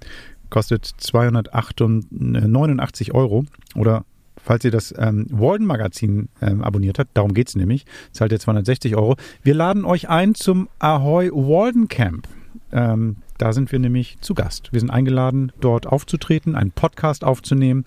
Kostet 0.51 0.87
289 0.87 3.15
Euro 3.15 3.45
oder 3.75 4.05
falls 4.47 4.65
ihr 4.65 4.71
das 4.71 4.95
ähm, 4.97 5.27
Walden 5.31 5.67
Magazin 5.67 6.29
ähm, 6.41 6.63
abonniert 6.63 6.99
habt, 6.99 7.11
darum 7.15 7.35
geht's 7.35 7.57
nämlich, 7.57 7.85
zahlt 8.13 8.33
ihr 8.33 8.41
260 8.41 8.97
Euro. 8.97 9.17
Wir 9.43 9.55
laden 9.55 9.85
euch 9.85 10.09
ein 10.09 10.35
zum 10.35 10.69
Ahoy 10.79 11.31
Walden 11.31 11.89
Camp. 11.89 12.29
Ähm, 12.73 13.17
da 13.39 13.53
sind 13.53 13.71
wir 13.73 13.79
nämlich 13.79 14.19
zu 14.21 14.35
Gast. 14.35 14.73
Wir 14.73 14.81
sind 14.81 14.91
eingeladen, 14.91 15.53
dort 15.61 15.87
aufzutreten, 15.87 16.55
einen 16.55 16.71
Podcast 16.71 17.25
aufzunehmen. 17.25 17.85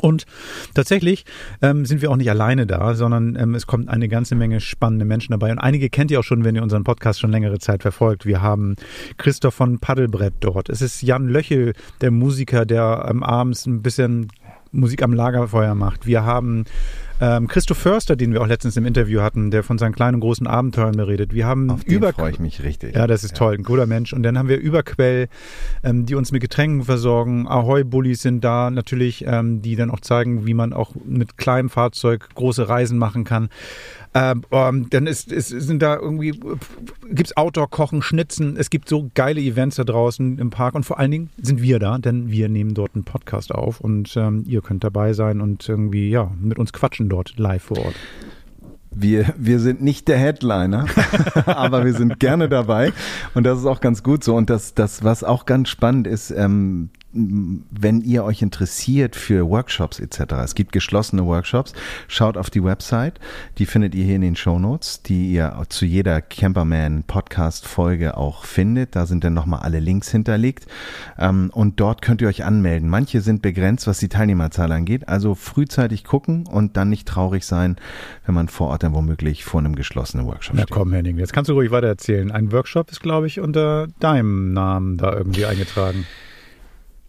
Und 0.00 0.26
tatsächlich 0.74 1.24
ähm, 1.62 1.84
sind 1.84 2.02
wir 2.02 2.10
auch 2.10 2.16
nicht 2.16 2.30
alleine 2.30 2.66
da, 2.66 2.94
sondern 2.94 3.36
ähm, 3.36 3.54
es 3.54 3.66
kommt 3.66 3.88
eine 3.88 4.08
ganze 4.08 4.34
Menge 4.34 4.60
spannende 4.60 5.04
Menschen 5.04 5.32
dabei. 5.32 5.50
Und 5.52 5.58
einige 5.58 5.90
kennt 5.90 6.10
ihr 6.10 6.20
auch 6.20 6.24
schon, 6.24 6.44
wenn 6.44 6.54
ihr 6.54 6.62
unseren 6.62 6.84
Podcast 6.84 7.20
schon 7.20 7.30
längere 7.30 7.58
Zeit 7.58 7.82
verfolgt. 7.82 8.26
Wir 8.26 8.42
haben 8.42 8.76
Christoph 9.18 9.54
von 9.54 9.78
Paddelbrett 9.78 10.34
dort. 10.40 10.68
Es 10.68 10.82
ist 10.82 11.02
Jan 11.02 11.28
Löchel, 11.28 11.74
der 12.00 12.10
Musiker, 12.10 12.64
der 12.64 13.06
ähm, 13.10 13.22
abends 13.22 13.66
ein 13.66 13.82
bisschen 13.82 14.28
Musik 14.72 15.02
am 15.02 15.12
Lagerfeuer 15.12 15.74
macht. 15.74 16.06
Wir 16.06 16.24
haben 16.24 16.64
ähm, 17.20 17.48
Christoph 17.48 17.78
Förster, 17.78 18.16
den 18.16 18.32
wir 18.32 18.40
auch 18.40 18.46
letztens 18.46 18.76
im 18.76 18.86
Interview 18.86 19.20
hatten, 19.20 19.50
der 19.50 19.62
von 19.62 19.78
seinen 19.78 19.94
kleinen 19.94 20.16
und 20.16 20.20
großen 20.20 20.46
Abenteuern 20.46 20.96
beredet. 20.96 21.34
Wir 21.34 21.46
haben 21.46 21.70
Auf 21.70 21.84
über 21.84 22.12
freue 22.12 22.30
ich 22.30 22.40
mich 22.40 22.62
richtig. 22.62 22.94
ja, 22.94 23.06
das 23.06 23.24
ist 23.24 23.36
toll, 23.36 23.54
ein 23.54 23.64
cooler 23.64 23.86
Mensch. 23.86 24.12
Und 24.12 24.22
dann 24.22 24.38
haben 24.38 24.48
wir 24.48 24.58
Überquell, 24.58 25.28
ähm, 25.84 26.06
die 26.06 26.14
uns 26.14 26.32
mit 26.32 26.40
Getränken 26.40 26.84
versorgen. 26.84 27.46
Ahoi-Bullies 27.46 28.22
sind 28.22 28.42
da 28.42 28.70
natürlich, 28.70 29.24
ähm, 29.26 29.62
die 29.62 29.76
dann 29.76 29.90
auch 29.90 30.00
zeigen, 30.00 30.46
wie 30.46 30.54
man 30.54 30.72
auch 30.72 30.94
mit 31.04 31.36
kleinem 31.36 31.68
Fahrzeug 31.68 32.28
große 32.34 32.68
Reisen 32.68 32.98
machen 32.98 33.24
kann. 33.24 33.50
Ähm, 34.12 34.42
ähm, 34.50 34.88
dann 34.90 35.06
ist, 35.06 35.30
ist, 35.30 35.48
sind 35.48 35.82
da 35.82 35.96
irgendwie, 35.96 36.40
gibt's 37.10 37.36
Outdoor-Kochen, 37.36 38.02
Schnitzen. 38.02 38.56
Es 38.56 38.68
gibt 38.70 38.88
so 38.88 39.08
geile 39.14 39.40
Events 39.40 39.76
da 39.76 39.84
draußen 39.84 40.38
im 40.38 40.50
Park. 40.50 40.74
Und 40.74 40.84
vor 40.84 40.98
allen 40.98 41.12
Dingen 41.12 41.30
sind 41.40 41.62
wir 41.62 41.78
da, 41.78 41.98
denn 41.98 42.28
wir 42.30 42.48
nehmen 42.48 42.74
dort 42.74 42.94
einen 42.94 43.04
Podcast 43.04 43.54
auf. 43.54 43.80
Und 43.80 44.16
ähm, 44.16 44.44
ihr 44.48 44.62
könnt 44.62 44.82
dabei 44.82 45.12
sein 45.12 45.40
und 45.40 45.68
irgendwie, 45.68 46.10
ja, 46.10 46.32
mit 46.40 46.58
uns 46.58 46.72
quatschen 46.72 47.08
dort 47.10 47.38
live 47.38 47.62
vor 47.62 47.78
Ort. 47.78 47.94
Wir, 48.92 49.34
wir 49.36 49.60
sind 49.60 49.82
nicht 49.82 50.08
der 50.08 50.18
Headliner, 50.18 50.86
aber 51.46 51.84
wir 51.84 51.94
sind 51.94 52.18
gerne 52.18 52.48
dabei 52.48 52.92
und 53.34 53.44
das 53.44 53.58
ist 53.60 53.66
auch 53.66 53.80
ganz 53.80 54.02
gut 54.02 54.24
so. 54.24 54.34
Und 54.34 54.50
das, 54.50 54.74
das 54.74 55.04
was 55.04 55.22
auch 55.22 55.46
ganz 55.46 55.68
spannend 55.68 56.06
ist, 56.06 56.30
ähm, 56.30 56.90
wenn 57.12 58.02
ihr 58.02 58.24
euch 58.24 58.42
interessiert 58.42 59.16
für 59.16 59.48
Workshops 59.48 59.98
etc., 59.98 60.32
es 60.44 60.54
gibt 60.54 60.72
geschlossene 60.72 61.26
Workshops, 61.26 61.72
schaut 62.06 62.36
auf 62.36 62.50
die 62.50 62.62
Website, 62.62 63.18
die 63.58 63.66
findet 63.66 63.94
ihr 63.94 64.04
hier 64.04 64.16
in 64.16 64.20
den 64.20 64.36
Show 64.36 64.58
Notes, 64.58 65.02
die 65.02 65.32
ihr 65.32 65.60
zu 65.68 65.86
jeder 65.86 66.20
Camperman 66.20 67.02
Podcast 67.04 67.66
Folge 67.66 68.16
auch 68.16 68.44
findet. 68.44 68.94
Da 68.94 69.06
sind 69.06 69.24
dann 69.24 69.34
nochmal 69.34 69.60
alle 69.60 69.80
Links 69.80 70.10
hinterlegt 70.10 70.66
ähm, 71.18 71.50
und 71.52 71.80
dort 71.80 72.00
könnt 72.02 72.22
ihr 72.22 72.28
euch 72.28 72.44
anmelden. 72.44 72.88
Manche 72.88 73.20
sind 73.20 73.42
begrenzt, 73.42 73.86
was 73.86 73.98
die 73.98 74.08
Teilnehmerzahl 74.08 74.70
angeht, 74.70 75.08
also 75.08 75.34
frühzeitig 75.34 76.04
gucken 76.04 76.46
und 76.46 76.76
dann 76.76 76.90
nicht 76.90 77.08
traurig 77.08 77.44
sein, 77.44 77.76
wenn 78.24 78.34
man 78.34 78.48
vor 78.48 78.68
Ort 78.68 78.84
dann 78.84 78.94
womöglich 78.94 79.44
vor 79.44 79.60
einem 79.60 79.74
geschlossenen 79.74 80.26
Workshop 80.26 80.54
Na 80.54 80.62
steht. 80.62 80.70
komm, 80.70 80.92
Henning, 80.92 81.18
jetzt 81.18 81.32
kannst 81.32 81.48
du 81.48 81.54
ruhig 81.54 81.70
weiter 81.70 81.88
erzählen. 81.88 82.30
Ein 82.30 82.52
Workshop 82.52 82.90
ist, 82.90 83.00
glaube 83.00 83.26
ich, 83.26 83.40
unter 83.40 83.88
deinem 83.98 84.52
Namen 84.52 84.96
da 84.96 85.12
irgendwie 85.12 85.46
eingetragen. 85.46 86.06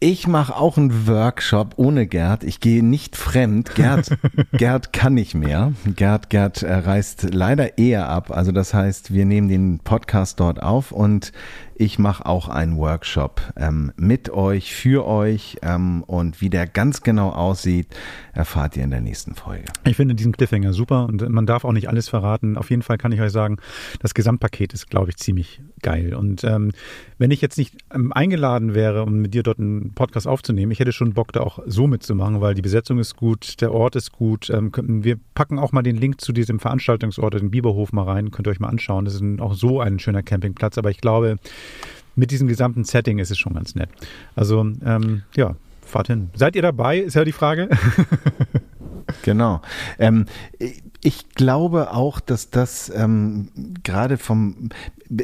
Ich 0.04 0.26
mache 0.26 0.56
auch 0.56 0.78
einen 0.78 1.06
Workshop 1.06 1.74
ohne 1.76 2.08
Gerd. 2.08 2.44
Ich 2.44 2.60
gehe 2.60 2.84
nicht 2.84 3.16
fremd. 3.16 3.76
Gerd, 3.76 4.18
Gerd 4.54 4.94
kann 4.94 5.14
nicht 5.14 5.36
mehr. 5.36 5.74
Gerd, 5.96 6.32
Gerd 6.32 6.64
äh, 6.64 6.74
reist 6.74 7.32
leider 7.32 7.78
eher 7.78 8.10
ab. 8.10 8.32
Also 8.32 8.52
das 8.52 8.74
heißt, 8.74 9.14
wir 9.14 9.26
nehmen 9.26 9.48
den 9.48 9.78
Podcast 9.78 10.40
dort 10.40 10.60
auf 10.60 10.92
und 10.92 11.34
ich 11.82 11.98
mache 11.98 12.28
auch 12.28 12.48
einen 12.48 12.78
Workshop 12.78 13.42
ähm, 13.58 13.92
mit 13.98 14.30
euch, 14.30 14.76
für 14.76 15.04
euch 15.08 15.58
ähm, 15.64 16.04
und 16.04 16.40
wie 16.40 16.52
der 16.52 16.68
ganz 16.68 17.02
genau 17.02 17.30
aussieht, 17.30 17.88
erfahrt 18.34 18.78
ihr 18.78 18.84
in 18.84 18.92
der 18.92 19.02
nächsten 19.02 19.34
Folge. 19.34 19.66
Ich 19.84 19.96
finde 19.96 20.14
diesen 20.14 20.32
Cliffhanger 20.32 20.74
super 20.74 21.06
und 21.06 21.28
man 21.28 21.48
darf 21.48 21.66
auch 21.66 21.72
nicht 21.72 21.90
alles 21.90 22.08
verraten. 22.08 22.56
Auf 22.56 22.70
jeden 22.70 22.84
Fall 22.84 23.00
kann 23.00 23.12
ich 23.12 23.20
euch 23.20 23.32
sagen, 23.32 23.58
das 24.00 24.14
Gesamtpaket 24.14 24.74
ist, 24.74 24.92
glaube 24.92 25.10
ich, 25.10 25.18
ziemlich 25.18 25.60
geil. 25.82 26.14
Und 26.14 26.44
ähm, 26.44 26.72
wenn 27.18 27.32
ich 27.32 27.42
jetzt 27.42 27.58
nicht 27.58 27.76
ähm, 27.92 28.14
eingeladen 28.14 28.76
wäre, 28.76 29.02
um 29.02 29.16
mit 29.16 29.34
dir 29.34 29.42
dort 29.42 29.58
einen 29.58 29.96
Podcast 29.96 30.28
aufzunehmen, 30.28 30.72
ich 30.72 30.80
hätte 30.80 30.92
schon 30.92 31.14
Bock, 31.14 31.34
da 31.34 31.40
auch 31.40 31.60
so 31.66 31.88
mitzumachen, 31.88 32.42
weil 32.42 32.54
die 32.54 32.62
Besetzung 32.62 33.00
ist 33.00 33.16
gut, 33.16 33.60
der 33.60 33.74
Ort 33.74 33.96
ist 33.96 34.12
gut. 34.12 34.52
Ähm, 34.52 34.72
wir 34.76 35.18
packen 35.34 35.58
auch 35.58 35.72
mal 35.72 35.82
den 35.82 35.96
Link 35.96 36.22
zu 36.22 36.32
diesem 36.32 36.60
Veranstaltungsort, 36.60 37.34
den 37.34 37.50
Biberhof, 37.50 37.92
mal 37.92 38.04
rein. 38.04 38.30
Könnt 38.30 38.48
ihr 38.48 38.52
euch 38.52 38.60
mal 38.60 38.70
anschauen. 38.70 39.06
Das 39.06 39.16
ist 39.16 39.24
auch 39.40 39.56
so 39.56 39.82
ein 39.82 39.98
schöner 39.98 40.22
Campingplatz. 40.22 40.78
Aber 40.78 40.92
ich 40.92 41.02
glaube, 41.02 41.38
mit 42.16 42.32
diesem 42.32 42.48
gesamten 42.48 42.84
Setting 42.84 43.20
ist 43.20 43.32
es 43.32 43.38
schon 43.38 43.54
ganz 43.54 43.76
nett. 43.76 43.90
Also, 44.36 44.60
ähm, 44.86 45.24
ja, 45.36 45.56
fahrt 45.86 46.08
hin. 46.08 46.30
Seid 46.36 46.56
ihr 46.56 46.62
dabei, 46.62 47.00
ist 47.00 47.16
ja 47.16 47.24
die 47.24 47.32
Frage. 47.32 47.70
Genau. 49.24 49.62
Ähm, 50.00 50.26
ich 51.04 51.30
glaube 51.30 51.94
auch, 51.94 52.20
dass 52.20 52.52
das 52.52 52.92
ähm, 52.96 53.50
gerade 53.84 54.18
vom, 54.18 54.70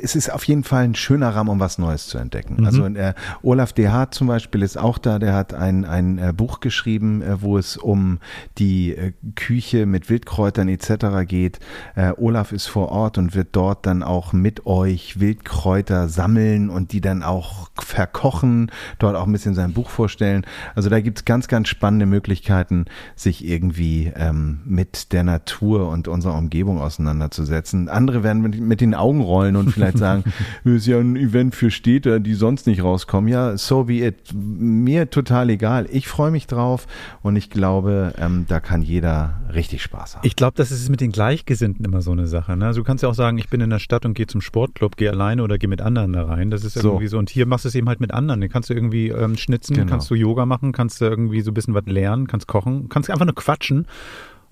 es 0.02 0.16
ist 0.16 0.32
auf 0.34 0.44
jeden 0.46 0.64
Fall 0.64 0.84
ein 0.84 0.96
schöner 0.96 1.30
Rahmen, 1.30 1.50
um 1.50 1.60
was 1.60 1.78
Neues 1.78 2.08
zu 2.08 2.18
entdecken. 2.18 2.58
Mhm. 2.60 2.66
Also 2.66 2.86
äh, 2.88 3.14
Olaf 3.44 3.74
DH 3.74 4.12
zum 4.12 4.28
Beispiel 4.28 4.64
ist 4.64 4.78
auch 4.78 4.98
da, 4.98 5.20
der 5.20 5.34
hat 5.34 5.54
ein, 5.54 5.86
ein 5.86 6.18
äh, 6.18 6.34
Buch 6.34 6.62
geschrieben, 6.62 7.22
äh, 7.22 7.42
wo 7.42 7.60
es 7.60 7.78
um 7.78 8.18
die 8.58 8.96
äh, 8.96 9.14
Küche 9.36 9.86
mit 9.86 10.10
Wildkräutern 10.10 10.68
etc. 10.68 11.28
geht. 11.28 11.60
Äh, 11.96 12.14
Olaf 12.18 12.52
ist 12.52 12.66
vor 12.66 12.90
Ort 12.90 13.20
und 13.20 13.36
wird 13.36 13.50
dort 13.52 13.86
dann 13.86 14.02
auch 14.02 14.34
mit 14.34 14.66
euch 14.66 15.20
Wildkräuter 15.20 16.10
sammeln 16.10 16.72
und 16.72 16.92
die 16.92 17.02
dann 17.02 17.22
auch 17.22 17.70
verkochen, 17.78 18.72
dort 18.98 19.16
auch 19.16 19.28
ein 19.28 19.32
bisschen 19.32 19.54
sein 19.54 19.74
Buch 19.74 19.90
vorstellen. 19.90 20.44
Also 20.74 20.90
da 20.90 21.00
gibt's 21.02 21.24
ganz, 21.24 21.48
ganz 21.48 21.68
spannende 21.68 22.08
Möglichkeiten, 22.08 22.86
sich 23.16 23.46
irgendwie 23.48 24.12
ähm, 24.16 24.60
mit 24.66 25.14
der 25.14 25.24
Natur 25.24 25.90
und 25.90 26.08
unserer 26.08 26.38
Umgebung 26.38 26.80
auseinanderzusetzen. 26.80 27.90
Andere 27.90 28.24
werden 28.24 28.42
mit, 28.42 28.60
mit 28.60 28.82
den 28.82 28.94
Augen 28.94 29.22
rollen 29.22 29.56
und 29.56 29.72
vielleicht 29.72 29.98
sagen, 29.98 30.24
ist 30.64 30.88
ja 30.88 31.00
ein 31.00 31.16
Event 31.16 31.56
für 31.56 31.72
Städte, 31.72 32.22
die 32.22 32.34
sonst 32.34 32.68
nicht 32.68 32.84
rauskommen. 32.84 33.32
Ja, 33.32 33.58
so 33.58 33.86
be 33.86 34.06
it. 34.06 34.16
Mir 34.34 35.10
total 35.10 35.50
egal. 35.50 35.88
Ich 35.92 36.08
freue 36.08 36.32
mich 36.32 36.48
drauf 36.48 36.88
und 37.22 37.36
ich 37.36 37.50
glaube, 37.50 38.14
ähm, 38.18 38.46
da 38.48 38.60
kann 38.60 38.82
jeder 38.82 39.42
richtig 39.54 39.82
Spaß 39.82 40.18
haben. 40.18 40.28
Ich 40.28 40.36
glaube, 40.36 40.54
das 40.56 40.72
ist 40.72 40.90
mit 40.90 41.02
den 41.02 41.12
Gleichgesinnten 41.12 41.86
immer 41.86 42.02
so 42.02 42.12
eine 42.12 42.28
Sache. 42.28 42.56
Ne? 42.58 42.66
Also 42.66 42.82
du 42.82 42.84
kannst 42.84 43.04
ja 43.04 43.10
auch 43.10 43.16
sagen, 43.16 43.38
ich 43.38 43.50
bin 43.50 43.62
in 43.62 43.70
der 43.70 43.80
Stadt 43.80 44.06
und 44.06 44.14
gehe 44.14 44.28
zum 44.28 44.42
Sportclub, 44.42 44.98
gehe 44.98 45.10
alleine 45.10 45.44
oder 45.44 45.58
gehe 45.58 45.70
mit 45.70 45.82
anderen 45.82 46.14
da 46.14 46.26
rein. 46.26 46.52
Das 46.52 46.64
ist 46.64 46.74
so. 46.74 46.90
irgendwie 46.90 47.08
so. 47.08 47.18
Und 47.18 47.30
hier 47.30 47.46
machst 47.46 47.66
du 47.66 47.70
es 47.70 47.76
eben 47.76 47.88
halt 47.88 48.00
mit 48.00 48.14
anderen. 48.14 48.42
Dann 48.42 48.50
kannst 48.50 48.70
du 48.70 48.74
irgendwie 48.74 49.10
ähm, 49.10 49.38
schnitzen, 49.38 49.76
genau. 49.76 49.90
kannst 49.90 50.10
du 50.10 50.16
Yoga 50.16 50.46
machen, 50.46 50.72
kannst 50.72 51.02
du 51.02 51.06
irgendwie 51.06 51.42
so 51.42 51.52
ein 51.52 51.54
bisschen 51.54 51.74
was 51.74 51.86
lernen, 51.86 52.28
kannst 52.28 52.48
kochen, 52.48 52.90
kannst 52.90 53.10
einfach 53.10 53.26
nur 53.26 53.36
quatschen 53.38 53.88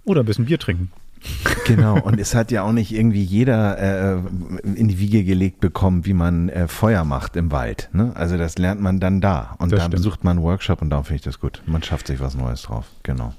oder 0.05 0.21
ein 0.21 0.25
bisschen 0.25 0.45
Bier 0.45 0.59
trinken. 0.59 0.91
Genau, 1.65 1.99
und 1.99 2.19
es 2.19 2.35
hat 2.35 2.51
ja 2.51 2.63
auch 2.63 2.71
nicht 2.71 2.93
irgendwie 2.93 3.23
jeder 3.23 3.77
äh, 4.15 4.19
in 4.63 4.87
die 4.87 4.99
Wiege 4.99 5.23
gelegt 5.23 5.59
bekommen, 5.59 6.05
wie 6.05 6.13
man 6.13 6.49
äh, 6.49 6.67
Feuer 6.67 7.03
macht 7.03 7.35
im 7.35 7.51
Wald. 7.51 7.89
Ne? 7.93 8.11
Also 8.15 8.37
das 8.37 8.57
lernt 8.57 8.81
man 8.81 8.99
dann 8.99 9.21
da. 9.21 9.55
Und 9.57 9.71
das 9.71 9.81
da 9.81 9.87
besucht 9.87 10.23
man 10.23 10.37
einen 10.37 10.45
Workshop 10.45 10.81
und 10.81 10.89
da 10.89 11.01
finde 11.03 11.15
ich 11.15 11.21
das 11.21 11.39
gut. 11.39 11.61
Man 11.65 11.81
schafft 11.81 12.07
sich 12.07 12.19
was 12.19 12.35
Neues 12.35 12.63
drauf. 12.63 12.85
Genau. 13.03 13.33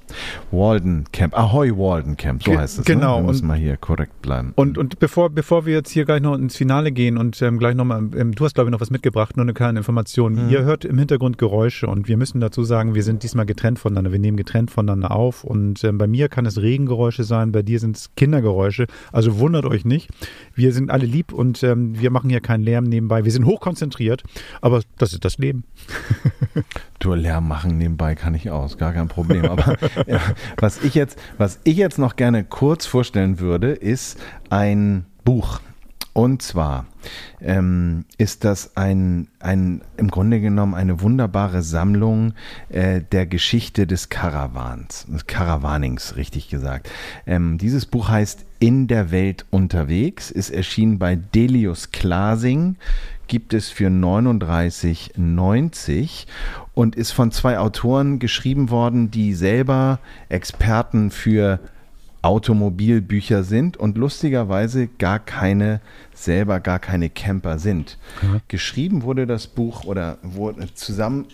Walden 0.51 1.05
Camp, 1.11 1.37
Ahoy 1.37 1.71
Walden 1.77 2.17
Camp, 2.17 2.43
so 2.43 2.57
heißt 2.57 2.79
es. 2.79 2.87
Ne? 2.87 2.95
Genau. 2.95 3.17
Ne? 3.17 3.23
Wir 3.23 3.27
müssen 3.27 3.47
mal 3.47 3.57
hier 3.57 3.77
korrekt 3.77 4.21
bleiben. 4.21 4.53
Und, 4.55 4.77
und 4.77 4.99
bevor, 4.99 5.29
bevor 5.29 5.65
wir 5.65 5.73
jetzt 5.73 5.91
hier 5.91 6.05
gleich 6.05 6.21
noch 6.21 6.35
ins 6.35 6.55
Finale 6.55 6.91
gehen 6.91 7.17
und 7.17 7.41
ähm, 7.41 7.59
gleich 7.59 7.75
nochmal, 7.75 8.09
ähm, 8.15 8.33
du 8.33 8.45
hast 8.45 8.55
glaube 8.55 8.69
ich 8.69 8.71
noch 8.71 8.81
was 8.81 8.89
mitgebracht, 8.89 9.37
nur 9.37 9.45
eine 9.45 9.53
kleine 9.53 9.79
Information. 9.79 10.45
Mhm. 10.45 10.49
Ihr 10.49 10.63
hört 10.63 10.85
im 10.85 10.97
Hintergrund 10.97 11.37
Geräusche 11.37 11.87
und 11.87 12.07
wir 12.07 12.17
müssen 12.17 12.39
dazu 12.39 12.63
sagen, 12.63 12.95
wir 12.95 13.03
sind 13.03 13.23
diesmal 13.23 13.45
getrennt 13.45 13.79
voneinander. 13.79 14.11
Wir 14.11 14.19
nehmen 14.19 14.37
getrennt 14.37 14.71
voneinander 14.71 15.11
auf 15.11 15.43
und 15.43 15.83
ähm, 15.83 15.97
bei 15.97 16.07
mir 16.07 16.29
kann 16.29 16.45
es 16.45 16.61
Regengeräusche 16.61 17.23
sein, 17.23 17.51
bei 17.51 17.61
dir 17.61 17.76
sind 17.79 17.97
es 17.97 18.15
Kindergeräusche. 18.15 18.57
Geräusche. 18.57 18.87
Also 19.11 19.39
wundert 19.39 19.65
euch 19.65 19.85
nicht. 19.85 20.09
Wir 20.55 20.73
sind 20.73 20.89
alle 20.89 21.05
lieb 21.05 21.31
und 21.31 21.63
ähm, 21.63 21.99
wir 21.99 22.11
machen 22.11 22.29
hier 22.29 22.41
keinen 22.41 22.63
Lärm 22.63 22.85
nebenbei. 22.85 23.23
Wir 23.23 23.31
sind 23.31 23.45
hochkonzentriert, 23.45 24.23
aber 24.61 24.81
das 24.97 25.13
ist 25.13 25.25
das 25.25 25.37
Leben. 25.37 25.63
du 26.99 27.13
Lärm 27.13 27.47
machen 27.47 27.77
nebenbei 27.77 28.15
kann 28.15 28.33
ich 28.35 28.49
aus, 28.49 28.77
gar 28.77 28.93
kein 28.93 29.07
Problem. 29.07 29.45
Aber 29.45 29.77
ja, 30.07 30.21
was 30.57 30.83
ich 30.83 30.95
jetzt, 30.95 31.19
was 31.37 31.59
ich 31.63 31.77
jetzt 31.77 31.99
noch 31.99 32.15
gerne 32.15 32.43
kurz 32.43 32.85
vorstellen 32.85 33.39
würde, 33.39 33.71
ist 33.71 34.19
ein 34.49 35.05
Buch. 35.23 35.59
Und 36.17 36.41
zwar 36.41 36.87
ähm, 37.41 38.05
ist 38.17 38.43
das 38.43 38.75
ein, 38.75 39.27
ein, 39.39 39.83
im 39.97 40.09
Grunde 40.09 40.41
genommen 40.41 40.73
eine 40.73 41.01
wunderbare 41.01 41.61
Sammlung 41.61 42.33
äh, 42.69 43.01
der 43.11 43.27
Geschichte 43.27 43.85
des 43.85 44.09
Karawans, 44.09 45.05
des 45.07 45.27
Karawanings, 45.27 46.15
richtig 46.15 46.49
gesagt. 46.49 46.89
Ähm, 47.27 47.59
dieses 47.59 47.85
Buch 47.85 48.09
heißt 48.09 48.47
In 48.57 48.87
der 48.87 49.11
Welt 49.11 49.45
unterwegs, 49.51 50.31
ist 50.31 50.49
erschienen 50.49 50.97
bei 50.97 51.15
Delius 51.15 51.91
Klasing, 51.91 52.77
gibt 53.27 53.53
es 53.53 53.69
für 53.69 53.89
39,90 53.89 56.25
und 56.73 56.95
ist 56.95 57.11
von 57.11 57.31
zwei 57.31 57.59
Autoren 57.59 58.17
geschrieben 58.17 58.71
worden, 58.71 59.11
die 59.11 59.35
selber 59.35 59.99
Experten 60.29 61.11
für 61.11 61.59
Automobilbücher 62.27 63.45
sind 63.45 63.77
und 63.77 63.97
lustigerweise 63.97 64.87
gar 64.87 65.17
keine, 65.17 65.79
selber 66.13 66.59
gar 66.59 66.77
keine 66.77 67.09
Camper 67.09 67.57
sind. 67.57 67.97
Mhm. 68.21 68.41
Geschrieben 68.49 69.03
wurde 69.03 69.25
das 69.25 69.47
Buch 69.47 69.85
oder 69.85 70.17
wurde 70.23 70.73
zusammen, 70.73 71.27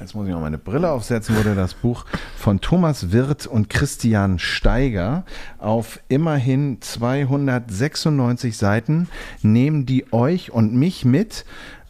jetzt 0.00 0.14
muss 0.14 0.26
ich 0.26 0.32
noch 0.32 0.40
meine 0.40 0.56
Brille 0.56 0.90
aufsetzen, 0.90 1.36
wurde 1.36 1.54
das 1.54 1.74
Buch 1.74 2.06
von 2.34 2.62
Thomas 2.62 3.12
Wirth 3.12 3.46
und 3.46 3.68
Christian 3.68 4.38
Steiger 4.38 5.26
auf 5.58 6.00
immerhin 6.08 6.80
296 6.80 8.56
Seiten, 8.56 9.06
nehmen 9.42 9.84
die 9.84 10.10
euch 10.14 10.50
und 10.50 10.74
mich 10.74 11.04
mit 11.04 11.44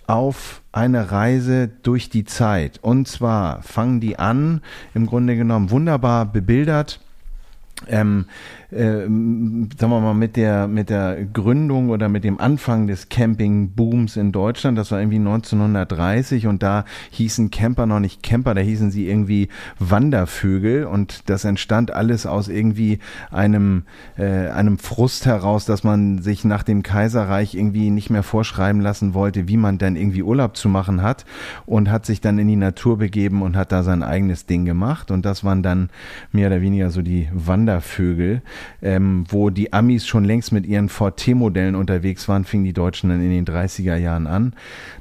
auf 0.09 0.63
eine 0.73 1.13
Reise 1.13 1.69
durch 1.69 2.11
die 2.11 2.25
Zeit. 2.25 2.81
Und 2.83 3.07
zwar 3.07 3.63
fangen 3.63 4.01
die 4.01 4.19
an, 4.19 4.63
im 4.95 5.07
Grunde 5.07 5.37
genommen 5.37 5.71
wunderbar 5.71 6.27
bebildert 6.27 6.99
ähm, 7.89 8.27
äh, 8.71 9.01
sagen 9.03 9.77
wir 9.79 10.01
mal, 10.01 10.15
mit 10.15 10.37
der, 10.37 10.69
mit 10.69 10.91
der 10.91 11.25
Gründung 11.25 11.91
oder 11.91 12.09
mit 12.09 12.25
dem 12.25 12.41
Anfang 12.41 12.87
des 12.87 13.09
Campingbooms 13.09 14.17
in 14.17 14.33
Deutschland, 14.33 14.79
das 14.79 14.91
war 14.91 15.01
irgendwie 15.01 15.17
1930 15.17 16.47
und 16.47 16.63
da 16.63 16.85
hießen 17.11 17.51
Camper 17.51 17.87
noch 17.87 18.01
nicht 18.01 18.23
Camper, 18.23 18.55
da 18.55 18.61
hießen 18.61 18.91
sie 18.91 19.09
irgendwie 19.09 19.49
Wandervögel 19.79 20.85
und 20.85 21.29
das 21.29 21.45
entstand 21.45 21.93
alles 21.93 22.27
aus 22.27 22.49
irgendwie 22.49 22.99
einem, 23.31 23.83
äh, 24.17 24.49
einem 24.49 24.79
Frust 24.79 25.27
heraus, 25.27 25.65
dass 25.65 25.85
man 25.85 26.23
sich 26.23 26.45
nach 26.45 26.63
dem 26.63 26.83
Kaiserreich 26.83 27.55
irgendwie 27.55 27.91
nicht 27.91 28.11
mehr 28.11 28.23
vorschreiben 28.23 28.81
lassen 28.81 29.15
wollte, 29.15 29.49
wie 29.49 29.57
man 29.57 29.79
denn 29.79 29.97
irgendwie 29.97 30.23
Urlaub 30.23 30.57
zu 30.57 30.69
machen 30.69 31.03
hat 31.03 31.25
und 31.67 31.91
hat 31.91 32.07
sich 32.07 32.21
dann 32.21 32.39
in 32.39 32.49
die 32.49 32.57
Natur 32.57 32.99
begeben 32.99 33.43
und 33.43 33.57
hat 33.57 33.73
da 33.73 33.83
sein 33.83 34.03
eigenes 34.03 34.47
Ding 34.47 34.65
gemacht 34.65 35.11
und 35.11 35.25
das 35.25 35.45
waren 35.45 35.63
dann 35.63 35.91
mehr 36.33 36.49
oder 36.49 36.61
weniger 36.61 36.91
so 36.91 37.03
die 37.03 37.29
Wandervögel 37.33 38.43
ähm, 38.83 39.25
wo 39.29 39.51
die 39.51 39.73
Amis 39.73 40.07
schon 40.07 40.25
längst 40.25 40.53
mit 40.53 40.67
ihren 40.67 40.89
Ford 40.89 41.17
T-Modellen 41.17 41.75
unterwegs 41.75 42.29
waren, 42.29 42.45
fingen 42.45 42.65
die 42.65 42.73
Deutschen 42.73 43.11
dann 43.11 43.23
in 43.23 43.31
den 43.31 43.45
30er 43.45 43.97
Jahren 43.97 44.27
an. 44.27 44.55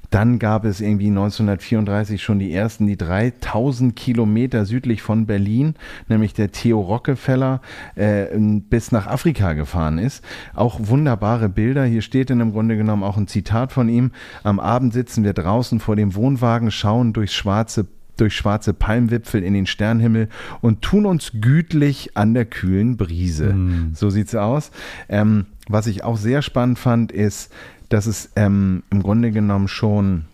Dann 0.09 0.39
gab 0.39 0.65
es 0.65 0.81
irgendwie 0.81 1.07
1934 1.07 2.21
schon 2.21 2.39
die 2.39 2.53
ersten, 2.53 2.87
die 2.87 2.97
3000 2.97 3.95
Kilometer 3.95 4.65
südlich 4.65 5.01
von 5.01 5.27
Berlin, 5.27 5.75
nämlich 6.07 6.33
der 6.33 6.51
Theo 6.51 6.79
Rockefeller, 6.79 7.61
äh, 7.95 8.25
bis 8.37 8.91
nach 8.91 9.05
Afrika 9.05 9.53
gefahren 9.53 9.99
ist. 9.99 10.23
Auch 10.55 10.79
wunderbare 10.81 11.47
Bilder. 11.47 11.85
Hier 11.85 12.01
steht 12.01 12.31
in 12.31 12.39
im 12.39 12.51
Grunde 12.51 12.75
genommen 12.77 13.03
auch 13.03 13.17
ein 13.17 13.27
Zitat 13.27 13.71
von 13.71 13.87
ihm. 13.87 14.11
Am 14.43 14.59
Abend 14.59 14.93
sitzen 14.93 15.23
wir 15.23 15.33
draußen 15.33 15.79
vor 15.79 15.95
dem 15.95 16.15
Wohnwagen, 16.15 16.71
schauen 16.71 17.13
durchs 17.13 17.33
schwarze 17.33 17.85
durch 18.19 18.35
schwarze 18.35 18.73
Palmwipfel 18.73 19.43
in 19.43 19.53
den 19.53 19.65
Sternhimmel 19.65 20.29
und 20.61 20.81
tun 20.81 21.05
uns 21.05 21.31
gütlich 21.39 22.15
an 22.15 22.33
der 22.33 22.45
kühlen 22.45 22.97
Brise. 22.97 23.53
Mm. 23.53 23.91
So 23.95 24.09
sieht's 24.09 24.35
aus. 24.35 24.71
Ähm, 25.07 25.45
was 25.67 25.87
ich 25.87 26.03
auch 26.03 26.17
sehr 26.17 26.41
spannend 26.41 26.79
fand, 26.79 27.11
ist, 27.11 27.51
dass 27.89 28.05
es 28.05 28.31
ähm, 28.35 28.83
im 28.89 29.01
Grunde 29.01 29.31
genommen 29.31 29.67
schon 29.67 30.25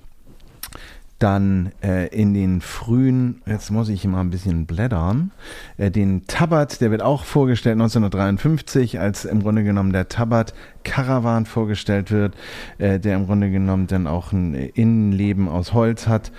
dann 1.20 1.72
äh, 1.82 2.08
in 2.08 2.34
den 2.34 2.60
frühen, 2.60 3.42
jetzt 3.46 3.72
muss 3.72 3.88
ich 3.90 4.04
mal 4.06 4.20
ein 4.20 4.32
bisschen 4.32 4.66
blättern, 4.66 5.32
äh, 5.78 5.90
den 5.90 6.28
Tabat, 6.28 6.82
der 6.82 6.92
wird 6.92 7.02
auch 7.02 7.24
vorgestellt 7.24 7.74
1953, 7.74 9.00
als 9.00 9.24
im 9.24 9.42
Grunde 9.42 9.64
genommen 9.64 9.94
der 9.94 10.10
Tabat 10.10 10.54
Caravan 10.86 11.46
vorgestellt 11.46 12.12
wird, 12.12 12.34
äh, 12.78 13.00
der 13.00 13.18
im 13.18 13.26
Grunde 13.26 13.52
genommen 13.52 13.88
dann 13.88 14.08
auch 14.08 14.32
ein 14.32 14.54
Innenleben 14.54 15.50
aus 15.50 15.74
Holz 15.74 16.08
hat 16.08 16.32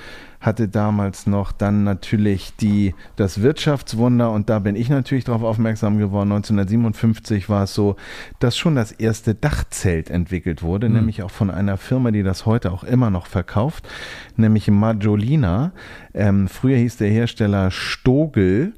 hatte 0.46 0.68
damals 0.68 1.26
noch 1.26 1.50
dann 1.50 1.82
natürlich 1.84 2.54
die, 2.56 2.94
das 3.16 3.42
Wirtschaftswunder 3.42 4.30
und 4.30 4.48
da 4.48 4.60
bin 4.60 4.76
ich 4.76 4.88
natürlich 4.88 5.24
darauf 5.24 5.42
aufmerksam 5.42 5.98
geworden. 5.98 6.32
1957 6.32 7.48
war 7.48 7.64
es 7.64 7.74
so, 7.74 7.96
dass 8.38 8.56
schon 8.56 8.76
das 8.76 8.92
erste 8.92 9.34
Dachzelt 9.34 10.08
entwickelt 10.08 10.62
wurde, 10.62 10.88
mhm. 10.88 10.96
nämlich 10.96 11.22
auch 11.22 11.30
von 11.30 11.50
einer 11.50 11.76
Firma, 11.76 12.12
die 12.12 12.22
das 12.22 12.46
heute 12.46 12.72
auch 12.72 12.84
immer 12.84 13.10
noch 13.10 13.26
verkauft, 13.26 13.88
nämlich 14.36 14.70
Majolina. 14.70 15.72
Ähm, 16.14 16.48
früher 16.48 16.76
hieß 16.76 16.96
der 16.98 17.10
Hersteller 17.10 17.70
Stogel 17.72 18.74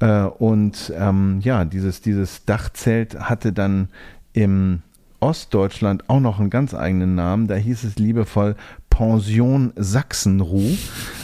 äh, 0.00 0.22
und 0.22 0.92
ähm, 0.96 1.38
ja, 1.42 1.64
dieses, 1.64 2.00
dieses 2.00 2.44
Dachzelt 2.44 3.20
hatte 3.20 3.52
dann 3.52 3.88
im 4.32 4.82
Ostdeutschland 5.22 6.10
auch 6.10 6.20
noch 6.20 6.40
einen 6.40 6.50
ganz 6.50 6.74
eigenen 6.74 7.14
Namen. 7.14 7.46
Da 7.46 7.54
hieß 7.54 7.84
es 7.84 7.96
liebevoll 7.96 8.56
Pension 8.92 9.72
Sachsenruh. 9.74 10.76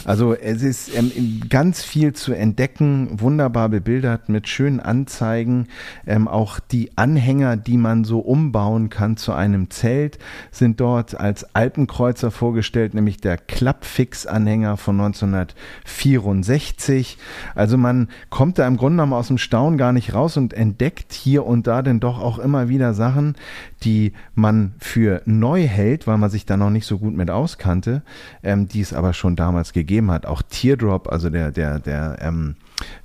Also 0.03 0.33
es 0.33 0.63
ist 0.63 0.91
ähm, 0.95 1.43
ganz 1.49 1.83
viel 1.83 2.13
zu 2.13 2.33
entdecken, 2.33 3.21
wunderbar 3.21 3.69
bebildert 3.69 4.27
mit 4.27 4.47
schönen 4.47 4.79
Anzeigen. 4.79 5.67
Ähm, 6.07 6.27
auch 6.27 6.59
die 6.59 6.97
Anhänger, 6.97 7.57
die 7.57 7.77
man 7.77 8.05
so 8.05 8.21
umbauen 8.21 8.89
kann 8.89 9.17
zu 9.17 9.33
einem 9.33 9.69
Zelt, 9.69 10.17
sind 10.49 10.79
dort 10.79 11.19
als 11.19 11.53
Alpenkreuzer 11.53 12.31
vorgestellt, 12.31 12.95
nämlich 12.95 13.17
der 13.17 13.37
Klappfix-Anhänger 13.37 14.77
von 14.77 14.99
1964. 14.99 17.19
Also 17.53 17.77
man 17.77 18.07
kommt 18.31 18.57
da 18.57 18.65
im 18.65 18.77
Grunde 18.77 18.95
genommen 18.95 19.13
aus 19.13 19.27
dem 19.27 19.37
Staunen 19.37 19.77
gar 19.77 19.93
nicht 19.93 20.15
raus 20.15 20.37
und 20.37 20.55
entdeckt 20.55 21.13
hier 21.13 21.45
und 21.45 21.67
da 21.67 21.83
denn 21.83 21.99
doch 21.99 22.19
auch 22.19 22.39
immer 22.39 22.67
wieder 22.67 22.95
Sachen, 22.95 23.35
die 23.83 24.13
man 24.33 24.73
für 24.79 25.21
neu 25.25 25.67
hält, 25.67 26.07
weil 26.07 26.17
man 26.17 26.31
sich 26.31 26.47
da 26.47 26.57
noch 26.57 26.71
nicht 26.71 26.87
so 26.87 26.97
gut 26.97 27.15
mit 27.15 27.29
auskannte, 27.59 28.01
ähm, 28.43 28.67
die 28.67 28.81
es 28.81 28.93
aber 28.93 29.13
schon 29.13 29.35
damals 29.35 29.73
gegeben 29.73 30.11
hat. 30.11 30.25
Auch 30.25 30.41
Teardrop, 30.41 31.11
also 31.11 31.29
der, 31.29 31.51
der, 31.51 31.79
der, 31.79 32.17
ähm, 32.21 32.55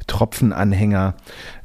Tropfenanhänger. 0.06 1.14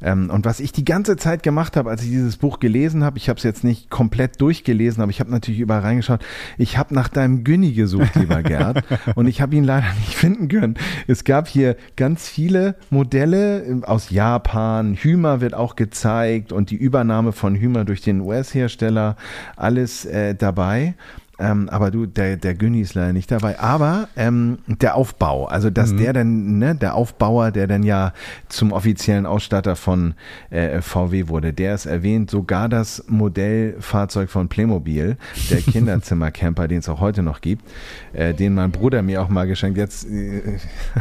Ähm, 0.02 0.30
und 0.30 0.44
was 0.44 0.58
ich 0.60 0.72
die 0.72 0.84
ganze 0.84 1.16
Zeit 1.16 1.42
gemacht 1.42 1.76
habe, 1.76 1.90
als 1.90 2.02
ich 2.02 2.08
dieses 2.08 2.38
Buch 2.38 2.58
gelesen 2.58 3.04
habe, 3.04 3.18
ich 3.18 3.28
habe 3.28 3.36
es 3.36 3.44
jetzt 3.44 3.62
nicht 3.62 3.90
komplett 3.90 4.40
durchgelesen, 4.40 5.02
aber 5.02 5.10
ich 5.10 5.20
habe 5.20 5.30
natürlich 5.30 5.60
überall 5.60 5.82
reingeschaut. 5.82 6.20
Ich 6.58 6.78
habe 6.78 6.94
nach 6.94 7.08
deinem 7.08 7.44
Günni 7.44 7.72
gesucht, 7.72 8.16
lieber 8.16 8.42
Gerd, 8.42 8.82
und 9.14 9.28
ich 9.28 9.40
habe 9.40 9.54
ihn 9.54 9.64
leider 9.64 9.86
nicht 10.00 10.14
finden 10.14 10.48
können. 10.48 10.74
Es 11.06 11.24
gab 11.24 11.48
hier 11.48 11.76
ganz 11.96 12.28
viele 12.28 12.76
Modelle 12.88 13.62
äh, 13.62 13.84
aus 13.84 14.10
Japan. 14.10 14.94
Hümer 14.94 15.40
wird 15.40 15.54
auch 15.54 15.76
gezeigt 15.76 16.52
und 16.52 16.70
die 16.70 16.76
Übernahme 16.76 17.32
von 17.32 17.54
Hümer 17.54 17.84
durch 17.84 18.00
den 18.00 18.20
US-Hersteller, 18.20 19.16
alles 19.56 20.04
äh, 20.04 20.34
dabei. 20.34 20.94
Ähm, 21.40 21.68
aber 21.70 21.90
du, 21.90 22.04
der, 22.04 22.36
der 22.36 22.54
Günni 22.54 22.82
ist 22.82 22.94
leider 22.94 23.14
nicht 23.14 23.30
dabei. 23.30 23.58
Aber 23.58 24.08
ähm, 24.16 24.58
der 24.66 24.94
Aufbau, 24.94 25.46
also 25.46 25.70
dass 25.70 25.92
mhm. 25.92 25.96
der 25.96 26.12
dann, 26.12 26.58
ne, 26.58 26.74
der 26.74 26.94
Aufbauer, 26.94 27.50
der 27.50 27.66
dann 27.66 27.82
ja 27.82 28.12
zum 28.48 28.72
offiziellen 28.72 29.24
Ausstatter 29.24 29.74
von 29.74 30.14
äh, 30.50 30.82
VW 30.82 31.28
wurde, 31.28 31.54
der 31.54 31.74
ist 31.74 31.86
erwähnt, 31.86 32.30
sogar 32.30 32.68
das 32.68 33.04
Modellfahrzeug 33.08 34.28
von 34.28 34.48
Playmobil, 34.48 35.16
der 35.50 35.58
Kinderzimmercamper, 35.62 36.68
den 36.68 36.80
es 36.80 36.88
auch 36.88 37.00
heute 37.00 37.22
noch 37.22 37.40
gibt, 37.40 37.64
äh, 38.12 38.34
den 38.34 38.54
mein 38.54 38.70
Bruder 38.70 39.00
mir 39.00 39.22
auch 39.22 39.30
mal 39.30 39.46
geschenkt, 39.46 39.78
jetzt, 39.78 40.06
äh, 40.06 40.58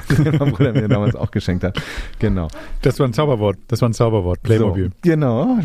den 0.18 0.38
mein 0.38 0.52
Bruder 0.52 0.72
mir 0.72 0.88
damals 0.88 1.16
auch 1.16 1.32
geschenkt 1.32 1.66
hat. 1.66 1.82
Genau. 2.20 2.48
Das 2.82 2.98
war 3.00 3.08
ein 3.08 3.14
Zauberwort, 3.14 3.58
das 3.68 3.82
war 3.82 3.90
ein 3.90 3.94
Zauberwort, 3.94 4.42
Playmobil. 4.42 4.86
So, 4.86 4.92
genau, 5.02 5.58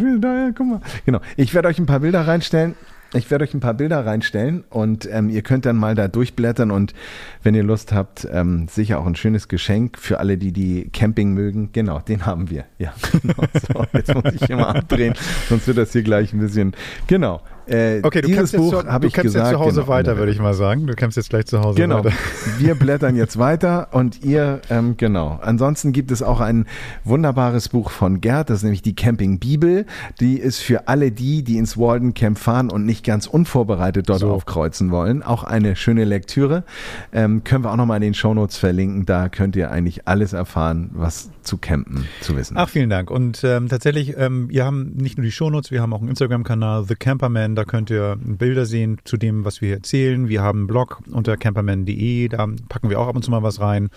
guck 0.56 0.66
mal. 0.66 0.80
Genau. 1.06 1.20
Ich 1.36 1.54
werde 1.54 1.68
euch 1.68 1.78
ein 1.78 1.86
paar 1.86 2.00
Bilder 2.00 2.26
reinstellen. 2.26 2.74
Ich 3.14 3.30
werde 3.30 3.44
euch 3.44 3.54
ein 3.54 3.60
paar 3.60 3.74
Bilder 3.74 4.04
reinstellen 4.04 4.64
und 4.70 5.08
ähm, 5.10 5.30
ihr 5.30 5.42
könnt 5.42 5.66
dann 5.66 5.76
mal 5.76 5.94
da 5.94 6.08
durchblättern 6.08 6.70
und 6.70 6.94
wenn 7.42 7.54
ihr 7.54 7.62
Lust 7.62 7.92
habt, 7.92 8.26
ähm, 8.30 8.66
sicher 8.68 8.98
auch 8.98 9.06
ein 9.06 9.14
schönes 9.14 9.46
Geschenk 9.46 9.98
für 9.98 10.18
alle, 10.18 10.36
die 10.36 10.52
die 10.52 10.90
Camping 10.92 11.32
mögen. 11.32 11.70
Genau, 11.72 12.00
den 12.00 12.26
haben 12.26 12.50
wir. 12.50 12.64
Ja, 12.78 12.92
genau. 13.22 13.34
So, 13.52 13.86
jetzt 13.92 14.14
muss 14.14 14.34
ich 14.34 14.50
immer 14.50 14.74
abdrehen, 14.74 15.14
sonst 15.48 15.66
wird 15.68 15.78
das 15.78 15.92
hier 15.92 16.02
gleich 16.02 16.32
ein 16.32 16.40
bisschen. 16.40 16.74
Genau. 17.06 17.40
Äh, 17.66 18.00
okay, 18.02 18.20
du 18.20 18.28
dieses 18.28 18.52
Buch 18.52 18.84
habe 18.84 19.06
ich 19.06 19.12
gesagt. 19.14 19.46
jetzt 19.46 19.52
zu 19.52 19.60
Hause 19.60 19.80
genau, 19.80 19.88
weiter, 19.92 20.16
würde 20.16 20.32
ich 20.32 20.38
mal 20.38 20.54
sagen. 20.54 20.86
Du 20.86 20.94
kämpfst 20.94 21.16
jetzt 21.16 21.30
gleich 21.30 21.46
zu 21.46 21.60
Hause 21.60 21.80
genau. 21.80 22.04
weiter. 22.04 22.14
Wir 22.58 22.74
blättern 22.74 23.16
jetzt 23.16 23.38
weiter 23.38 23.88
und 23.92 24.22
ihr, 24.22 24.60
ähm, 24.70 24.96
genau. 24.96 25.38
Ansonsten 25.42 25.92
gibt 25.92 26.10
es 26.10 26.22
auch 26.22 26.40
ein 26.40 26.66
wunderbares 27.04 27.68
Buch 27.70 27.90
von 27.90 28.20
Gerd, 28.20 28.50
das 28.50 28.58
ist 28.58 28.62
nämlich 28.64 28.82
die 28.82 28.94
Camping 28.94 29.38
Bibel. 29.38 29.86
Die 30.20 30.38
ist 30.38 30.60
für 30.60 30.88
alle 30.88 31.10
die, 31.10 31.42
die 31.42 31.58
ins 31.58 31.78
Walden 31.78 32.14
Camp 32.14 32.38
fahren 32.38 32.70
und 32.70 32.84
nicht 32.84 33.04
ganz 33.04 33.26
unvorbereitet 33.26 34.08
dort 34.08 34.20
so. 34.20 34.30
aufkreuzen 34.30 34.90
wollen, 34.90 35.22
auch 35.22 35.44
eine 35.44 35.76
schöne 35.76 36.04
Lektüre. 36.04 36.64
Ähm, 37.12 37.44
können 37.44 37.64
wir 37.64 37.72
auch 37.72 37.76
nochmal 37.76 37.96
in 37.96 38.02
den 38.02 38.14
Shownotes 38.14 38.56
verlinken. 38.56 39.06
Da 39.06 39.28
könnt 39.28 39.56
ihr 39.56 39.70
eigentlich 39.70 40.06
alles 40.06 40.32
erfahren, 40.32 40.90
was 40.92 41.30
zu 41.44 41.58
campen 41.58 42.06
zu 42.20 42.36
wissen. 42.36 42.56
Ach, 42.56 42.68
vielen 42.68 42.90
Dank. 42.90 43.10
Und 43.10 43.42
ähm, 43.44 43.68
tatsächlich, 43.68 44.16
ähm, 44.16 44.48
wir 44.48 44.64
haben 44.64 44.92
nicht 44.94 45.16
nur 45.16 45.24
die 45.24 45.32
Shownotes, 45.32 45.70
wir 45.70 45.80
haben 45.80 45.92
auch 45.92 46.00
einen 46.00 46.08
Instagram-Kanal, 46.08 46.84
The 46.88 46.94
Camperman. 46.94 47.54
Da 47.54 47.64
könnt 47.64 47.90
ihr 47.90 48.16
Bilder 48.20 48.66
sehen 48.66 48.98
zu 49.04 49.16
dem, 49.16 49.44
was 49.44 49.60
wir 49.60 49.68
hier 49.68 49.76
erzählen. 49.76 50.28
Wir 50.28 50.42
haben 50.42 50.60
einen 50.60 50.66
Blog 50.66 51.00
unter 51.10 51.36
camperman.de. 51.36 52.28
Da 52.28 52.46
packen 52.68 52.90
wir 52.90 53.00
auch 53.00 53.08
ab 53.08 53.16
und 53.16 53.22
zu 53.22 53.30
mal 53.30 53.42
was 53.42 53.60
rein. 53.60 53.90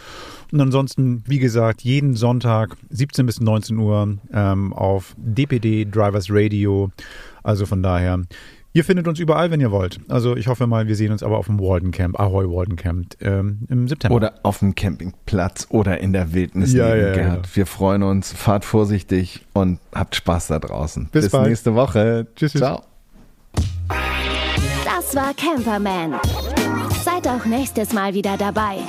Und 0.52 0.62
ansonsten, 0.62 1.24
wie 1.28 1.40
gesagt, 1.40 1.82
jeden 1.82 2.16
Sonntag 2.16 2.76
17 2.90 3.26
bis 3.26 3.42
19 3.42 3.78
Uhr 3.78 4.18
ähm, 4.34 4.74
auf 4.74 5.16
DPD 5.18 5.86
Drivers 5.86 6.28
Radio. 6.30 6.92
Also 7.44 7.66
von 7.66 7.82
daher, 7.82 8.22
Ihr 8.74 8.84
findet 8.84 9.08
uns 9.08 9.20
überall, 9.20 9.50
wenn 9.50 9.60
ihr 9.60 9.72
wollt. 9.72 10.00
Also 10.08 10.36
ich 10.36 10.48
hoffe 10.48 10.68
mal, 10.68 10.88
wir 10.88 10.96
sehen 10.96 11.12
uns 11.12 11.24
aber 11.24 11.38
auf 11.38 11.48
dem 11.48 11.60
Walden 11.60 11.92
Camp, 11.92 12.20
Ahoy 12.20 12.46
Walden 12.46 12.76
Camp 12.76 13.16
ähm, 13.22 13.60
im 13.70 13.88
September. 13.88 14.16
Oder 14.16 14.34
auf 14.44 14.60
dem 14.60 14.76
Campingplatz 14.76 15.68
oder 15.70 16.00
in 16.00 16.14
der 16.14 16.34
Wildnis 16.34 16.74
ja, 16.74 16.90
neben 16.90 17.08
ja, 17.08 17.14
Gerd. 17.14 17.48
Ja. 17.48 17.56
Wir 17.56 17.66
freuen 17.66 18.04
uns, 18.04 18.34
fahrt 18.34 18.66
vorsichtig 18.66 19.46
und 19.54 19.80
habt 19.94 20.16
Spaß 20.16 20.48
da 20.48 20.60
draußen. 20.60 21.10
Bis, 21.12 21.30
Bis 21.30 21.42
nächste 21.42 21.74
Woche. 21.74 22.28
Tschüss. 22.36 22.54
Ciao. 22.54 22.84
Das 24.86 25.16
war 25.16 25.34
Camperman. 25.34 26.16
Seid 27.04 27.28
auch 27.28 27.46
nächstes 27.46 27.94
Mal 27.94 28.14
wieder 28.14 28.38
dabei. 28.38 28.80